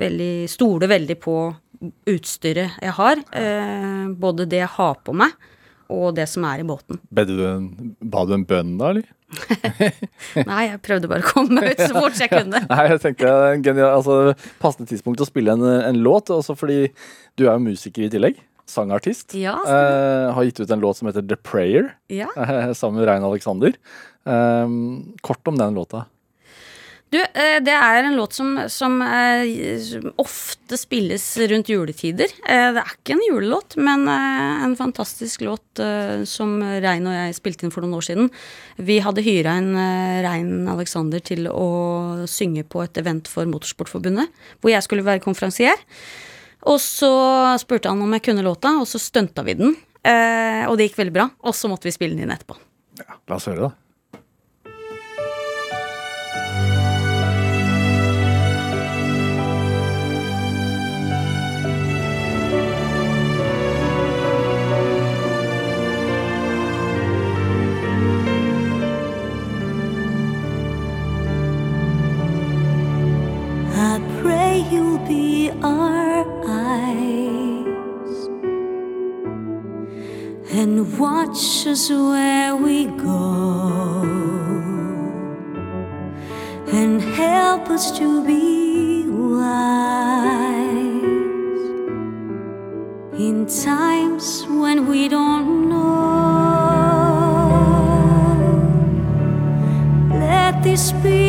veldig 0.01 0.31
stoler 0.49 0.89
veldig 0.89 1.19
på 1.21 1.37
utstyret 2.09 2.77
jeg 2.81 2.93
har. 2.97 3.19
eh, 3.35 4.07
Både 4.15 4.45
det 4.49 4.61
jeg 4.63 4.71
har 4.77 4.95
på 5.03 5.13
meg, 5.15 5.33
og 5.93 6.15
det 6.17 6.25
som 6.31 6.45
er 6.49 6.63
i 6.63 6.67
båten. 6.67 6.97
Ba 7.13 7.23
du 7.29 7.35
en, 7.45 7.67
ba 8.01 8.23
du 8.25 8.33
en 8.35 8.45
bønn 8.49 8.73
da, 8.79 8.89
eller? 8.95 9.05
Nei, 10.49 10.61
jeg 10.69 10.79
prøvde 10.85 11.09
bare 11.09 11.23
å 11.25 11.29
komme 11.29 11.57
meg 11.59 11.73
ut 11.73 11.83
så 11.87 11.93
fort 11.95 12.19
jeg 12.21 12.31
kunne. 12.33 12.61
Nei, 12.71 12.83
jeg 12.91 13.01
tenkte 13.03 13.33
genial, 13.65 13.99
altså, 13.99 14.17
passende 14.61 14.89
tidspunkt 14.91 15.21
å 15.23 15.27
spille 15.29 15.55
en, 15.55 15.63
en 15.89 16.01
låt, 16.05 16.31
også 16.33 16.55
fordi 16.59 16.87
du 17.39 17.45
er 17.47 17.53
jo 17.55 17.63
musiker 17.67 18.05
i 18.07 18.11
tillegg. 18.13 18.41
Sangartist. 18.69 19.33
Ja, 19.35 19.57
Eh, 19.67 20.29
har 20.33 20.45
gitt 20.47 20.61
ut 20.63 20.71
en 20.71 20.79
låt 20.83 20.95
som 21.01 21.09
heter 21.09 21.25
The 21.27 21.35
Prayer, 21.35 21.91
Ja. 22.13 22.29
eh, 22.37 22.71
sammen 22.79 23.01
med 23.01 23.09
Rein 23.09 23.25
Alexander. 23.27 23.73
Eh, 24.25 24.77
kort 25.25 25.51
om 25.51 25.57
den 25.59 25.75
låta. 25.75 26.05
Du, 27.13 27.19
eh, 27.21 27.59
det 27.61 27.73
er 27.77 28.07
en 28.07 28.15
låt 28.17 28.33
som, 28.33 28.55
som 28.73 28.95
eh, 29.05 29.43
ofte 30.17 30.77
spilles 30.81 31.25
rundt 31.51 31.69
juletider. 31.69 32.31
Eh, 32.41 32.71
Det 32.73 32.81
er 32.81 32.95
ikke 32.95 33.13
en 33.13 33.21
julelåt, 33.27 33.75
men 33.77 34.07
en 34.09 34.73
fantastisk 34.79 35.43
låt 35.45 35.81
som 36.29 36.55
Rein 36.61 37.05
og 37.09 37.13
jeg 37.13 37.35
spilte 37.37 37.65
inn 37.65 37.73
for 37.73 37.85
noen 37.85 37.99
år 37.99 38.05
siden. 38.07 38.31
Vi 38.81 38.97
hadde 39.03 39.25
hyra 39.25 39.57
en 39.59 39.71
Rein 40.25 40.67
Alexander 40.71 41.21
til 41.21 41.49
å 41.49 42.25
synge 42.29 42.65
på 42.65 42.81
et 42.85 42.97
event 43.01 43.29
for 43.29 43.49
Motorsportforbundet, 43.49 44.33
hvor 44.61 44.73
jeg 44.73 44.85
skulle 44.85 45.05
være 45.05 45.21
konferansier. 45.23 45.77
Og 46.69 46.79
så 46.81 47.11
spurte 47.61 47.91
han 47.91 48.01
om 48.01 48.17
jeg 48.17 48.25
kunne 48.29 48.45
låta, 48.45 48.73
og 48.79 48.89
så 48.89 49.01
stunta 49.01 49.45
vi 49.45 49.57
den. 49.59 49.77
og 50.69 50.77
det 50.79 50.89
gikk 50.89 51.01
veldig 51.03 51.17
bra. 51.19 51.29
Og 51.45 51.57
så 51.57 51.69
måtte 51.69 51.89
vi 51.89 51.95
spille 51.95 52.17
den 52.17 52.25
inn 52.25 52.33
etterpå. 52.33 52.57
Ja, 53.01 53.17
la 53.29 53.37
oss 53.37 53.49
høre, 53.49 53.69
da. 53.69 53.82
Our 75.61 76.25
eyes 76.47 78.17
and 80.51 80.97
watch 80.99 81.67
us 81.67 81.89
where 81.89 82.55
we 82.55 82.85
go 82.85 84.03
and 86.71 87.01
help 87.01 87.69
us 87.69 87.91
to 87.97 88.23
be 88.25 89.05
wise 89.07 89.43
in 93.19 93.45
times 93.45 94.45
when 94.47 94.87
we 94.87 95.07
don't 95.07 95.69
know. 95.69 96.63
Let 100.19 100.63
this 100.63 100.91
be 101.03 101.22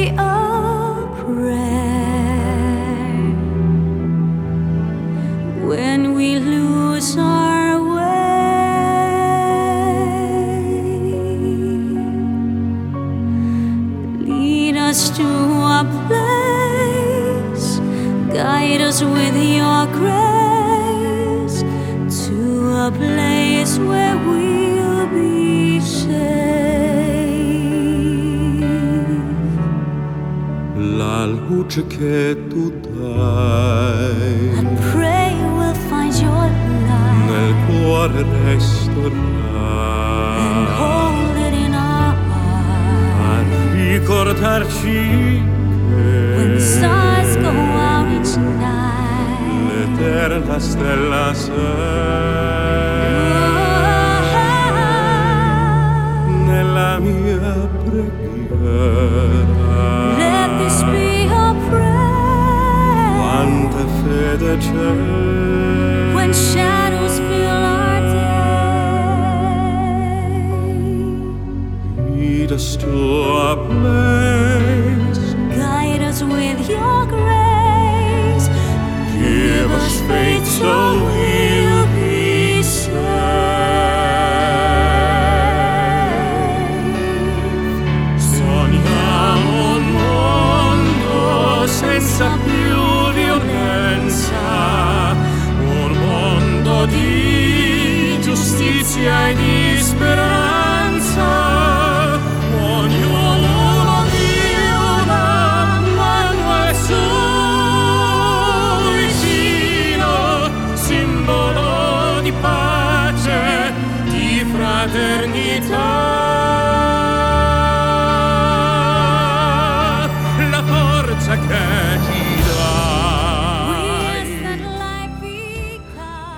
di 96.86 98.18
giustizia 98.20 99.28
e 99.28 99.34
di 99.34 99.82
speranza. 99.82 100.43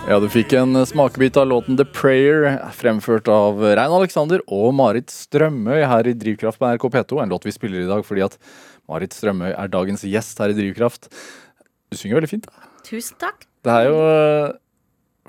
Ja, 0.07 0.21
du 0.23 0.29
fikk 0.31 0.53
en 0.55 0.79
smakebit 0.87 1.35
av 1.35 1.49
låten 1.51 1.75
The 1.75 1.83
Prayer, 1.91 2.45
fremført 2.79 3.27
av 3.27 3.59
Rein 3.59 3.91
Alexander 3.91 4.39
og 4.55 4.71
Marit 4.79 5.11
Strømøy 5.11 5.81
her 5.83 6.07
i 6.07 6.13
Drivkraft 6.15 6.61
på 6.61 6.69
NRK 6.71 6.85
P2. 6.95 7.19
En 7.25 7.33
låt 7.35 7.43
vi 7.49 7.51
spiller 7.51 7.83
i 7.83 7.89
dag 7.89 8.05
fordi 8.07 8.23
at 8.23 8.37
Marit 8.87 9.17
Strømøy 9.17 9.51
er 9.51 9.73
dagens 9.73 10.05
gjest 10.07 10.39
her 10.39 10.55
i 10.55 10.57
Drivkraft. 10.61 11.11
Du 11.91 11.99
synger 11.99 12.21
veldig 12.21 12.31
fint. 12.31 12.47
da. 12.47 12.71
Tusen 12.87 13.19
takk. 13.19 13.49
Det 13.67 13.75
er 13.75 13.89
jo 13.89 13.97
øh, 13.99 14.55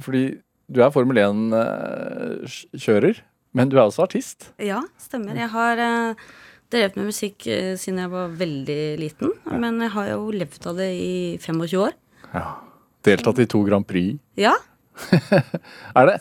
fordi 0.06 0.24
du 0.70 0.84
er 0.86 0.94
Formel 0.94 1.24
1-kjører, 1.24 3.16
men 3.58 3.74
du 3.74 3.80
er 3.80 3.86
også 3.88 4.06
artist. 4.06 4.52
Ja, 4.62 4.84
stemmer. 5.02 5.34
Jeg 5.42 5.50
har 5.58 5.82
eh, 5.88 6.22
drevet 6.70 7.02
med 7.02 7.10
musikk 7.10 7.50
eh, 7.50 7.74
siden 7.82 8.06
jeg 8.06 8.14
var 8.14 8.30
veldig 8.46 8.82
liten. 9.02 9.34
Men 9.58 9.82
jeg 9.88 9.96
har 9.98 10.14
jo 10.14 10.30
levd 10.38 10.70
av 10.70 10.78
det 10.86 10.94
i 11.02 11.42
25 11.42 11.82
år. 11.82 11.98
Ja. 12.30 12.67
Deltatt 13.08 13.40
i 13.44 13.48
to 13.50 13.64
Grand 13.68 13.88
Prix. 13.88 14.18
Ja. 14.40 14.54
Er 15.98 16.10
det 16.10 16.18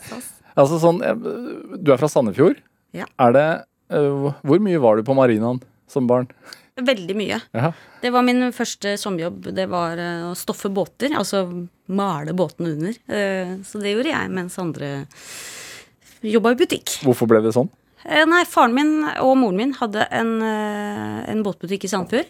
Altså 0.57 0.77
sånn 0.81 0.99
eh, 1.05 1.17
Du 1.81 1.91
er 1.93 1.99
fra 2.01 2.09
Sandefjord. 2.11 2.59
Ja. 2.97 3.05
Er 3.21 3.33
det 3.35 3.47
øh, 3.93 4.29
Hvor 4.41 4.61
mye 4.63 4.79
var 4.81 4.97
du 4.99 5.05
på 5.07 5.15
marinaen 5.17 5.61
som 5.89 6.07
barn? 6.09 6.27
Veldig 6.77 7.15
mye. 7.17 7.39
Ja. 7.57 7.71
Det 8.03 8.11
var 8.13 8.21
min 8.25 8.51
første 8.53 8.91
sommerjobb. 9.01 9.47
Det 9.57 9.65
var 9.71 9.97
eh, 10.01 10.27
å 10.29 10.35
stoffe 10.37 10.69
båter. 10.73 11.13
Altså 11.17 11.45
male 11.89 12.35
båtene 12.37 12.73
under. 12.75 12.99
Eh, 13.09 13.55
Så 13.65 13.81
det 13.81 13.95
gjorde 13.95 14.11
jeg 14.13 14.33
mens 14.35 14.57
andre 14.61 14.91
jobba 16.25 16.53
i 16.53 16.59
butikk. 16.59 16.99
Hvorfor 17.05 17.29
ble 17.29 17.41
det 17.45 17.53
sånn? 17.55 17.69
Eh, 18.05 18.23
Nei, 18.29 18.43
faren 18.49 18.75
min 18.77 18.93
og 19.23 19.33
moren 19.41 19.57
min 19.57 19.73
hadde 19.79 20.05
en, 20.13 20.35
eh, 20.45 21.19
en 21.33 21.41
båtbutikk 21.45 21.85
i 21.87 21.91
Sandefjord. 21.91 22.29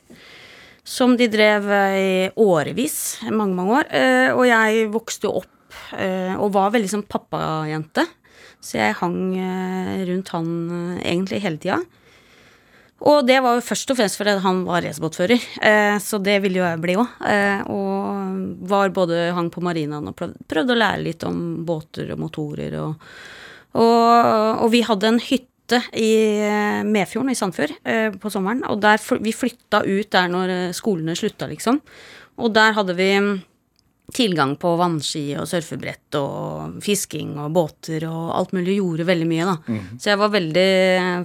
Som 0.87 1.17
de 1.19 1.27
drev 1.27 1.65
eh, 1.67 1.97
i 1.99 2.29
årevis, 2.39 3.19
mange, 3.27 3.55
mange 3.57 3.81
år. 3.81 3.89
Eh, 3.91 4.29
Og 4.31 4.45
jeg 4.47 4.87
vokste 4.93 5.27
opp 5.27 5.75
eh, 5.97 6.31
og 6.39 6.53
var 6.55 6.71
veldig 6.71 6.91
sånn 6.93 7.07
pappajente. 7.11 8.05
Så 8.63 8.79
jeg 8.79 8.95
hang 8.97 9.17
rundt 10.07 10.31
han 10.33 10.47
egentlig 11.03 11.43
hele 11.43 11.59
tida. 11.61 11.77
Og 13.05 13.19
det 13.27 13.37
var 13.45 13.59
jo 13.59 13.65
først 13.67 13.91
og 13.93 13.99
fremst 13.99 14.17
fordi 14.17 14.33
han 14.41 14.63
var 14.65 14.81
racerbåtfører, 14.81 15.43
så 16.01 16.17
det 16.25 16.39
ville 16.41 16.57
jo 16.57 16.65
jeg 16.65 16.79
bli 16.81 16.95
òg. 16.97 17.11
Og 17.69 18.65
var 18.71 18.89
både 18.95 19.27
hang 19.37 19.51
på 19.53 19.61
marinaen 19.61 20.09
og 20.09 20.17
prøvde 20.17 20.73
å 20.73 20.79
lære 20.81 21.03
litt 21.05 21.27
om 21.29 21.37
båter 21.69 22.09
og 22.15 22.23
motorer 22.25 22.79
og 22.81 23.11
og, 23.77 24.63
og 24.63 24.71
vi 24.73 24.79
hadde 24.87 25.11
en 25.11 25.19
hytte 25.21 25.53
i 25.75 26.11
eh, 26.45 26.83
Medfjorden 26.87 27.33
i 27.33 27.37
Sandfjord 27.37 27.73
eh, 27.83 28.09
på 28.15 28.31
sommeren. 28.31 28.63
Og 28.71 28.79
der, 28.83 29.01
vi 29.23 29.35
flytta 29.35 29.83
ut 29.83 30.11
der 30.13 30.31
når 30.31 30.53
eh, 30.53 30.75
skolene 30.77 31.15
slutta, 31.17 31.49
liksom. 31.51 31.81
Og 32.37 32.53
der 32.55 32.75
hadde 32.77 32.95
vi 32.97 33.09
mm, 33.19 33.33
tilgang 34.15 34.53
på 34.55 34.69
vannski 34.79 35.33
og 35.35 35.49
surfebrett 35.49 36.15
og 36.15 36.77
fisking 36.83 37.33
og 37.43 37.51
båter 37.57 38.05
og 38.07 38.31
alt 38.37 38.53
mulig. 38.55 38.77
Gjorde 38.79 39.07
veldig 39.09 39.27
mye, 39.27 39.47
da. 39.49 39.57
Så 39.99 40.13
jeg 40.13 40.21
var 40.21 40.31
veldig 40.31 40.69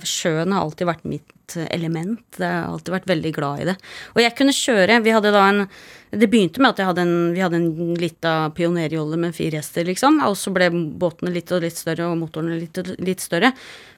Sjøen 0.08 0.54
har 0.54 0.64
alltid 0.64 0.88
vært 0.88 1.06
mitt 1.06 1.56
element. 1.70 2.24
Jeg 2.38 2.48
har 2.48 2.72
alltid 2.72 2.94
vært 2.96 3.08
veldig 3.12 3.32
glad 3.36 3.62
i 3.62 3.68
det. 3.70 3.76
Og 4.16 4.22
jeg 4.24 4.34
kunne 4.38 4.56
kjøre. 4.56 4.98
Vi 5.04 5.14
hadde 5.14 5.34
da 5.34 5.44
en 5.50 5.66
Det 6.12 6.28
begynte 6.28 6.60
med 6.60 6.74
at 6.74 6.78
jeg 6.82 6.86
hadde 6.90 7.04
en, 7.06 7.32
vi 7.32 7.40
hadde 7.40 7.56
en 7.56 7.94
lita 7.96 8.50
pionerjolle 8.52 9.16
med 9.16 9.32
fire 9.32 9.62
hester, 9.62 9.86
liksom. 9.88 10.18
Og 10.26 10.36
så 10.36 10.52
ble 10.52 10.68
båtene 11.00 11.32
litt 11.32 11.48
og 11.56 11.62
litt 11.64 11.78
større, 11.78 12.10
og 12.10 12.18
motorene 12.20 12.58
litt 12.60 12.76
og 12.82 12.90
litt 13.00 13.24
større. 13.24 13.54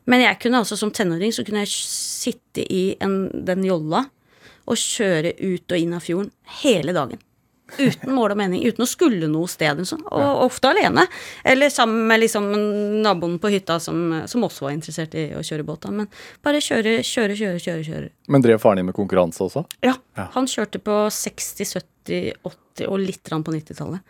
Men 0.06 0.22
jeg 0.22 0.38
kunne 0.44 0.60
altså 0.62 0.78
som 0.78 0.92
tenåring 0.94 1.32
så 1.34 1.42
kunne 1.42 1.64
jeg 1.64 1.72
sitte 1.74 2.62
i 2.70 2.94
en, 3.02 3.32
den 3.34 3.64
jolla 3.66 4.04
og 4.64 4.78
kjøre 4.78 5.34
ut 5.40 5.72
og 5.72 5.78
inn 5.80 5.96
av 5.96 6.04
fjorden 6.06 6.30
hele 6.62 6.94
dagen. 6.94 7.18
Uten 7.78 8.12
mål 8.14 8.34
og 8.34 8.38
mening, 8.38 8.60
uten 8.68 8.84
å 8.84 8.86
skulle 8.88 9.26
noe 9.30 9.48
sted. 9.50 9.80
Sånn. 9.88 10.02
Og 10.12 10.42
ofte 10.44 10.68
alene. 10.70 11.06
Eller 11.48 11.72
sammen 11.72 12.04
med 12.10 12.20
liksom 12.22 12.46
naboen 13.02 13.38
på 13.42 13.50
hytta 13.54 13.78
som, 13.82 14.20
som 14.30 14.44
også 14.46 14.66
var 14.66 14.74
interessert 14.76 15.16
i 15.18 15.30
å 15.34 15.42
kjøre 15.44 15.64
båt. 15.66 15.88
Men 15.90 16.10
bare 16.44 16.60
kjøre, 16.62 16.98
kjøre, 17.02 17.36
kjøre, 17.40 17.62
kjøre. 17.64 17.86
kjøre. 17.88 18.10
Men 18.28 18.44
drev 18.44 18.60
faren 18.62 18.82
din 18.82 18.90
med 18.90 18.96
konkurranse 18.96 19.42
også? 19.48 19.64
Ja, 19.84 19.96
Ja. 20.16 20.28
han 20.36 20.46
kjørte 20.46 20.78
på 20.84 20.98
60, 21.10 21.64
70, 21.80 22.34
80 22.44 22.86
og 22.90 23.00
litt 23.00 23.32
på 23.32 23.54
90-tallet. 23.56 24.00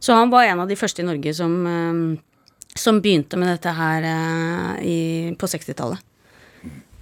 Så 0.00 0.16
han 0.16 0.30
var 0.32 0.44
en 0.48 0.64
av 0.64 0.68
de 0.68 0.76
første 0.78 1.02
i 1.02 1.06
Norge 1.06 1.34
som, 1.34 1.54
eh, 1.66 2.18
som 2.74 3.00
begynte 3.04 3.36
med 3.36 3.52
dette 3.52 3.70
her 3.76 4.02
eh, 4.08 4.82
i, 4.82 4.98
på 5.38 5.46
60-tallet. 5.46 6.00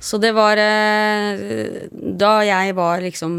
Så 0.02 0.18
det 0.18 0.32
var 0.34 0.58
eh, 0.58 1.86
Da 2.18 2.32
jeg 2.42 2.74
var 2.74 3.02
liksom 3.04 3.34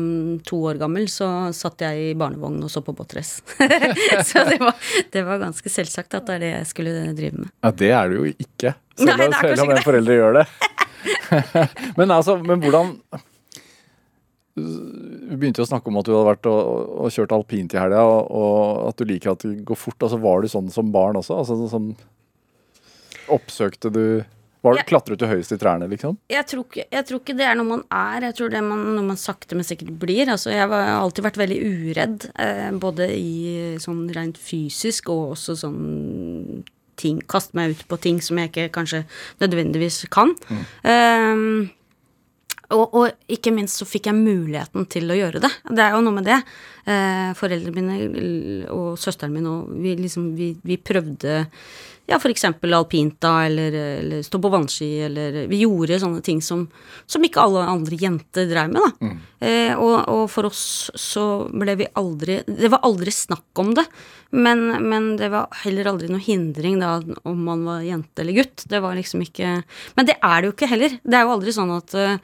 to 0.47 0.61
år 0.71 0.79
gammel, 0.79 1.09
så 1.11 1.27
satt 1.55 1.83
jeg 1.83 2.05
i 2.05 2.13
barnevogn 2.15 2.61
og 2.63 2.71
så 2.71 2.79
på 2.85 2.95
båtrace. 2.95 3.43
så 4.29 4.45
det 4.47 4.59
var, 4.61 4.77
det 5.11 5.25
var 5.27 5.41
ganske 5.41 5.73
selvsagt 5.73 6.15
at 6.15 6.29
det 6.29 6.37
er 6.37 6.43
det 6.45 6.51
jeg 6.53 6.69
skulle 6.69 6.93
drive 7.17 7.41
med. 7.41 7.51
Ja, 7.65 7.73
det 7.83 7.91
er 7.91 8.13
det 8.13 8.21
jo 8.21 8.29
ikke. 8.31 8.71
Selv, 8.95 9.11
Nei, 9.11 9.27
det 9.27 9.41
selv 9.41 9.65
om 9.65 9.73
en 9.75 9.83
foreldre 9.83 10.15
gjør 10.15 10.39
det. 10.39 10.45
men 11.99 12.13
altså, 12.15 12.37
men 12.39 12.61
hvordan 12.63 12.93
Vi 14.55 15.35
begynte 15.35 15.59
jo 15.59 15.65
å 15.65 15.71
snakke 15.73 15.91
om 15.91 15.97
at 15.99 16.07
du 16.07 16.13
hadde 16.13 16.29
vært 16.29 16.47
og, 16.47 16.93
og 17.03 17.11
kjørt 17.11 17.35
alpint 17.35 17.75
i 17.75 17.81
helga, 17.81 18.05
og, 18.07 18.31
og 18.31 18.87
at 18.93 19.01
du 19.01 19.09
liker 19.09 19.33
at 19.33 19.43
det 19.43 19.65
går 19.67 19.81
fort. 19.83 19.99
Altså, 19.99 20.21
Var 20.23 20.45
du 20.45 20.53
sånn 20.53 20.71
som 20.71 20.95
barn 20.95 21.19
også? 21.19 21.41
Altså, 21.41 21.59
sånn, 21.73 21.91
oppsøkte 23.35 23.91
du 23.91 24.05
var, 24.63 24.77
Ja. 24.79 24.83
Klatret 24.87 25.19
du 25.19 25.25
høyest 25.27 25.51
i 25.51 25.57
trærne, 25.59 25.89
liksom? 25.91 26.17
jeg 26.31 26.45
tror, 26.47 26.63
ikke, 26.65 26.85
jeg 26.91 27.05
tror 27.09 27.19
ikke 27.19 27.35
det 27.37 27.45
er 27.49 27.57
noe 27.59 27.67
man 27.67 27.83
er, 27.91 28.29
jeg 28.29 28.37
tror 28.37 28.49
det 28.53 28.59
er 28.61 28.67
noe 28.69 29.03
man 29.03 29.19
sakte, 29.19 29.57
men 29.59 29.67
sikkert 29.67 29.91
blir. 29.99 30.31
Altså, 30.31 30.53
jeg 30.53 30.63
har 30.71 30.93
alltid 30.95 31.25
vært 31.27 31.41
veldig 31.41 31.59
uredd, 31.67 32.29
eh, 32.39 32.71
både 32.79 33.09
i 33.11 33.77
sånn 33.83 34.05
rent 34.15 34.39
fysisk 34.39 35.11
og 35.13 35.35
også 35.35 35.57
sånn 35.65 36.63
ting 36.95 37.19
Kaste 37.27 37.57
meg 37.57 37.71
ut 37.73 37.87
på 37.89 37.97
ting 37.97 38.19
som 38.21 38.37
jeg 38.37 38.51
ikke 38.51 38.67
kanskje 38.75 38.99
nødvendigvis 39.41 40.03
kan. 40.13 40.35
Eh, 40.85 41.69
og, 42.73 42.93
og 42.95 43.33
ikke 43.33 43.51
minst 43.53 43.81
så 43.81 43.85
fikk 43.87 44.07
jeg 44.09 44.17
muligheten 44.17 44.87
til 44.89 45.11
å 45.11 45.17
gjøre 45.17 45.41
det. 45.43 45.51
Det 45.69 45.83
er 45.83 45.95
jo 45.97 46.03
noe 46.05 46.15
med 46.15 46.27
det. 46.29 46.39
Eh, 46.89 47.31
foreldrene 47.37 47.75
mine 47.75 48.67
og 48.73 48.97
søsteren 49.01 49.33
min 49.35 49.49
og 49.49 49.73
vi 49.83 49.95
liksom 49.99 50.31
vi, 50.37 50.53
vi 50.65 50.77
prøvde 50.81 51.43
ja, 52.05 52.17
eksempel 52.19 52.73
alpint 52.75 53.15
da, 53.23 53.45
eller, 53.45 53.71
eller 53.71 54.23
stå 54.25 54.39
på 54.43 54.51
vannski, 54.51 54.89
eller 55.05 55.45
Vi 55.47 55.61
gjorde 55.63 55.99
sånne 56.01 56.21
ting 56.25 56.41
som, 56.43 56.65
som 57.07 57.23
ikke 57.23 57.41
alle 57.41 57.63
andre 57.63 57.95
jenter 57.99 58.49
drev 58.49 58.73
med, 58.73 58.83
da. 58.83 59.11
Eh, 59.39 59.71
og, 59.77 59.95
og 60.11 60.25
for 60.31 60.49
oss 60.49 60.91
så 60.99 61.23
ble 61.51 61.75
vi 61.79 61.87
aldri 61.99 62.41
Det 62.47 62.69
var 62.71 62.83
aldri 62.87 63.11
snakk 63.11 63.63
om 63.63 63.73
det, 63.77 63.85
men, 64.35 64.65
men 64.83 65.13
det 65.19 65.31
var 65.31 65.47
heller 65.63 65.91
aldri 65.93 66.11
noe 66.11 66.23
hindring 66.23 66.79
da 66.81 66.97
om 67.29 67.43
man 67.47 67.63
var 67.67 67.83
jente 67.85 68.23
eller 68.23 68.39
gutt. 68.41 68.65
Det 68.67 68.79
var 68.83 68.95
liksom 68.97 69.21
ikke 69.23 69.59
Men 69.95 70.07
det 70.09 70.17
er 70.19 70.41
det 70.41 70.49
jo 70.49 70.55
ikke 70.55 70.71
heller. 70.71 70.95
Det 71.03 71.19
er 71.19 71.27
jo 71.27 71.35
aldri 71.35 71.53
sånn 71.53 71.73
at 71.75 71.93
uh, 71.93 72.17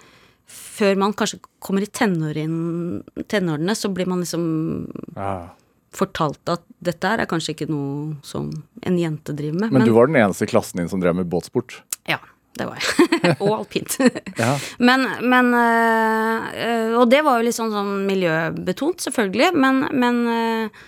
før 0.49 0.97
man 0.97 1.13
kanskje 1.13 1.38
kommer 1.61 1.86
i 1.86 1.91
tenåren, 1.93 3.03
tenårene, 3.30 3.75
så 3.77 3.91
blir 3.93 4.09
man 4.09 4.25
liksom 4.25 4.43
Ja. 5.15 5.53
Fortalt 5.96 6.52
at 6.52 6.66
dette 6.86 7.12
er 7.12 7.26
kanskje 7.30 7.56
ikke 7.56 7.70
noe 7.70 8.20
som 8.26 8.50
en 8.86 9.00
jente 9.00 9.34
driver 9.36 9.66
med. 9.66 9.74
Men, 9.74 9.88
du 9.88 9.96
var 9.96 10.12
den 10.12 10.20
eneste 10.22 10.46
i 10.46 10.52
klassen 10.52 10.82
din 10.82 10.92
som 10.92 11.02
drev 11.02 11.18
med 11.18 11.30
båtsport? 11.32 11.82
Ja, 12.10 12.20
det 12.60 12.68
var 12.70 12.78
jeg. 12.80 13.10
og 13.44 13.56
alpint. 13.62 13.98
Ja. 14.40 14.54
men, 14.84 15.08
men 15.26 15.52
øh, 15.56 16.96
Og 17.00 17.10
det 17.12 17.24
var 17.26 17.40
jo 17.40 17.48
litt 17.48 17.58
sånn, 17.58 17.74
sånn 17.74 18.06
miljøbetont, 18.10 19.02
selvfølgelig, 19.08 19.52
men, 19.58 19.84
men 19.96 20.24
øh, 20.36 20.88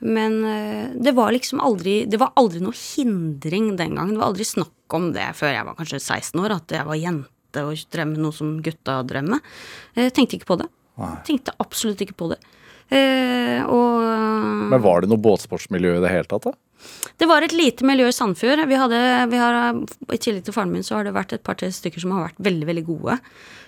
men 0.00 0.38
øh, 0.48 0.84
det 0.96 1.12
var 1.12 1.32
liksom 1.34 1.60
aldri 1.60 2.06
Det 2.08 2.16
var 2.16 2.32
aldri 2.40 2.62
noe 2.64 2.72
hindring 2.72 3.74
den 3.76 3.98
gangen. 3.98 4.14
Det 4.14 4.22
var 4.22 4.30
aldri 4.30 4.46
snakk 4.48 4.96
om 4.96 5.10
det 5.12 5.26
før 5.36 5.52
jeg 5.52 5.66
var 5.68 5.76
kanskje 5.76 6.00
16 6.00 6.40
år, 6.40 6.54
at 6.56 6.72
jeg 6.72 6.88
var 6.88 6.96
jente 6.98 7.64
og 7.66 7.82
drev 7.92 8.08
med 8.08 8.22
noe 8.24 8.34
som 8.34 8.54
gutta 8.64 9.00
drev 9.06 9.28
med. 9.28 9.50
Jeg 9.98 10.14
tenkte 10.16 10.38
ikke 10.38 10.48
på 10.54 10.58
det. 10.62 10.70
Nei. 11.00 11.12
Tenkte 11.28 11.54
absolutt 11.60 12.00
ikke 12.04 12.16
på 12.16 12.30
det. 12.32 12.40
Eh, 12.90 13.62
og 13.70 14.70
Men 14.72 14.82
var 14.82 15.02
det 15.02 15.10
noe 15.12 15.22
båtsportsmiljø 15.22 15.96
i 15.98 16.02
det 16.02 16.10
hele 16.10 16.28
tatt, 16.30 16.50
da? 16.50 16.56
det 17.20 17.28
var 17.28 17.44
et 17.44 17.52
lite 17.52 17.84
miljø 17.84 18.08
i 18.08 18.14
Sandfjord. 18.16 18.62
Vi 18.68 18.78
hadde, 18.80 19.00
vi 19.30 19.40
har, 19.40 19.76
I 20.08 20.18
tillegg 20.18 20.46
til 20.46 20.56
faren 20.56 20.72
min 20.72 20.86
så 20.86 20.96
har 20.96 21.04
det 21.06 21.12
vært 21.16 21.34
et 21.36 21.44
par-tre 21.44 21.68
stykker 21.74 22.00
som 22.02 22.14
har 22.16 22.30
vært 22.30 22.40
veldig, 22.46 22.68
veldig 22.70 22.84
gode. 22.86 23.18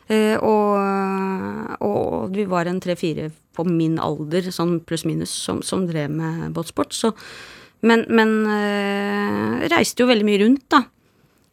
Eh, 0.09 0.37
og, 0.41 1.77
og 1.85 2.33
vi 2.35 2.47
var 2.49 2.71
en 2.71 2.81
tre-fire 2.83 3.29
på 3.53 3.67
min 3.69 3.99
alder, 4.01 4.49
sånn 4.55 4.79
pluss-minus, 4.89 5.35
som, 5.45 5.61
som 5.67 5.85
drev 5.89 6.15
med 6.17 6.49
båtsport. 6.57 6.97
Så, 6.97 7.13
men 7.85 8.07
men 8.09 8.35
eh, 8.49 9.69
reiste 9.73 10.05
jo 10.05 10.09
veldig 10.11 10.29
mye 10.29 10.43
rundt, 10.47 10.67
da. 10.73 10.85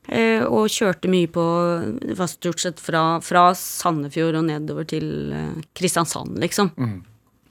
Eh, 0.09 0.41
og 0.47 0.72
kjørte 0.74 1.05
mye 1.11 1.28
på 1.30 1.43
Det 2.01 2.15
var 2.17 2.30
stort 2.32 2.63
sett 2.63 2.80
fra, 2.82 3.20
fra 3.22 3.51
Sandefjord 3.53 4.39
og 4.39 4.47
nedover 4.47 4.88
til 4.89 5.34
eh, 5.36 5.59
Kristiansand, 5.78 6.39
liksom. 6.41 6.72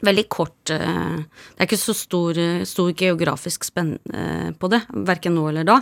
Veldig 0.05 0.25
kort 0.31 0.71
eh, 0.71 1.19
Det 1.19 1.59
er 1.59 1.67
ikke 1.67 1.81
så 1.81 1.95
stor, 1.97 2.39
eh, 2.39 2.63
stor 2.69 2.93
geografisk 2.95 3.67
spenn 3.67 3.97
eh, 4.15 4.51
på 4.55 4.71
det, 4.71 4.85
verken 5.09 5.35
nå 5.39 5.49
eller 5.51 5.67
da. 5.67 5.81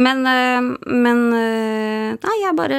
Men, 0.00 0.24
men 0.24 1.18
Nei, 2.16 2.36
jeg 2.40 2.56
bare 2.56 2.78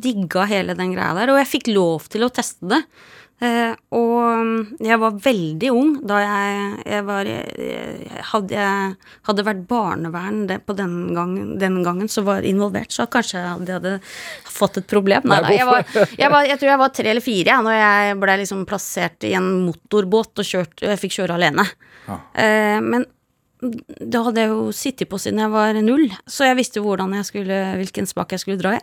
digga 0.00 0.46
hele 0.48 0.72
den 0.78 0.94
greia 0.94 1.12
der, 1.18 1.34
og 1.34 1.40
jeg 1.42 1.50
fikk 1.50 1.68
lov 1.68 2.06
til 2.08 2.24
å 2.24 2.30
teste 2.32 2.70
det. 2.70 2.78
Eh, 3.36 3.72
og 3.92 4.80
jeg 4.80 4.96
var 4.96 5.16
veldig 5.20 5.70
ung 5.76 5.90
da 6.08 6.22
jeg, 6.22 6.60
jeg 6.88 7.04
var 7.04 7.28
jeg, 7.28 8.06
Hadde 8.30 8.54
jeg 8.56 8.94
hadde 9.28 9.44
vært 9.44 9.58
barnevern 9.68 10.38
det, 10.48 10.62
på 10.64 10.72
den 10.78 10.94
gangen, 11.12 11.50
den 11.60 11.82
gangen 11.84 12.08
som 12.08 12.24
var 12.24 12.46
involvert, 12.48 12.94
så 12.94 13.04
kanskje 13.12 13.42
jeg 13.42 13.74
hadde, 13.76 13.92
fått 14.48 14.80
et 14.80 14.86
problem. 14.88 15.26
Nei, 15.28 15.42
Nei, 15.44 15.58
jeg, 15.58 15.66
var, 15.68 15.84
jeg, 16.22 16.30
var, 16.32 16.46
jeg 16.48 16.60
tror 16.62 16.70
jeg 16.70 16.80
var 16.80 16.94
tre 16.96 17.12
eller 17.12 17.24
fire 17.24 17.52
ja, 17.52 17.58
når 17.66 17.76
jeg 17.76 18.14
ble 18.22 18.38
liksom 18.40 18.62
plassert 18.68 19.26
i 19.28 19.34
en 19.36 19.50
motorbåt 19.66 20.40
og 20.40 20.48
kjørt, 20.48 20.86
jeg 20.86 21.02
fikk 21.02 21.18
kjøre 21.18 21.36
alene. 21.36 21.66
Ja. 22.06 22.16
Eh, 22.40 22.78
men 22.84 23.04
da 23.60 24.22
hadde 24.26 24.42
jeg 24.42 24.52
jo 24.52 24.64
sittet 24.76 25.10
på 25.10 25.20
siden 25.20 25.40
jeg 25.44 25.52
var 25.52 25.76
null, 25.84 26.06
så 26.28 26.48
jeg 26.48 26.58
visste 26.58 26.80
jo 26.80 26.86
hvordan 26.88 27.12
jeg 27.18 27.28
skulle, 27.28 27.60
hvilken 27.82 28.08
spak 28.08 28.32
jeg 28.32 28.44
skulle 28.44 28.60
dra 28.60 28.74
i. 28.78 28.80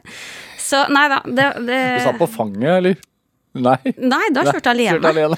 Så 0.62 0.86
nei 0.94 1.08
da, 1.12 1.20
det, 1.26 1.50
det 1.66 1.82
Du 1.98 2.06
satt 2.06 2.22
på 2.22 2.30
fanget, 2.38 2.70
eller? 2.78 3.02
Nei. 3.54 3.78
Nei, 4.02 4.28
da 4.34 4.46
kjørte 4.48 4.74
jeg 4.74 4.98
alene. 4.98 5.10
Alene. 5.14 5.38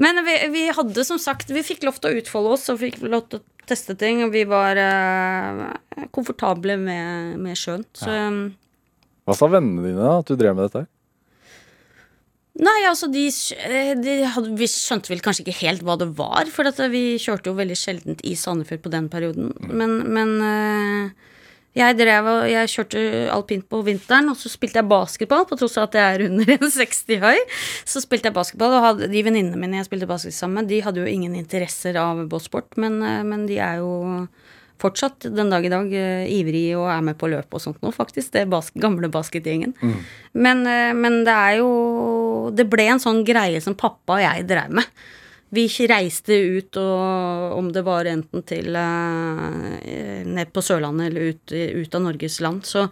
Men 0.00 0.22
vi, 0.24 0.36
vi 0.52 0.62
hadde 0.72 1.04
som 1.04 1.18
sagt 1.20 1.50
Vi 1.52 1.60
fikk 1.66 1.84
lov 1.84 1.98
til 2.00 2.08
å 2.08 2.20
utfolde 2.22 2.54
oss 2.54 2.70
og 2.72 2.80
fikk 2.80 3.02
lov 3.04 3.26
til 3.28 3.42
å 3.42 3.68
teste 3.68 3.94
ting, 3.98 4.24
og 4.24 4.32
vi 4.34 4.42
var 4.48 4.78
uh, 4.80 6.06
komfortable 6.14 6.74
med, 6.80 7.36
med 7.42 7.58
sjøen. 7.58 7.84
Så 7.94 8.08
ja. 8.10 8.26
Hva 9.22 9.36
sa 9.38 9.46
vennene 9.52 9.84
dine 9.86 10.02
da, 10.02 10.16
at 10.18 10.32
du 10.32 10.34
drev 10.38 10.56
med 10.58 10.66
dette? 10.66 10.88
Nei, 12.62 12.82
altså 12.84 13.08
de, 13.08 13.28
de 14.02 14.14
hadde, 14.28 14.50
Vi 14.60 14.68
skjønte 14.68 15.12
vel 15.12 15.22
kanskje 15.24 15.46
ikke 15.46 15.60
helt 15.62 15.84
hva 15.86 15.96
det 16.00 16.10
var, 16.18 16.50
for 16.52 16.68
vi 16.92 17.04
kjørte 17.22 17.52
jo 17.52 17.56
veldig 17.56 17.78
sjeldent 17.78 18.24
i 18.28 18.34
Sandefjord 18.36 18.82
på 18.84 18.92
den 18.92 19.08
perioden. 19.12 19.54
Men, 19.70 19.94
men 20.12 20.34
eh, 20.44 21.30
jeg 21.72 21.96
drev 21.96 22.28
jeg 22.50 22.68
kjørte 22.68 23.02
alpint 23.32 23.64
på 23.70 23.80
vinteren, 23.86 24.28
og 24.28 24.36
så 24.36 24.50
spilte 24.52 24.82
jeg 24.82 24.90
basketball, 24.90 25.46
på 25.48 25.56
tross 25.56 25.78
av 25.80 25.88
at 25.88 25.96
jeg 25.96 26.16
er 26.16 26.24
under 26.28 26.54
1,60 26.58 27.22
høy. 27.22 27.38
Så 27.88 28.02
spilte 28.04 28.28
jeg 28.28 28.36
basketball, 28.36 28.76
og 28.76 28.88
hadde, 28.88 29.10
de 29.12 29.22
venninnene 29.24 29.60
mine 29.60 29.80
jeg 29.80 29.88
spilte 29.88 30.10
basket 30.10 30.36
sammen 30.36 30.60
med, 30.60 30.72
de 30.72 30.82
hadde 30.84 31.00
jo 31.00 31.08
ingen 31.08 31.36
interesser 31.38 31.96
av 32.00 32.20
båtsport, 32.32 32.76
men, 32.82 33.00
eh, 33.06 33.22
men 33.24 33.46
de 33.48 33.56
er 33.62 33.80
jo 33.80 34.26
fortsatt 34.82 35.28
den 35.30 35.52
dag 35.52 35.64
i 35.64 35.70
dag 35.72 35.92
eh, 35.94 36.26
ivrig 36.34 36.64
og 36.74 36.88
er 36.90 37.02
med 37.06 37.18
på 37.20 37.30
løp 37.30 37.54
og 37.54 37.62
sånt 37.62 37.80
nå, 37.84 37.92
faktisk. 37.94 38.32
Det 38.34 38.48
bas 38.50 38.72
gamle 38.74 39.10
basketgjengen. 39.12 39.76
Men, 40.34 40.64
eh, 40.66 40.92
men 40.96 41.22
det 41.26 41.34
er 41.34 41.58
jo 41.60 41.70
Det 42.52 42.66
ble 42.66 42.88
en 42.90 43.00
sånn 43.00 43.22
greie 43.24 43.60
som 43.62 43.76
pappa 43.78 44.18
og 44.18 44.24
jeg 44.24 44.46
drev 44.50 44.72
med. 44.74 44.88
Vi 45.52 45.66
reiste 45.68 46.32
ut, 46.32 46.76
og 46.80 47.58
om 47.58 47.66
det 47.74 47.82
var 47.84 48.08
enten 48.08 48.40
til 48.48 48.72
eh, 48.72 50.22
ned 50.24 50.48
på 50.48 50.62
Sørlandet 50.64 51.10
eller 51.10 51.34
ut, 51.34 51.52
ut 51.52 51.96
av 51.98 52.04
Norges 52.06 52.38
land, 52.40 52.64
så, 52.64 52.86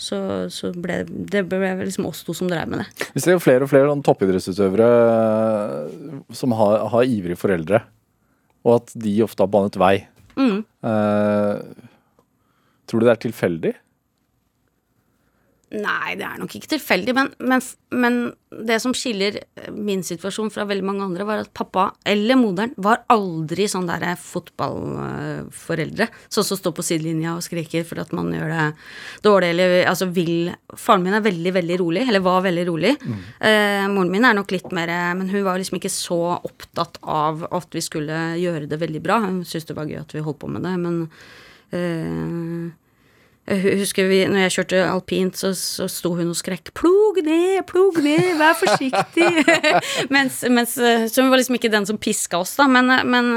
så, 0.00 0.18
så 0.48 0.70
ble 0.72 1.02
det 1.04 1.42
ble 1.50 1.74
liksom 1.82 2.08
oss 2.08 2.24
to 2.24 2.32
som 2.36 2.48
drev 2.48 2.72
med 2.72 2.80
det. 2.80 3.10
Vi 3.12 3.20
ser 3.20 3.36
jo 3.36 3.42
flere 3.44 3.68
og 3.68 3.72
flere 3.72 3.90
sånn 3.90 4.04
toppidrettsutøvere 4.06 4.88
eh, 5.02 6.16
som 6.40 6.56
har, 6.56 6.86
har 6.94 7.04
ivrige 7.18 7.36
foreldre, 7.36 7.82
og 8.64 8.78
at 8.78 8.96
de 8.96 9.18
ofte 9.26 9.44
har 9.44 9.52
banet 9.52 9.76
vei. 9.76 9.96
Mm. 10.40 10.62
Eh, 10.64 11.84
tror 12.88 13.04
du 13.04 13.10
det 13.10 13.12
er 13.18 13.24
tilfeldig? 13.28 13.76
Nei, 15.74 16.14
det 16.14 16.22
er 16.22 16.36
nok 16.38 16.52
ikke 16.54 16.68
tilfeldig, 16.76 17.12
men, 17.16 17.28
men, 17.42 17.62
men 17.90 18.18
det 18.68 18.76
som 18.84 18.92
skiller 18.94 19.40
eh, 19.42 19.72
min 19.74 20.04
situasjon 20.06 20.52
fra 20.54 20.62
veldig 20.68 20.84
mange 20.86 21.02
andre, 21.02 21.26
var 21.26 21.42
at 21.42 21.50
pappa 21.58 21.88
eller 22.06 22.38
moderen 22.38 22.76
var 22.78 23.02
aldri 23.10 23.66
sånn 23.70 23.88
der 23.90 24.04
fotballforeldre. 24.22 26.06
Sånn 26.30 26.46
som 26.46 26.60
står 26.60 26.76
på 26.76 26.86
sidelinja 26.86 27.34
og 27.34 27.42
skriker 27.42 27.82
for 27.88 27.98
at 28.04 28.14
man 28.14 28.30
gjør 28.30 28.54
det 28.54 28.68
dårlig 29.26 29.50
eller 29.56 29.76
altså 29.90 30.06
vil 30.14 30.54
Faren 30.76 31.02
min 31.02 31.18
er 31.18 31.24
veldig, 31.24 31.52
veldig 31.56 31.80
rolig, 31.82 32.06
eller 32.06 32.22
var 32.22 32.46
veldig 32.46 32.68
rolig. 32.70 32.94
Mm. 33.02 33.20
Eh, 33.50 33.82
moren 33.90 34.14
min 34.14 34.26
er 34.28 34.38
nok 34.38 34.54
litt 34.54 34.70
mer 34.76 34.90
Men 35.18 35.30
hun 35.32 35.42
var 35.46 35.58
liksom 35.58 35.80
ikke 35.80 35.90
så 35.90 36.20
opptatt 36.36 37.00
av 37.02 37.46
at 37.50 37.74
vi 37.74 37.82
skulle 37.82 38.36
gjøre 38.38 38.68
det 38.70 38.78
veldig 38.78 39.02
bra. 39.02 39.18
Hun 39.24 39.40
syntes 39.42 39.66
det 39.72 39.78
var 39.78 39.90
gøy 39.90 39.98
at 40.04 40.14
vi 40.14 40.22
holdt 40.22 40.44
på 40.44 40.50
med 40.52 40.62
det, 40.68 40.74
men 40.78 41.06
eh, 41.74 42.74
jeg 43.46 43.78
husker 43.78 44.08
vi, 44.10 44.20
når 44.26 44.46
jeg 44.46 44.54
kjørte 44.56 44.82
alpint, 44.90 45.38
så, 45.38 45.52
så 45.54 45.86
sto 45.90 46.14
hun 46.18 46.32
og 46.32 46.38
skrek 46.38 46.72
'plog 46.74 47.20
ned, 47.22 47.60
plog 47.68 48.00
ned, 48.02 48.32
vær 48.40 48.56
forsiktig'. 48.58 49.44
mens, 50.14 50.40
mens, 50.50 50.74
så 50.74 51.22
hun 51.22 51.30
var 51.30 51.38
liksom 51.38 51.58
ikke 51.58 51.70
den 51.70 51.86
som 51.86 51.98
piska 51.98 52.40
oss, 52.42 52.56
da, 52.58 52.66
men, 52.66 52.90
men 53.06 53.30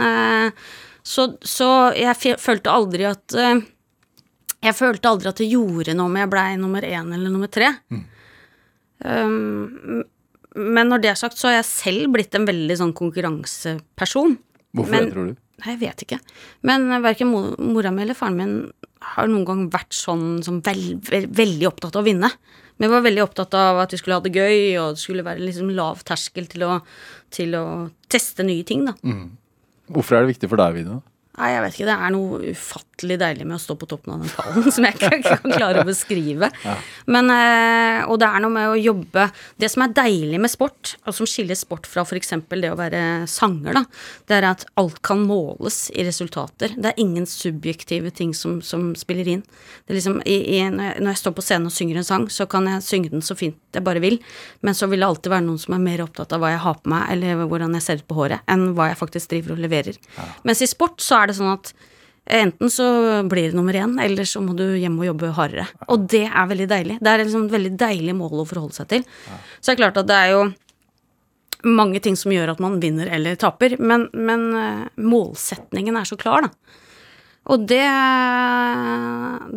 så, 1.05 1.28
så, 1.45 1.70
jeg 1.93 2.39
følte 2.41 2.74
aldri 2.74 3.05
at 3.10 3.38
Jeg 4.60 4.76
følte 4.76 5.07
aldri 5.07 5.30
at 5.30 5.39
det 5.39 5.51
gjorde 5.53 5.93
noe 5.95 6.10
om 6.10 6.18
jeg 6.20 6.32
blei 6.34 6.47
nummer 6.60 6.84
én 6.84 7.14
eller 7.16 7.32
nummer 7.32 7.47
tre. 7.47 7.70
Mm. 7.93 8.01
Um, 8.99 10.01
men 10.60 10.89
når 10.89 11.03
det 11.03 11.12
er 11.14 11.20
sagt, 11.20 11.38
så 11.39 11.47
har 11.47 11.60
jeg 11.60 11.70
selv 11.70 12.10
blitt 12.16 12.36
en 12.36 12.47
veldig 12.49 12.76
sånn 12.82 12.95
konkurranseperson. 12.97 14.36
Hvorfor 14.76 14.95
men, 14.95 15.05
det, 15.05 15.14
tror 15.14 15.30
du? 15.30 15.38
Nei, 15.60 15.74
jeg 15.74 15.82
vet 15.82 16.05
ikke. 16.05 16.20
Men 16.68 16.88
verken 17.03 17.32
mora 17.32 17.91
mi 17.91 18.05
eller 18.05 18.18
faren 18.18 18.39
min 18.39 18.55
har 19.16 19.30
noen 19.32 19.45
gang 19.47 19.68
vært 19.72 19.95
sånn 19.95 20.41
som 20.43 20.60
veld, 20.64 21.01
veld, 21.10 21.30
veldig 21.36 21.68
opptatt 21.70 21.95
av 21.95 22.03
å 22.03 22.07
vinne. 22.07 22.30
Vi 22.80 22.88
var 22.88 23.03
veldig 23.03 23.24
opptatt 23.26 23.55
av 23.60 23.82
at 23.82 23.93
vi 23.93 23.99
skulle 23.99 24.16
ha 24.20 24.24
det 24.24 24.32
gøy, 24.36 24.78
og 24.80 24.95
det 24.95 25.03
skulle 25.03 25.26
være 25.26 25.43
liksom 25.43 25.72
lav 25.76 26.03
terskel 26.07 26.47
til 26.51 26.64
å, 26.68 26.80
til 27.36 27.55
å 27.60 27.66
teste 28.12 28.45
nye 28.47 28.64
ting, 28.68 28.86
da. 28.88 28.95
Mm. 29.03 29.26
Hvorfor 29.91 30.16
er 30.16 30.24
det 30.24 30.36
viktig 30.36 30.51
for 30.51 30.62
deg 30.62 30.78
vinne? 30.80 30.99
Nei, 31.40 31.54
jeg 31.54 31.64
vet 31.64 31.76
ikke. 31.78 31.88
Det 31.88 31.96
er 31.96 32.12
noe 32.12 32.40
ufattelig 32.52 33.18
deilig 33.22 33.46
med 33.48 33.56
å 33.56 33.62
stå 33.64 33.76
på 33.80 33.88
toppen 33.88 34.16
av 34.16 34.24
den 34.26 34.34
pallen 34.36 34.72
som 34.76 34.86
jeg 34.86 34.98
ikke 34.98 35.20
kan 35.24 35.54
klare 35.56 35.84
å 35.84 35.88
beskrive. 35.88 36.50
Ja. 36.66 36.76
Men, 37.08 37.32
eh, 37.32 38.02
og 38.10 38.20
det 38.20 38.28
er 38.28 38.44
noe 38.44 38.54
med 38.54 38.74
å 38.74 38.80
jobbe 38.80 39.30
Det 39.60 39.70
som 39.72 39.84
er 39.86 39.94
deilig 39.96 40.40
med 40.42 40.52
sport, 40.52 40.96
og 41.08 41.16
som 41.16 41.28
skiller 41.30 41.56
sport 41.58 41.88
fra 41.88 42.04
f.eks. 42.04 42.34
det 42.50 42.72
å 42.72 42.78
være 42.80 43.02
sanger, 43.30 43.80
da, 43.80 43.84
det 44.28 44.38
er 44.38 44.48
at 44.50 44.66
alt 44.80 45.00
kan 45.06 45.24
måles 45.24 45.88
i 45.96 46.04
resultater. 46.08 46.76
Det 46.76 46.92
er 46.92 47.02
ingen 47.02 47.28
subjektive 47.30 48.12
ting 48.16 48.34
som, 48.36 48.60
som 48.66 48.92
spiller 49.00 49.28
inn. 49.36 49.44
Det 49.86 49.94
er 49.94 50.00
liksom, 50.00 50.20
i, 50.26 50.38
i, 50.58 50.62
når 50.70 51.12
jeg 51.14 51.22
står 51.24 51.38
på 51.38 51.46
scenen 51.46 51.72
og 51.72 51.76
synger 51.76 52.02
en 52.02 52.08
sang, 52.08 52.28
så 52.34 52.48
kan 52.50 52.68
jeg 52.68 52.86
synge 52.86 53.14
den 53.14 53.26
så 53.26 53.38
fint 53.40 53.58
jeg 53.76 53.86
bare 53.86 54.02
vil, 54.02 54.18
men 54.66 54.76
så 54.76 54.88
vil 54.90 55.04
det 55.04 55.08
alltid 55.08 55.32
være 55.32 55.46
noen 55.46 55.60
som 55.62 55.76
er 55.76 55.84
mer 55.84 56.02
opptatt 56.02 56.34
av 56.34 56.42
hva 56.42 56.50
jeg 56.54 56.62
har 56.64 56.78
på 56.80 56.90
meg, 56.90 57.04
eller 57.14 57.44
hvordan 57.46 57.76
jeg 57.78 57.86
ser 57.86 58.02
ut 58.02 58.08
på 58.10 58.18
håret, 58.18 58.46
enn 58.50 58.72
hva 58.78 58.90
jeg 58.90 58.98
faktisk 59.00 59.34
driver 59.34 59.54
og 59.56 59.62
leverer. 59.62 60.00
Ja. 60.16 60.26
Mens 60.50 60.64
i 60.66 60.70
sport 60.70 61.04
så 61.06 61.20
er 61.20 61.29
det 61.29 61.29
sånn 61.38 61.54
at 61.54 61.74
enten 62.30 62.70
så 62.70 62.88
blir 63.26 63.50
det 63.50 63.58
nummer 63.58 63.74
én, 63.74 63.96
eller 64.02 64.28
så 64.30 64.42
må 64.44 64.54
du 64.58 64.66
hjem 64.78 65.00
og 65.02 65.08
jobbe 65.08 65.32
hardere. 65.38 65.66
Og 65.90 66.06
det 66.12 66.28
er 66.28 66.50
veldig 66.52 66.68
deilig. 66.70 66.98
Det 67.02 67.12
er 67.12 67.24
liksom 67.24 67.48
et 67.48 67.56
veldig 67.56 67.72
deilig 67.82 68.16
mål 68.18 68.44
å 68.44 68.50
forholde 68.50 68.78
seg 68.78 68.90
til. 68.92 69.06
Så 69.58 69.72
det 69.72 69.76
er 69.76 69.82
klart 69.82 70.02
at 70.02 70.10
det 70.10 70.18
er 70.18 70.34
jo 70.36 70.44
mange 71.66 72.00
ting 72.04 72.16
som 72.16 72.32
gjør 72.32 72.54
at 72.54 72.62
man 72.64 72.78
vinner 72.80 73.10
eller 73.12 73.40
taper, 73.40 73.76
men, 73.82 74.08
men 74.14 74.46
uh, 74.56 74.86
målsetningen 75.02 75.98
er 76.00 76.08
så 76.08 76.16
klar, 76.20 76.48
da. 76.48 76.78
Og 77.50 77.64
det, 77.66 77.86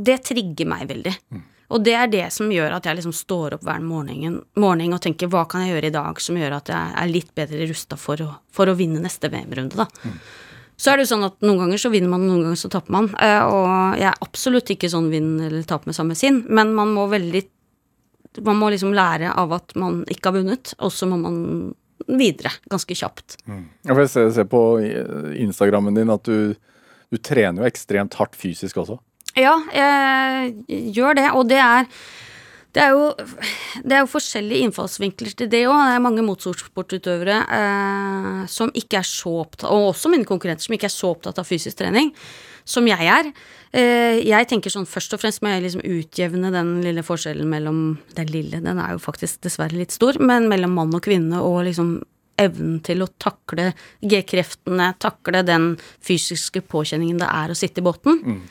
det 0.06 0.22
trigger 0.24 0.68
meg 0.70 0.86
veldig. 0.88 1.12
Mm. 1.34 1.42
Og 1.72 1.82
det 1.84 1.94
er 1.96 2.08
det 2.12 2.24
som 2.34 2.50
gjør 2.52 2.76
at 2.76 2.86
jeg 2.88 2.98
liksom 2.98 3.14
står 3.16 3.56
opp 3.56 3.66
hver 3.66 3.82
morgen, 3.84 4.40
morgen, 4.60 4.94
og 4.96 5.02
tenker 5.04 5.30
hva 5.32 5.44
kan 5.48 5.64
jeg 5.64 5.74
gjøre 5.74 5.88
i 5.88 5.94
dag 5.94 6.20
som 6.20 6.38
gjør 6.40 6.56
at 6.58 6.72
jeg 6.72 6.96
er 7.02 7.12
litt 7.12 7.30
bedre 7.36 7.68
rusta 7.70 7.98
for, 8.00 8.22
for, 8.52 8.68
å 8.68 8.76
vinne 8.76 9.00
neste 9.02 9.30
VM-runde, 9.32 9.84
da. 9.84 9.86
Så 10.76 10.90
er 10.90 10.98
det 10.98 11.06
jo 11.06 11.12
sånn 11.12 11.26
at 11.26 11.36
noen 11.44 11.60
ganger 11.64 11.80
så 11.80 11.90
vinner 11.92 12.10
man, 12.10 12.24
noen 12.26 12.46
ganger 12.46 12.58
så 12.58 12.70
taper 12.72 12.94
man. 12.94 13.10
Eh, 13.22 13.42
og 13.44 13.98
jeg 14.00 14.08
er 14.10 14.24
absolutt 14.24 14.72
ikke 14.74 14.90
sånn 14.90 15.10
vinn 15.12 15.34
eller 15.40 15.66
tap 15.68 15.86
med 15.86 15.96
samme 15.96 16.16
sinn, 16.18 16.42
men 16.48 16.74
man 16.76 16.94
må 16.94 17.08
veldig 17.12 17.48
Man 18.40 18.56
må 18.56 18.70
liksom 18.72 18.94
lære 18.96 19.28
av 19.36 19.50
at 19.52 19.74
man 19.76 19.98
ikke 20.08 20.30
har 20.30 20.38
vunnet, 20.38 20.70
og 20.80 20.88
så 20.88 21.04
må 21.04 21.18
man 21.20 21.34
videre 22.08 22.48
ganske 22.72 22.94
kjapt. 22.96 23.36
Mm. 23.44 23.66
Jeg 23.84 24.08
ser, 24.08 24.30
ser 24.32 24.46
på 24.48 24.60
Instagrammen 25.36 25.92
din 25.92 26.08
at 26.08 26.24
du, 26.24 26.54
du 27.12 27.18
trener 27.20 27.60
jo 27.60 27.68
ekstremt 27.68 28.16
hardt 28.16 28.38
fysisk 28.40 28.80
også. 28.80 28.96
Ja, 29.36 29.52
jeg 29.76 30.88
gjør 30.96 31.20
det, 31.20 31.26
og 31.36 31.48
det 31.52 31.60
er 31.60 31.84
det 32.72 32.80
er, 32.80 32.94
jo, 32.96 33.08
det 33.84 33.96
er 33.96 34.00
jo 34.00 34.08
forskjellige 34.08 34.64
innfallsvinkler 34.66 35.34
til 35.36 35.50
det 35.52 35.66
òg. 35.68 35.76
Det 35.76 35.96
er 35.96 36.04
mange 36.06 36.24
motorsportutøvere 36.24 37.40
eh, 37.58 38.38
som 38.48 38.72
ikke 38.78 39.02
er 39.02 39.08
så 39.08 39.34
opptatt 39.42 39.68
Og 39.68 39.90
også 39.90 40.12
mine 40.12 40.28
konkurrenter 40.28 40.64
som 40.64 40.76
ikke 40.76 40.88
er 40.88 40.94
så 40.94 41.12
opptatt 41.12 41.40
av 41.42 41.48
fysisk 41.48 41.82
trening 41.82 42.14
som 42.64 42.86
jeg 42.86 43.08
er. 43.10 43.28
Eh, 43.74 44.22
jeg 44.24 44.48
tenker 44.48 44.72
sånn 44.72 44.88
først 44.88 45.16
og 45.16 45.22
fremst 45.22 45.42
må 45.42 45.52
jeg 45.52 45.66
liksom 45.66 45.84
utjevne 45.84 46.52
den 46.54 46.72
lille 46.84 47.04
forskjellen 47.04 47.48
mellom 47.50 47.82
Den 48.16 48.32
lille, 48.32 48.62
den 48.62 48.80
er 48.80 48.94
jo 48.94 49.02
faktisk 49.02 49.42
dessverre 49.44 49.76
litt 49.76 49.94
stor, 49.94 50.20
men 50.22 50.48
mellom 50.52 50.76
mann 50.78 50.94
og 50.94 51.04
kvinne 51.04 51.42
og 51.42 51.64
liksom 51.68 51.96
evnen 52.40 52.78
til 52.84 53.04
å 53.04 53.10
takle 53.20 53.70
G-kreftene, 54.00 54.92
takle 55.02 55.42
den 55.46 55.74
fysiske 56.04 56.62
påkjenningen 56.64 57.20
det 57.20 57.28
er 57.28 57.52
å 57.52 57.58
sitte 57.58 57.82
i 57.82 57.86
båten. 57.86 58.22
Mm. 58.24 58.42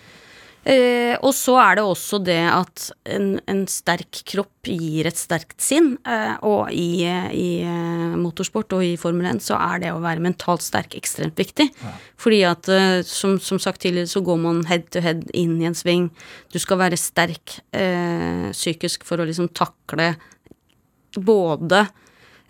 Eh, 0.61 1.15
og 1.25 1.31
så 1.33 1.55
er 1.57 1.79
det 1.79 1.83
også 1.89 2.19
det 2.21 2.41
at 2.53 2.83
en, 3.09 3.39
en 3.49 3.63
sterk 3.69 4.19
kropp 4.29 4.69
gir 4.69 5.07
et 5.09 5.17
sterkt 5.17 5.57
sinn. 5.63 5.95
Eh, 6.05 6.35
og 6.45 6.69
i, 6.69 7.01
i, 7.07 7.47
eh, 7.65 8.13
motorsport 8.21 8.75
og 8.77 8.85
i 8.85 8.93
Formel 9.01 9.25
1 9.31 9.41
så 9.41 9.57
er 9.57 9.81
det 9.81 9.93
å 9.93 10.01
være 10.03 10.21
mentalt 10.21 10.61
sterk 10.65 10.93
ekstremt 10.99 11.39
viktig. 11.41 11.71
Ja. 11.81 11.93
Fordi 12.21 12.43
at 12.49 12.69
eh, 12.69 12.99
som, 13.07 13.39
som, 13.41 13.61
sagt 13.61 13.81
tidligere 13.81 14.11
så 14.11 14.21
går 14.25 14.37
man 14.43 14.61
head 14.69 14.85
to 14.93 15.01
head 15.01 15.25
inn 15.33 15.57
i 15.61 15.69
en 15.69 15.77
sving. 15.77 16.11
Du 16.53 16.59
skal 16.61 16.81
være 16.83 16.99
sterk 16.99 17.57
eh, 17.73 18.51
psykisk 18.53 19.07
for 19.07 19.21
å 19.21 19.27
liksom 19.29 19.49
takle 19.57 20.13
både 21.17 21.87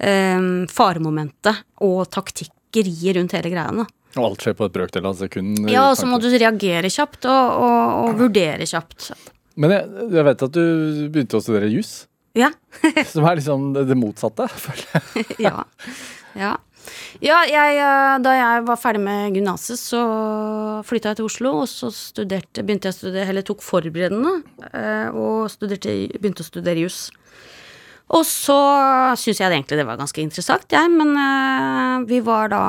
eh, 0.04 0.68
faremomentet 0.68 1.64
og 1.88 2.04
taktikkeriet 2.12 3.16
rundt 3.22 3.40
hele 3.40 3.56
greia. 3.56 3.72
da. 3.84 3.88
Og 4.18 4.24
alt 4.26 4.44
skjer 4.44 4.56
på 4.60 4.68
et 4.68 4.74
brøkdel 4.76 5.06
av 5.08 5.20
sekund? 5.20 5.70
Ja, 5.72 5.90
og 5.92 6.00
så 6.00 6.08
må 6.10 6.20
du 6.20 6.28
reagere 6.32 6.92
kjapt 6.92 7.28
og, 7.32 7.62
og, 7.64 7.84
og 8.10 8.18
vurdere 8.26 8.68
kjapt. 8.68 9.12
Men 9.62 9.76
jeg, 9.76 10.08
jeg, 10.18 10.26
vet 10.28 10.44
at 10.48 10.56
du 10.56 10.66
begynte 11.12 11.40
å 11.40 11.44
studere 11.44 11.70
jus? 11.72 11.94
Ja. 12.38 12.52
som 13.12 13.28
er 13.28 13.40
liksom 13.40 13.72
det, 13.76 13.96
motsatte, 14.00 14.48
føler 14.66 14.84
jeg. 14.92 15.26
ja. 15.48 15.56
ja. 16.40 16.58
Ja, 17.22 17.44
jeg, 17.46 17.76
eh, 17.78 18.16
da 18.26 18.32
jeg 18.34 18.64
var 18.66 18.80
ferdig 18.82 19.04
med 19.06 19.36
gymnaset, 19.38 19.78
så 19.78 20.02
flytta 20.88 21.12
jeg 21.12 21.20
til 21.20 21.28
Oslo, 21.28 21.52
og 21.62 21.68
så 21.70 21.92
studerte, 21.94 22.64
begynte 22.66 22.90
jeg 22.90 22.96
å 22.96 22.98
studere, 22.98 23.28
eller 23.30 23.46
tok 23.46 23.62
forberedende, 23.62 24.40
eh, 24.72 25.10
og 25.14 25.46
studerte, 25.54 25.94
begynte 26.18 26.42
å 26.42 26.48
studere 26.48 26.82
juss. 26.82 27.04
Og 28.12 28.26
så 28.28 28.58
syns 29.20 29.40
jeg 29.40 29.48
egentlig 29.48 29.78
det 29.80 29.88
var 29.88 30.00
ganske 30.00 30.20
interessant, 30.20 30.66
jeg, 30.74 30.92
men 30.92 31.14
uh, 31.16 32.04
vi 32.08 32.20
var 32.26 32.52
da 32.52 32.64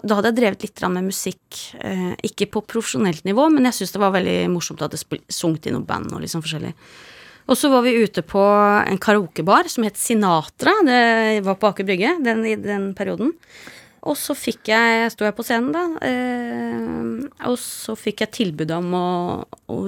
Da 0.00 0.16
hadde 0.16 0.30
jeg 0.30 0.38
drevet 0.38 0.64
litt 0.64 0.84
med 0.88 1.10
musikk, 1.10 1.58
uh, 1.82 2.14
ikke 2.24 2.48
på 2.54 2.64
profesjonelt 2.64 3.28
nivå, 3.28 3.50
men 3.52 3.68
jeg 3.68 3.80
syns 3.80 3.92
det 3.92 4.02
var 4.02 4.14
veldig 4.16 4.38
morsomt 4.54 4.84
at 4.84 4.96
det 4.96 5.20
sunget 5.28 5.68
i 5.68 5.74
noe 5.74 5.84
band 5.84 6.14
og 6.14 6.24
liksom 6.24 6.44
forskjellig. 6.44 6.72
Og 7.48 7.56
så 7.56 7.70
var 7.72 7.84
vi 7.84 7.96
ute 8.00 8.24
på 8.28 8.40
en 8.40 9.00
karaokebar 9.00 9.68
som 9.72 9.84
het 9.84 10.00
Sinatra, 10.00 10.74
det 10.84 11.44
var 11.44 11.60
på 11.60 11.68
Aker 11.68 11.86
Brygge 11.88 12.16
i 12.16 12.56
den 12.60 12.90
perioden. 12.96 13.34
Og 14.08 14.16
så 14.16 14.32
fikk 14.36 14.68
jeg 14.70 15.08
Sto 15.12 15.26
jeg 15.26 15.36
på 15.36 15.44
scenen, 15.44 15.72
da. 15.76 15.84
Uh, 16.00 17.28
og 17.52 17.60
så 17.60 17.92
fikk 18.00 18.24
jeg 18.24 18.36
tilbud 18.40 18.72
om 18.80 18.92
å, 18.96 19.08
å 19.68 19.80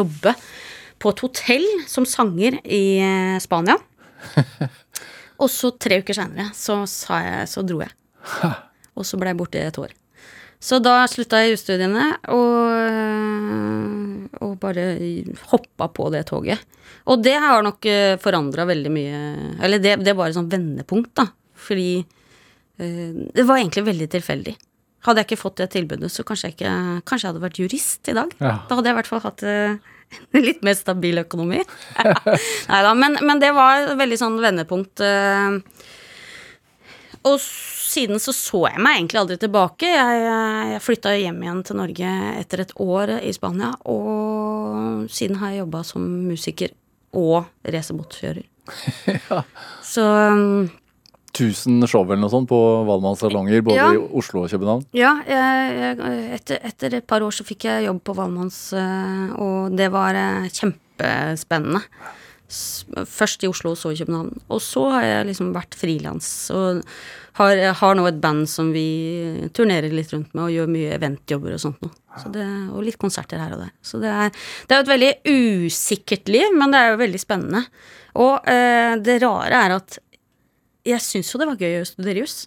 jobbe 0.00 0.38
på 1.00 1.12
et 1.12 1.22
hotell 1.24 1.66
som 1.88 2.06
sanger 2.08 2.58
i 2.64 3.00
eh, 3.00 3.38
Spania. 3.42 3.78
Og 5.40 5.48
så 5.48 5.72
tre 5.80 6.02
uker 6.02 6.16
seinere 6.16 6.50
så, 6.56 6.82
så 6.84 7.64
dro 7.64 7.80
jeg. 7.80 7.92
Og 8.98 9.06
så 9.08 9.20
ble 9.20 9.32
jeg 9.32 9.40
borte 9.40 9.62
et 9.64 9.80
år. 9.80 9.94
Så 10.60 10.76
da 10.84 11.06
slutta 11.08 11.38
jeg 11.40 11.54
jusstudiene 11.54 12.10
og, 12.28 12.56
eh, 12.84 14.40
og 14.44 14.58
bare 14.60 14.84
hoppa 15.54 15.88
på 15.88 16.10
det 16.12 16.26
toget. 16.28 16.60
Og 17.08 17.22
det 17.24 17.38
har 17.40 17.64
nok 17.64 17.88
eh, 17.88 18.18
forandra 18.20 18.66
veldig 18.68 18.90
mye 18.92 19.20
Eller 19.64 19.80
det, 19.80 19.94
det 20.04 20.12
var 20.18 20.28
et 20.28 20.36
sånt 20.36 20.52
vendepunkt, 20.52 21.14
da. 21.16 21.30
Fordi 21.60 21.92
det 22.80 23.44
var 23.44 23.58
egentlig 23.58 23.82
veldig 23.84 24.06
tilfeldig. 24.08 24.52
Hadde 25.06 25.22
jeg 25.22 25.30
ikke 25.30 25.40
fått 25.40 25.60
det 25.62 25.70
tilbudet, 25.72 26.10
så 26.12 26.24
kanskje 26.28 26.50
jeg, 26.50 26.58
ikke, 26.58 26.74
kanskje 27.08 27.26
jeg 27.26 27.32
hadde 27.32 27.44
vært 27.46 27.60
jurist 27.62 28.10
i 28.10 28.16
dag. 28.16 28.34
Ja. 28.42 28.58
Da 28.68 28.76
hadde 28.76 28.90
jeg 28.90 28.96
i 28.96 28.98
hvert 29.00 29.10
fall 29.10 29.24
hatt 29.24 29.46
Litt 30.48 30.64
mer 30.66 30.74
stabil 30.74 31.22
økonomi. 31.22 31.60
Nei 32.70 32.80
da, 32.82 32.94
men, 32.98 33.18
men, 33.22 33.42
det 33.42 33.52
var 33.56 33.92
veldig 33.98 34.18
sånn 34.18 34.40
vendepunkt. 34.42 35.02
Eh. 35.06 35.60
Og 37.30 37.36
siden 37.40 38.20
så 38.22 38.32
så 38.34 38.64
jeg 38.70 38.82
meg 38.82 38.98
egentlig 38.98 39.20
aldri 39.20 39.38
tilbake. 39.40 39.88
Jeg, 39.90 40.20
jeg 40.74 40.82
flytta 40.84 41.14
hjem 41.18 41.40
igjen 41.44 41.62
til 41.66 41.80
Norge 41.80 42.12
etter 42.38 42.64
et 42.64 42.74
år 42.80 43.16
i 43.20 43.32
Spania, 43.36 43.72
og 43.90 45.08
siden 45.12 45.40
har 45.40 45.54
jeg 45.54 45.64
jobba 45.64 45.82
som 45.86 46.06
musiker 46.28 46.74
og 47.16 47.50
racerbåtkjører. 47.66 48.46
Så 49.92 50.04
um, 50.04 50.68
1000 51.32 51.86
show 51.88 52.02
eller 52.04 52.20
noe 52.24 52.32
sånt 52.32 52.48
på 52.50 52.58
Valmanns 52.88 53.20
salonger, 53.22 53.62
både 53.62 53.76
Ja. 53.76 53.90
i 53.94 54.00
Oslo 54.18 54.42
og 54.44 54.50
København. 54.50 54.84
ja, 54.92 55.12
jeg, 55.26 55.98
etter, 56.34 56.58
etter 56.64 56.94
et 56.98 57.06
par 57.06 57.20
år 57.22 57.30
så 57.32 57.44
fikk 57.46 57.64
jeg 57.68 57.86
jobb 57.86 58.02
på 58.04 58.14
Valmanns, 58.18 58.72
eh, 58.72 59.34
og 59.38 59.76
det 59.76 59.90
var 59.94 60.14
eh, 60.18 60.48
kjempespennende. 60.50 61.82
Først 63.06 63.44
i 63.44 63.48
Oslo, 63.48 63.76
så 63.78 63.92
i 63.94 63.96
København. 64.00 64.32
Og 64.50 64.58
så 64.60 64.82
har 64.90 65.04
jeg 65.06 65.26
liksom 65.28 65.52
vært 65.54 65.76
frilans 65.78 66.26
og 66.50 66.80
har, 67.38 67.60
har 67.78 67.94
nå 67.94 68.06
et 68.10 68.18
band 68.20 68.48
som 68.50 68.72
vi 68.74 69.48
turnerer 69.54 69.92
litt 69.94 70.10
rundt 70.12 70.34
med 70.34 70.48
og 70.48 70.50
gjør 70.56 70.72
mye 70.74 70.96
eventjobber 70.96 71.54
og 71.54 71.62
sånt 71.62 71.78
noe. 71.84 71.94
Så 72.18 72.32
det, 72.34 72.42
og 72.74 72.82
litt 72.82 72.98
konserter 72.98 73.38
her 73.38 73.54
og 73.54 73.62
der. 73.62 73.70
Så 73.86 74.00
det 74.02 74.10
er, 74.10 74.34
det 74.66 74.74
er 74.74 74.80
jo 74.82 74.86
et 74.88 74.92
veldig 74.96 75.12
usikkert 75.70 76.28
liv, 76.34 76.50
men 76.58 76.74
det 76.74 76.80
er 76.82 76.90
jo 76.90 77.00
veldig 77.04 77.22
spennende. 77.22 77.62
Og 78.18 78.50
eh, 78.50 78.96
det 78.98 79.20
rare 79.22 79.62
er 79.68 79.76
at 79.78 80.00
jeg 80.86 81.04
syns 81.04 81.32
jo 81.32 81.40
det 81.40 81.48
var 81.50 81.60
gøy 81.60 81.80
å 81.80 81.88
studere 81.88 82.22
juss. 82.24 82.44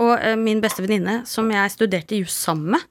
Og 0.00 0.14
eh, 0.16 0.36
min 0.38 0.60
beste 0.62 0.82
venninne, 0.84 1.22
som 1.28 1.48
jeg 1.52 1.74
studerte 1.74 2.18
juss 2.18 2.34
sammen 2.46 2.76
med, 2.76 2.88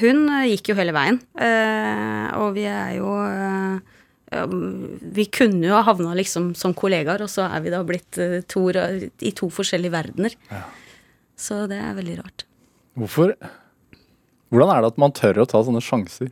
hun 0.00 0.24
eh, 0.28 0.50
gikk 0.54 0.72
jo 0.72 0.78
hele 0.78 0.94
veien. 0.96 1.20
Eh, 1.38 2.28
og 2.40 2.54
vi 2.56 2.66
er 2.70 2.96
jo 2.98 3.10
eh, 3.24 3.82
Vi 5.14 5.26
kunne 5.30 5.68
jo 5.68 5.76
ha 5.76 5.84
havna 5.86 6.14
liksom 6.18 6.52
som 6.58 6.74
kollegaer, 6.74 7.22
og 7.22 7.30
så 7.30 7.46
er 7.46 7.64
vi 7.64 7.74
da 7.74 7.82
blitt 7.86 8.18
eh, 8.18 8.40
to, 8.50 8.66
i 8.70 9.34
to 9.36 9.50
forskjellige 9.52 9.94
verdener. 9.94 10.38
Så 11.38 11.64
det 11.70 11.78
er 11.82 11.94
veldig 11.98 12.18
rart. 12.22 12.46
Hvorfor? 12.98 13.34
Hvordan 14.54 14.70
er 14.70 14.82
det 14.82 14.92
at 14.92 15.00
man 15.02 15.14
tør 15.14 15.42
å 15.42 15.48
ta 15.50 15.62
sånne 15.66 15.82
sjanser? 15.82 16.30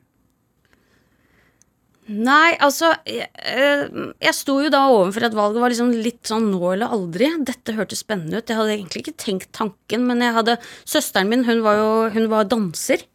Nei, 2.10 2.56
altså 2.58 2.88
Jeg, 3.06 3.28
eh, 3.46 3.84
jeg 4.18 4.34
sto 4.34 4.56
jo 4.58 4.70
da 4.72 4.80
overfor 4.90 5.28
at 5.28 5.36
valget 5.38 5.62
var 5.62 5.70
liksom 5.70 5.92
litt 5.94 6.26
sånn 6.26 6.48
nå 6.50 6.72
eller 6.72 6.90
aldri. 6.90 7.28
Dette 7.46 7.76
hørtes 7.76 8.02
spennende 8.02 8.40
ut. 8.40 8.50
Jeg 8.50 8.58
hadde 8.58 8.74
egentlig 8.74 9.04
ikke 9.04 9.20
tenkt 9.22 9.52
tanken, 9.54 10.08
men 10.08 10.24
jeg 10.24 10.34
hadde 10.34 10.58
Søsteren 10.82 11.30
min, 11.30 11.46
hun 11.46 11.62
var 11.62 11.78
jo 11.78 11.92
hun 12.16 12.28
var 12.32 12.50
danser. 12.50 13.06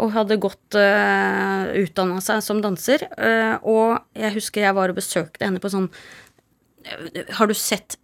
Og 0.00 0.14
hadde 0.14 0.40
godt 0.40 0.78
uh, 0.80 1.68
utdanna 1.76 2.22
seg 2.24 2.40
som 2.42 2.62
danser. 2.64 3.04
Uh, 3.20 3.60
og 3.68 3.90
jeg 4.16 4.32
husker 4.38 4.64
jeg 4.64 4.78
var 4.80 4.90
og 4.90 4.96
besøkte 4.96 5.44
henne 5.44 5.60
på 5.62 5.70
sånn 5.70 5.90
eh, 6.88 7.28
Har 7.36 7.46
du 7.46 7.54
sett 7.54 7.98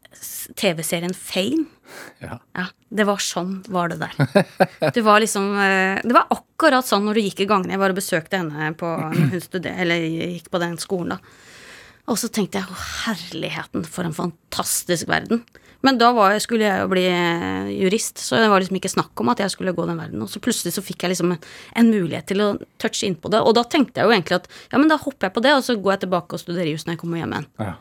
TV-serien 0.59 1.15
Fame? 1.15 1.67
Ja. 2.21 2.35
Ja, 2.53 2.67
det 2.93 3.07
var 3.09 3.21
sånn 3.23 3.63
var 3.73 3.89
det 3.89 3.97
der. 4.03 4.43
Det 4.93 5.01
var 5.07 5.23
liksom 5.23 5.47
eh, 5.57 6.03
Det 6.05 6.13
var 6.13 6.27
akkurat 6.35 6.85
sånn 6.85 7.07
når 7.07 7.17
du 7.17 7.23
gikk 7.23 7.41
i 7.41 7.47
gangene. 7.49 7.73
Jeg 7.73 7.81
var 7.81 7.95
og 7.95 7.97
besøkte 7.97 8.41
henne 8.43 8.73
på 8.77 8.91
hun 9.15 9.41
studer, 9.41 9.79
eller 9.85 10.05
gikk 10.05 10.51
på 10.53 10.61
den 10.61 10.77
skolen, 10.83 11.15
da. 11.15 11.49
Og 12.13 12.19
så 12.21 12.29
tenkte 12.33 12.61
jeg 12.61 12.69
å 12.69 12.83
herligheten, 13.07 13.87
for 13.89 14.05
en 14.05 14.17
fantastisk 14.17 15.09
verden. 15.09 15.43
Men 15.87 15.99
da 16.01 16.11
var 16.13 16.33
jeg, 16.35 16.43
skulle 16.43 16.67
jeg 16.67 16.83
jo 16.83 16.91
bli 16.91 17.05
eh, 17.09 17.69
jurist, 17.85 18.19
så 18.19 18.41
det 18.43 18.49
var 18.51 18.61
liksom 18.61 18.81
ikke 18.81 18.91
snakk 18.91 19.21
om 19.23 19.31
at 19.31 19.41
jeg 19.45 19.53
skulle 19.55 19.75
gå 19.77 19.85
den 19.89 20.01
verden. 20.01 20.23
Og 20.25 20.31
så 20.33 20.43
plutselig 20.43 20.75
så 20.75 20.83
fikk 20.85 21.05
jeg 21.07 21.15
liksom 21.15 21.37
en, 21.37 21.43
en 21.79 21.93
mulighet 21.93 22.29
til 22.33 22.43
å 22.43 22.55
touche 22.83 23.07
innpå 23.07 23.31
det. 23.33 23.45
Og 23.47 23.55
da 23.57 23.63
tenkte 23.65 24.03
jeg 24.03 24.11
jo 24.11 24.17
egentlig 24.17 24.41
at 24.41 24.49
ja, 24.73 24.81
men 24.81 24.91
da 24.91 24.99
hopper 25.01 25.29
jeg 25.29 25.37
på 25.37 25.45
det, 25.45 25.55
og 25.55 25.65
så 25.65 25.79
går 25.79 25.95
jeg 25.95 26.07
tilbake 26.09 26.35
og 26.35 26.43
studerer 26.43 26.73
jus 26.73 26.85
når 26.89 26.97
jeg 26.97 27.05
kommer 27.05 27.23
hjem 27.23 27.37
igjen. 27.37 27.53
Ja. 27.63 27.77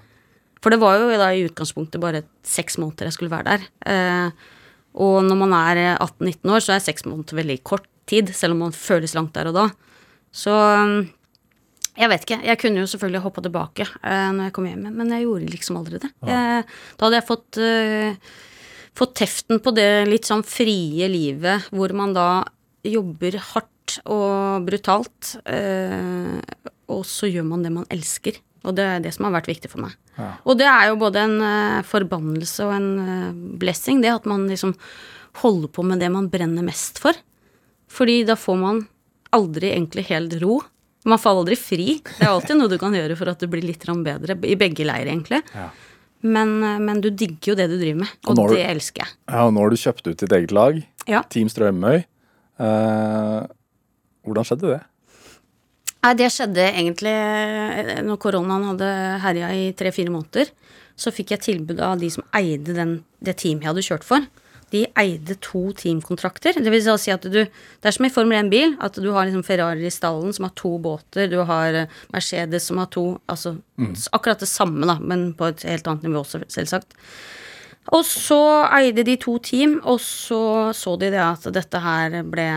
For 0.64 0.74
det 0.74 0.82
var 0.82 0.98
jo 1.00 1.10
da 1.14 1.32
i 1.34 1.46
utgangspunktet 1.48 2.02
bare 2.02 2.24
seks 2.46 2.80
måneder 2.82 3.10
jeg 3.10 3.18
skulle 3.18 3.34
være 3.34 3.58
der. 3.58 3.68
Eh, 3.90 4.48
og 4.98 5.20
når 5.28 5.38
man 5.44 5.54
er 5.54 5.84
18-19 6.00 6.56
år, 6.56 6.64
så 6.66 6.74
er 6.74 6.86
seks 6.86 7.06
måneder 7.06 7.38
veldig 7.38 7.60
kort 7.68 7.86
tid, 8.10 8.32
selv 8.34 8.56
om 8.56 8.66
man 8.66 8.76
føles 8.76 9.14
langt 9.18 9.36
der 9.38 9.52
og 9.52 9.58
da. 9.58 9.68
Så 10.34 10.54
um, 10.54 11.00
jeg 11.98 12.12
vet 12.12 12.26
ikke. 12.26 12.42
Jeg 12.46 12.60
kunne 12.62 12.84
jo 12.84 12.90
selvfølgelig 12.90 13.24
hoppa 13.24 13.44
tilbake 13.46 13.88
eh, 13.88 14.28
når 14.36 14.50
jeg 14.50 14.56
kom 14.58 14.68
hjem, 14.70 14.84
men 15.00 15.14
jeg 15.16 15.26
gjorde 15.26 15.54
liksom 15.54 15.80
aldri 15.80 16.02
det. 16.04 16.12
Eh, 16.30 16.76
da 16.98 17.08
hadde 17.08 17.20
jeg 17.20 17.28
fått, 17.28 17.60
eh, 17.62 18.36
fått 18.98 19.16
teften 19.18 19.62
på 19.64 19.74
det 19.78 19.90
litt 20.10 20.30
sånn 20.30 20.46
frie 20.46 21.10
livet 21.10 21.72
hvor 21.74 21.94
man 21.98 22.14
da 22.18 22.30
jobber 22.86 23.40
hardt 23.52 23.98
og 24.06 24.68
brutalt, 24.68 25.38
eh, 25.50 26.38
og 26.94 27.02
så 27.08 27.30
gjør 27.32 27.48
man 27.50 27.66
det 27.66 27.74
man 27.74 27.90
elsker. 27.94 28.38
Og 28.68 28.76
det 28.78 28.86
er 28.86 29.04
det 29.04 29.14
som 29.16 29.28
har 29.28 29.36
vært 29.38 29.50
viktig 29.50 29.72
for 29.72 29.86
meg. 29.86 29.96
Og 30.46 30.58
det 30.60 30.68
er 30.68 30.90
jo 30.90 30.98
både 31.00 31.24
en 31.24 31.36
uh, 31.42 31.82
forbannelse 31.88 32.66
og 32.68 32.74
en 32.76 32.88
uh, 33.00 33.32
blessing, 33.62 34.02
det 34.04 34.12
at 34.12 34.26
man 34.30 34.48
liksom 34.50 34.74
holder 35.42 35.70
på 35.72 35.86
med 35.86 36.02
det 36.02 36.10
man 36.12 36.30
brenner 36.34 36.66
mest 36.66 37.00
for. 37.02 37.18
Fordi 37.88 38.24
da 38.28 38.36
får 38.36 38.58
man 38.60 38.82
aldri 39.36 39.72
egentlig 39.74 40.08
helt 40.10 40.36
ro. 40.42 40.60
Man 41.08 41.22
faller 41.22 41.46
aldri 41.46 41.58
fri. 41.60 42.00
Det 42.04 42.26
er 42.26 42.34
alltid 42.34 42.58
noe 42.60 42.72
du 42.72 42.78
kan 42.82 42.96
gjøre 42.96 43.16
for 43.20 43.32
at 43.32 43.40
det 43.44 43.50
blir 43.52 43.64
litt 43.64 43.86
bedre, 43.86 44.36
i 44.44 44.58
begge 44.60 44.84
leirer, 44.88 45.12
egentlig. 45.14 45.40
Ja. 45.54 45.70
Men, 46.26 46.64
eh, 46.64 46.80
men 46.82 47.00
du 47.02 47.10
digger 47.12 47.54
jo 47.54 47.56
det 47.56 47.70
du 47.70 47.78
driver 47.78 48.02
med, 48.02 48.10
Og 48.26 48.40
og, 48.40 48.50
det 48.50 48.66
du- 48.66 48.72
elsker 48.74 49.06
jeg. 49.06 49.14
Ja, 49.30 49.46
og 49.46 49.54
nå 49.54 49.62
har 49.62 49.70
du 49.70 49.76
kjøpt 49.78 50.08
ut 50.10 50.18
ditt 50.18 50.32
eget 50.32 50.52
lag, 50.52 50.84
Ja. 51.08 51.22
Team 51.30 51.48
Strømøy. 51.48 52.04
Uh, 52.60 53.46
hvordan 54.26 54.44
skjedde 54.44 54.72
det? 54.74 54.82
Nei, 56.08 56.16
det 56.16 56.30
skjedde 56.32 56.64
egentlig 56.70 57.12
eh, 57.12 57.98
når 58.06 58.20
koronaen 58.24 58.70
hadde 58.70 58.90
herja 59.26 59.52
i 59.52 59.64
tre-fire 59.76 60.12
måneder. 60.14 60.54
Så 60.98 61.12
fikk 61.12 61.34
jeg 61.34 61.44
tilbud 61.44 61.82
av 61.84 61.98
de 62.00 62.08
som 62.14 62.24
eide 62.38 62.76
den, 62.78 62.94
det 63.20 63.36
teamet 63.42 63.66
jeg 63.66 63.72
hadde 63.74 63.84
kjørt 63.84 64.06
for. 64.08 64.28
De 64.72 64.86
eide 65.00 65.36
to 65.44 65.66
teamkontrakter. 65.76 66.56
Det 66.64 66.72
vil 66.72 66.84
si 67.00 67.12
at 67.12 67.24
du 67.28 67.42
Det 67.44 67.88
er 67.88 67.96
som 67.96 68.08
i 68.08 68.12
Formel 68.12 68.40
1-bil. 68.40 68.78
At 68.84 68.96
du 68.96 69.10
har 69.12 69.28
liksom 69.28 69.44
Ferrari 69.44 69.84
i 69.88 69.92
stallen 69.92 70.32
som 70.36 70.48
har 70.48 70.54
to 70.56 70.78
båter. 70.80 71.28
Du 71.28 71.42
har 71.44 71.76
eh, 71.76 71.98
Mercedes 72.16 72.70
som 72.72 72.80
har 72.80 72.88
to 72.88 73.20
Altså 73.28 73.58
mm. 73.76 73.96
akkurat 74.12 74.40
det 74.40 74.48
samme, 74.48 74.88
da, 74.88 75.00
men 75.00 75.34
på 75.36 75.52
et 75.52 75.68
helt 75.68 75.88
annet 75.88 76.08
nivå, 76.08 76.24
også, 76.24 76.40
selvsagt. 76.48 76.96
Og 77.96 78.04
så 78.04 78.40
eide 78.80 79.04
de 79.08 79.16
to 79.20 79.38
team, 79.44 79.82
og 79.84 80.00
så 80.04 80.72
så 80.76 80.96
de 81.00 81.12
det 81.12 81.24
at 81.24 81.48
dette 81.56 81.80
her 81.80 82.22
ble 82.24 82.48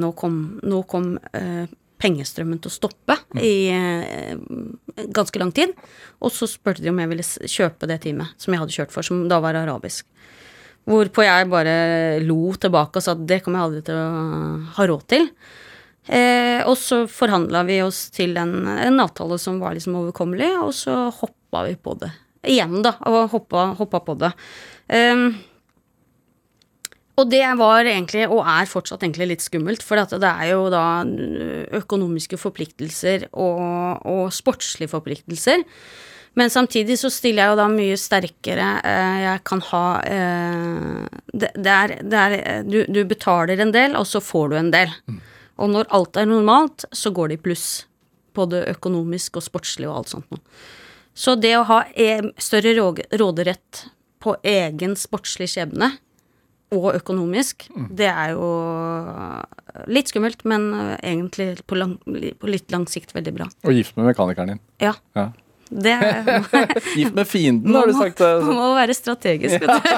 Nå 0.00 0.12
kom, 0.16 0.60
nå 0.64 0.82
kom 0.88 1.16
eh, 1.32 1.64
pengestrømmen 2.04 2.60
til 2.60 2.70
å 2.70 2.76
stoppe 2.76 3.16
i 3.40 3.54
eh, 3.72 4.36
ganske 5.16 5.40
lang 5.40 5.52
tid. 5.56 5.72
Og 6.20 6.32
så 6.34 6.48
spurte 6.50 6.84
de 6.84 6.92
om 6.92 7.00
jeg 7.00 7.10
ville 7.10 7.26
kjøpe 7.56 7.88
det 7.90 8.02
teamet 8.04 8.36
som 8.40 8.54
jeg 8.54 8.62
hadde 8.62 8.76
kjørt 8.76 8.94
for, 8.94 9.06
som 9.06 9.24
da 9.30 9.40
var 9.42 9.58
arabisk. 9.58 10.06
Hvorpå 10.84 11.24
jeg 11.24 11.48
bare 11.48 11.76
lo 12.20 12.52
tilbake 12.60 13.00
og 13.00 13.04
sa 13.04 13.14
at 13.16 13.24
det 13.24 13.40
kommer 13.44 13.62
jeg 13.62 13.68
aldri 13.70 13.84
til 13.86 14.00
å 14.00 14.08
ha 14.76 14.88
råd 14.90 15.06
til. 15.08 15.30
Eh, 16.04 16.60
og 16.68 16.76
så 16.76 17.06
forhandla 17.08 17.62
vi 17.64 17.78
oss 17.80 18.10
til 18.12 18.36
en, 18.36 18.66
en 18.68 19.00
avtale 19.00 19.38
som 19.40 19.56
var 19.62 19.76
liksom 19.76 19.96
overkommelig, 20.02 20.50
og 20.60 20.74
så 20.76 21.08
hoppa 21.16 21.64
vi 21.70 21.78
på 21.80 21.96
det. 22.02 22.12
Igjen, 22.44 22.82
da, 22.84 22.92
og 23.08 23.32
hoppa, 23.32 23.70
hoppa 23.78 24.02
på 24.04 24.18
det. 24.20 24.34
Ehm, 24.92 25.30
og 27.14 27.28
det 27.30 27.44
var 27.60 27.86
egentlig, 27.86 28.24
og 28.26 28.42
er 28.42 28.66
fortsatt 28.66 29.04
egentlig 29.04 29.28
litt 29.30 29.44
skummelt, 29.44 29.84
for 29.86 30.00
at 30.02 30.10
det 30.18 30.30
er 30.30 30.48
jo 30.50 30.64
da 30.72 31.04
økonomiske 31.78 32.38
forpliktelser 32.40 33.28
og, 33.30 34.02
og 34.10 34.32
sportslige 34.34 34.90
forpliktelser. 34.90 35.62
Men 36.34 36.50
samtidig 36.50 36.96
så 36.98 37.12
stiller 37.14 37.44
jeg 37.44 37.52
jo 37.52 37.58
da 37.60 37.68
mye 37.70 37.98
sterkere. 38.00 38.68
eh, 38.82 39.18
Jeg 39.22 39.42
kan 39.46 39.62
ha 39.70 39.84
eh, 40.02 41.04
det, 41.30 41.52
det 41.54 41.74
er, 41.74 41.94
det 42.02 42.22
er 42.24 42.66
du, 42.66 42.80
du 42.90 43.04
betaler 43.06 43.62
en 43.62 43.70
del, 43.74 43.94
og 43.94 44.08
så 44.10 44.18
får 44.18 44.50
du 44.50 44.56
en 44.58 44.72
del. 44.74 44.90
Og 45.62 45.70
når 45.70 45.92
alt 45.94 46.18
er 46.18 46.26
normalt, 46.26 46.88
så 46.90 47.14
går 47.14 47.30
det 47.30 47.38
i 47.38 47.44
pluss. 47.46 47.68
Både 48.34 48.64
økonomisk 48.72 49.38
og 49.38 49.46
sportslig 49.46 49.86
og 49.86 50.00
alt 50.00 50.10
sånt 50.16 50.34
noe. 50.34 50.42
Så 51.14 51.36
det 51.38 51.52
å 51.54 51.66
ha 51.68 51.84
e 51.94 52.16
større 52.42 52.74
råderett 53.14 53.84
på 54.18 54.34
egen 54.42 54.96
sportslig 54.98 55.52
skjebne 55.52 55.92
og 56.74 56.98
økonomisk, 56.98 57.68
det 57.90 58.10
er 58.10 58.34
jo 58.34 58.50
litt 59.90 60.10
skummelt, 60.10 60.44
men 60.48 60.68
eh, 60.74 60.98
egentlig 61.14 61.54
på, 61.66 61.78
lang, 61.78 61.96
på 62.04 62.50
litt 62.50 62.70
lang 62.74 62.84
sikt 62.90 63.14
veldig 63.16 63.32
bra. 63.36 63.48
Og 63.66 63.74
gift 63.74 63.96
med 63.98 64.10
mekanikeren 64.12 64.54
din. 64.54 64.62
Ja. 64.82 64.94
Ja. 65.18 65.30
Det 65.74 65.94
Gift 66.98 67.14
med 67.16 67.26
fienden, 67.26 67.74
har 67.74 67.88
du 67.88 67.94
sagt. 67.96 68.20
Man 68.20 68.44
eh, 68.44 68.58
må 68.60 68.68
være 68.76 68.94
strategisk, 68.94 69.64
vet 69.64 69.70
du. 69.72 69.88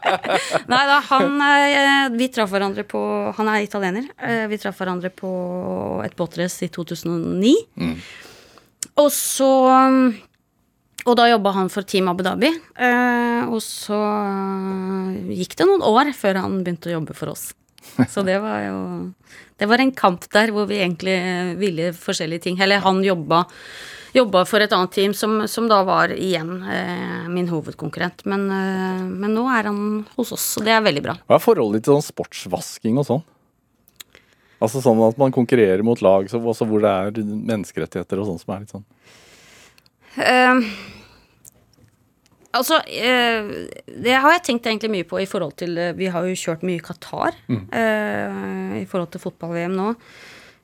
Nei 0.72 0.82
da, 0.90 0.98
han 1.08 1.38
eh, 1.46 2.10
Vi 2.18 2.28
traff 2.34 2.52
hverandre 2.52 2.84
på 2.88 3.00
Han 3.38 3.48
er 3.52 3.64
italiener. 3.64 4.10
Eh, 4.18 4.44
Vi 4.50 4.58
traff 4.60 4.82
hverandre 4.82 5.12
på 5.14 5.30
et 6.04 6.16
båtrace 6.18 6.66
i 6.66 6.72
2009. 6.74 7.54
Og 9.00 9.10
så 9.14 9.50
um, 9.70 10.12
Og 11.04 11.16
da 11.18 11.26
jobba 11.28 11.52
han 11.52 11.68
for 11.72 11.84
Team 11.84 12.08
Abu 12.08 12.22
Dhabi. 12.24 12.48
eh, 12.80 13.44
Og 13.52 13.60
så 13.60 13.96
eh, 13.98 15.34
gikk 15.36 15.56
det 15.58 15.66
noen 15.68 15.84
år 15.84 16.12
før 16.16 16.38
han 16.40 16.62
begynte 16.64 16.88
å 16.88 16.96
jobbe 16.98 17.16
for 17.16 17.34
oss. 17.34 17.50
Så 18.08 18.22
det 18.24 18.38
var 18.40 18.62
jo 18.64 18.78
Det 19.60 19.66
var 19.68 19.78
en 19.78 19.92
kamp 19.92 20.24
der 20.32 20.48
hvor 20.50 20.64
vi 20.66 20.78
egentlig 20.80 21.18
ville 21.60 21.90
forskjellige 21.92 22.42
ting. 22.46 22.56
Eller 22.64 22.80
han 22.82 23.02
jobba, 23.04 23.44
jobba 24.16 24.44
for 24.48 24.64
et 24.64 24.72
annet 24.72 24.90
team 24.96 25.12
som, 25.14 25.44
som 25.46 25.68
da 25.68 25.82
var 25.86 26.08
igjen 26.16 26.56
eh, 26.64 27.28
min 27.28 27.46
hovedkonkurrent. 27.52 28.24
Men, 28.26 28.48
eh, 28.50 29.04
men 29.04 29.36
nå 29.36 29.44
er 29.52 29.68
han 29.68 29.78
hos 30.16 30.32
oss, 30.32 30.48
og 30.58 30.64
det 30.66 30.72
er 30.74 30.82
veldig 30.88 31.04
bra. 31.04 31.14
Hva 31.28 31.36
er 31.36 31.44
forholdet 31.44 31.82
ditt 31.82 31.86
til 31.90 31.98
sånn 32.00 32.08
sportsvasking 32.08 32.98
og 32.98 33.06
sånn? 33.10 33.22
Altså 34.64 34.80
sånn 34.80 35.04
at 35.04 35.20
man 35.20 35.34
konkurrerer 35.34 35.84
mot 35.84 36.00
lag 36.00 36.26
så, 36.32 36.40
også 36.40 36.64
hvor 36.70 36.80
det 36.80 36.90
er 36.90 37.22
menneskerettigheter 37.28 38.22
og 38.22 38.30
sånn 38.32 38.40
som 38.40 38.56
er 38.56 38.64
litt 38.64 38.72
sånn 38.72 38.88
Eh, 40.14 40.60
altså, 42.58 42.80
eh, 42.86 43.68
det 43.86 44.14
har 44.14 44.36
jeg 44.36 44.44
tenkt 44.48 44.68
egentlig 44.68 44.92
mye 44.92 45.08
på 45.08 45.20
i 45.22 45.28
forhold 45.28 45.56
til 45.60 45.76
eh, 45.78 45.94
Vi 45.98 46.10
har 46.12 46.26
jo 46.26 46.38
kjørt 46.38 46.64
mye 46.66 46.80
i 46.80 46.84
Qatar 46.84 47.36
eh, 47.50 48.78
i 48.82 48.86
forhold 48.90 49.10
til 49.14 49.22
fotball-VM 49.24 49.74
nå. 49.78 49.88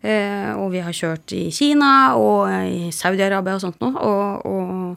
Og 0.01 0.71
vi 0.73 0.81
har 0.81 0.95
kjørt 0.97 1.33
i 1.37 1.51
Kina 1.53 2.17
og 2.17 2.49
i 2.49 2.89
Saudi-Arabia 2.89 3.59
og 3.59 3.61
sånt 3.61 3.83
noe. 3.85 4.01
Og, 4.01 4.47
og 4.49 4.97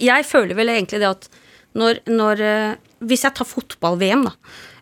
jeg 0.00 0.24
føler 0.24 0.56
vel 0.56 0.72
egentlig 0.72 1.02
det 1.02 1.10
at 1.10 1.28
når, 1.76 2.00
når 2.08 2.40
Hvis 3.04 3.26
jeg 3.26 3.36
tar 3.36 3.44
fotball-VM, 3.44 4.24
da. 4.24 4.32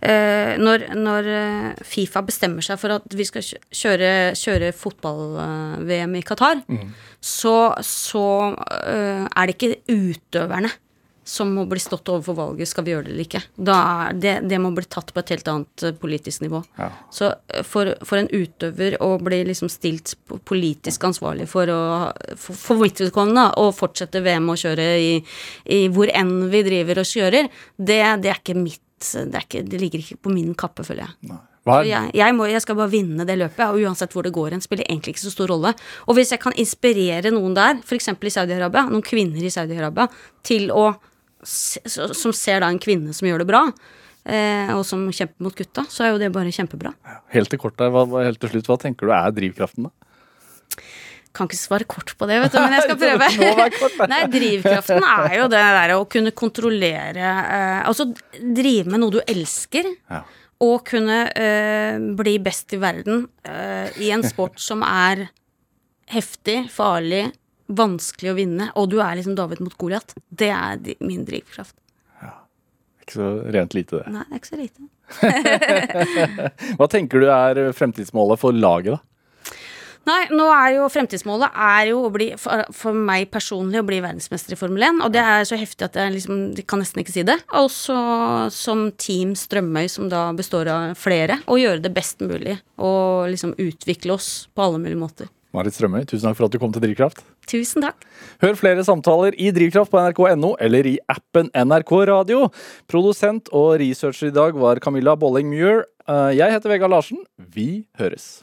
Eh, 0.05 0.55
når, 0.61 0.87
når 0.99 1.31
eh, 1.33 1.83
Fifa 1.89 2.23
bestemmer 2.27 2.65
seg 2.65 2.81
for 2.81 2.97
at 2.99 3.17
vi 3.17 3.27
skal 3.29 3.45
kjøre, 3.45 4.13
kjøre 4.39 4.73
fotball-VM 4.77 6.17
i 6.21 6.25
Qatar, 6.27 6.63
så, 7.21 7.57
så 7.85 8.27
eh, 8.85 9.25
er 9.27 9.51
det 9.51 9.57
ikke 9.57 9.77
utøverne 9.91 10.73
som 11.25 11.55
må 11.57 11.65
bli 11.69 11.81
stått 11.81 12.09
overfor 12.13 12.37
valget, 12.37 12.69
skal 12.69 12.85
vi 12.85 12.93
gjøre 12.93 13.07
det 13.07 13.13
eller 13.15 13.25
ikke. 13.25 13.41
Da 13.57 13.79
det, 14.13 14.35
det 14.45 14.59
må 14.61 14.71
bli 14.77 14.85
tatt 14.85 15.13
på 15.15 15.23
et 15.23 15.33
helt 15.33 15.49
annet 15.49 15.85
politisk 16.01 16.45
nivå. 16.45 16.61
Ja. 16.77 16.91
Så 17.15 17.31
for, 17.65 17.95
for 18.05 18.21
en 18.21 18.29
utøver 18.29 18.99
å 19.03 19.15
bli 19.25 19.41
liksom 19.49 19.73
stilt 19.73 20.15
politisk 20.45 21.09
ansvarlig 21.09 21.49
for 21.51 21.73
å 21.73 21.83
for, 22.37 22.53
for 22.53 22.83
mitt 22.83 23.01
vedkommende 23.01 23.47
å 23.61 23.71
fortsette 23.75 24.23
VM 24.25 24.53
og 24.53 24.61
kjøre 24.61 24.89
i, 25.01 25.13
i 25.73 25.81
hvor 25.93 26.13
enn 26.13 26.51
vi 26.53 26.65
driver 26.67 27.01
og 27.01 27.09
kjører, 27.09 27.49
det, 27.79 28.03
det 28.21 28.33
er 28.35 28.43
ikke 28.43 28.59
mitt 28.61 28.84
det, 29.13 29.35
er 29.35 29.45
ikke, 29.47 29.63
det 29.69 29.81
ligger 29.81 30.03
ikke 30.03 30.17
på 30.25 30.33
min 30.35 30.55
kappe, 30.59 30.85
føler 30.87 31.05
jeg. 31.07 31.29
Nei. 31.31 31.41
Jeg, 31.89 32.11
jeg, 32.19 32.35
må, 32.37 32.45
jeg 32.51 32.61
skal 32.61 32.77
bare 32.77 32.91
vinne 32.93 33.25
det 33.25 33.39
løpet, 33.41 33.63
og 33.71 33.79
uansett 33.81 34.13
hvor 34.13 34.27
det 34.27 34.33
går 34.37 34.51
hen, 34.53 34.61
spiller 34.65 34.85
egentlig 34.85 35.15
ikke 35.15 35.23
så 35.25 35.31
stor 35.33 35.49
rolle. 35.49 35.71
Og 36.09 36.19
hvis 36.19 36.35
jeg 36.35 36.41
kan 36.43 36.53
inspirere 36.61 37.31
noen 37.33 37.55
der, 37.57 37.79
f.eks. 37.85 38.11
i 38.13 38.33
Saudi-Arabia, 38.35 38.83
noen 38.93 39.05
kvinner 39.07 39.41
i 39.41 39.53
Saudi-Arabia, 39.55 40.09
til 40.45 40.69
å 40.77 40.91
se, 41.45 41.81
som 41.89 42.33
ser 42.37 42.61
da 42.65 42.69
en 42.73 42.81
kvinne 42.85 43.15
som 43.17 43.29
gjør 43.31 43.45
det 43.45 43.49
bra, 43.49 43.63
eh, 44.29 44.75
og 44.77 44.85
som 44.89 45.07
kjemper 45.09 45.41
mot 45.49 45.57
gutta, 45.57 45.87
så 45.89 46.05
er 46.05 46.13
jo 46.13 46.21
det 46.21 46.33
bare 46.37 46.53
kjempebra. 46.53 46.93
helt 47.33 47.49
til 47.53 47.59
kort 47.65 47.77
der, 47.81 47.89
hva- 47.97 48.25
helt 48.25 48.41
til 48.45 48.53
slutt, 48.53 48.69
hva 48.69 48.79
tenker 48.85 49.09
du 49.09 49.13
er 49.17 49.33
drivkraften, 49.33 49.89
da? 49.89 50.14
Kan 51.35 51.49
ikke 51.51 51.59
svare 51.59 51.87
kort 51.91 52.13
på 52.19 52.29
det, 52.31 52.39
vet 52.45 52.55
du, 52.55 52.61
men 52.63 52.77
jeg 52.77 52.87
skal 52.87 52.99
prøve. 53.03 53.29
Kort. 53.75 54.01
Nei, 54.13 54.23
drivkraften 54.31 55.07
er 55.11 55.37
jo 55.41 55.51
det 55.51 55.63
der 55.77 55.95
å 55.97 56.05
kunne 56.11 56.31
kontrollere 56.37 57.31
eh, 57.43 57.81
Altså 57.89 58.07
drive 58.39 58.87
med 58.93 59.03
noe 59.03 59.17
du 59.17 59.21
elsker. 59.25 59.89
Ja. 60.11 60.23
Og 60.65 60.85
kunne 60.87 61.25
eh, 61.35 61.99
bli 62.17 62.37
best 62.43 62.73
i 62.77 62.81
verden 62.81 63.27
eh, 63.43 63.91
i 64.01 64.13
en 64.15 64.23
sport 64.25 64.63
som 64.63 64.85
er 64.87 65.27
heftig, 66.15 66.69
farlig, 66.71 67.27
vanskelig 67.75 68.31
å 68.31 68.37
vinne, 68.39 68.69
og 68.79 68.91
du 68.93 69.01
er 69.03 69.17
liksom 69.19 69.35
David 69.39 69.63
mot 69.65 69.75
Goliat. 69.81 70.15
Det 70.29 70.53
er 70.55 70.79
min 71.03 71.25
drivkraft. 71.27 71.75
Ikke 73.05 73.19
så 73.19 73.31
rent 73.53 73.75
lite, 73.77 74.01
det. 74.01 74.13
Nei, 74.15 74.25
ikke 74.39 74.49
så 74.49 74.57
lite. 74.57 74.87
Hva 76.79 76.87
tenker 76.89 77.21
du 77.21 77.27
er 77.29 77.61
fremtidsmålet 77.77 78.41
for 78.41 78.57
laget, 78.57 78.95
da? 78.97 79.14
Nei, 80.05 80.21
nå 80.37 80.47
er 80.53 80.75
jo 80.77 80.89
fremtidsmålet 80.93 81.55
er 81.57 81.91
jo 81.91 82.03
å 82.07 82.11
bli, 82.13 82.31
for, 82.41 82.67
for 82.77 82.97
meg 82.97 83.31
personlig, 83.33 83.81
å 83.81 83.87
bli 83.89 84.01
verdensmester 84.05 84.53
i 84.53 84.59
Formel 84.61 84.85
1. 84.91 85.01
Og 85.07 85.15
det 85.15 85.23
er 85.25 85.47
så 85.49 85.57
heftig 85.61 85.87
at 85.87 85.97
jeg 85.97 86.13
liksom, 86.19 86.43
de 86.57 86.65
kan 86.69 86.83
nesten 86.83 87.01
ikke 87.01 87.15
si 87.15 87.25
det. 87.27 87.39
Og 87.57 87.71
så 87.73 87.97
som 88.53 88.91
Team 89.01 89.33
Strømøy, 89.39 89.89
som 89.93 90.11
da 90.13 90.27
består 90.37 90.69
av 90.73 90.99
flere, 91.01 91.41
å 91.49 91.57
gjøre 91.61 91.81
det 91.87 91.95
best 91.97 92.21
mulig. 92.25 92.59
Og 92.77 93.31
liksom 93.33 93.57
utvikle 93.57 94.19
oss 94.19 94.29
på 94.53 94.67
alle 94.67 94.83
mulige 94.83 95.01
måter. 95.01 95.33
Marit 95.55 95.77
Strømøy, 95.77 96.03
tusen 96.11 96.27
takk 96.27 96.37
for 96.37 96.49
at 96.49 96.55
du 96.55 96.59
kom 96.59 96.73
til 96.75 96.83
Drivkraft. 96.83 97.21
Tusen 97.47 97.85
takk. 97.85 98.03
Hør 98.43 98.57
flere 98.59 98.83
samtaler 98.87 99.37
i 99.39 99.53
Drivkraft 99.55 99.93
på 99.93 100.01
nrk.no 100.03 100.57
eller 100.59 100.89
i 100.91 100.97
appen 101.13 101.49
NRK 101.55 101.93
Radio. 102.11 102.49
Produsent 102.91 103.53
og 103.55 103.77
researcher 103.81 104.33
i 104.33 104.35
dag 104.35 104.59
var 104.59 104.83
Camilla 104.83 105.15
Bolling 105.17 105.47
Muir. 105.53 105.85
Eh, 106.09 106.33
Jeg 106.41 106.57
heter 106.57 106.75
Vegard 106.75 106.91
Larsen. 106.93 107.23
Vi 107.39 107.87
høres. 108.01 108.43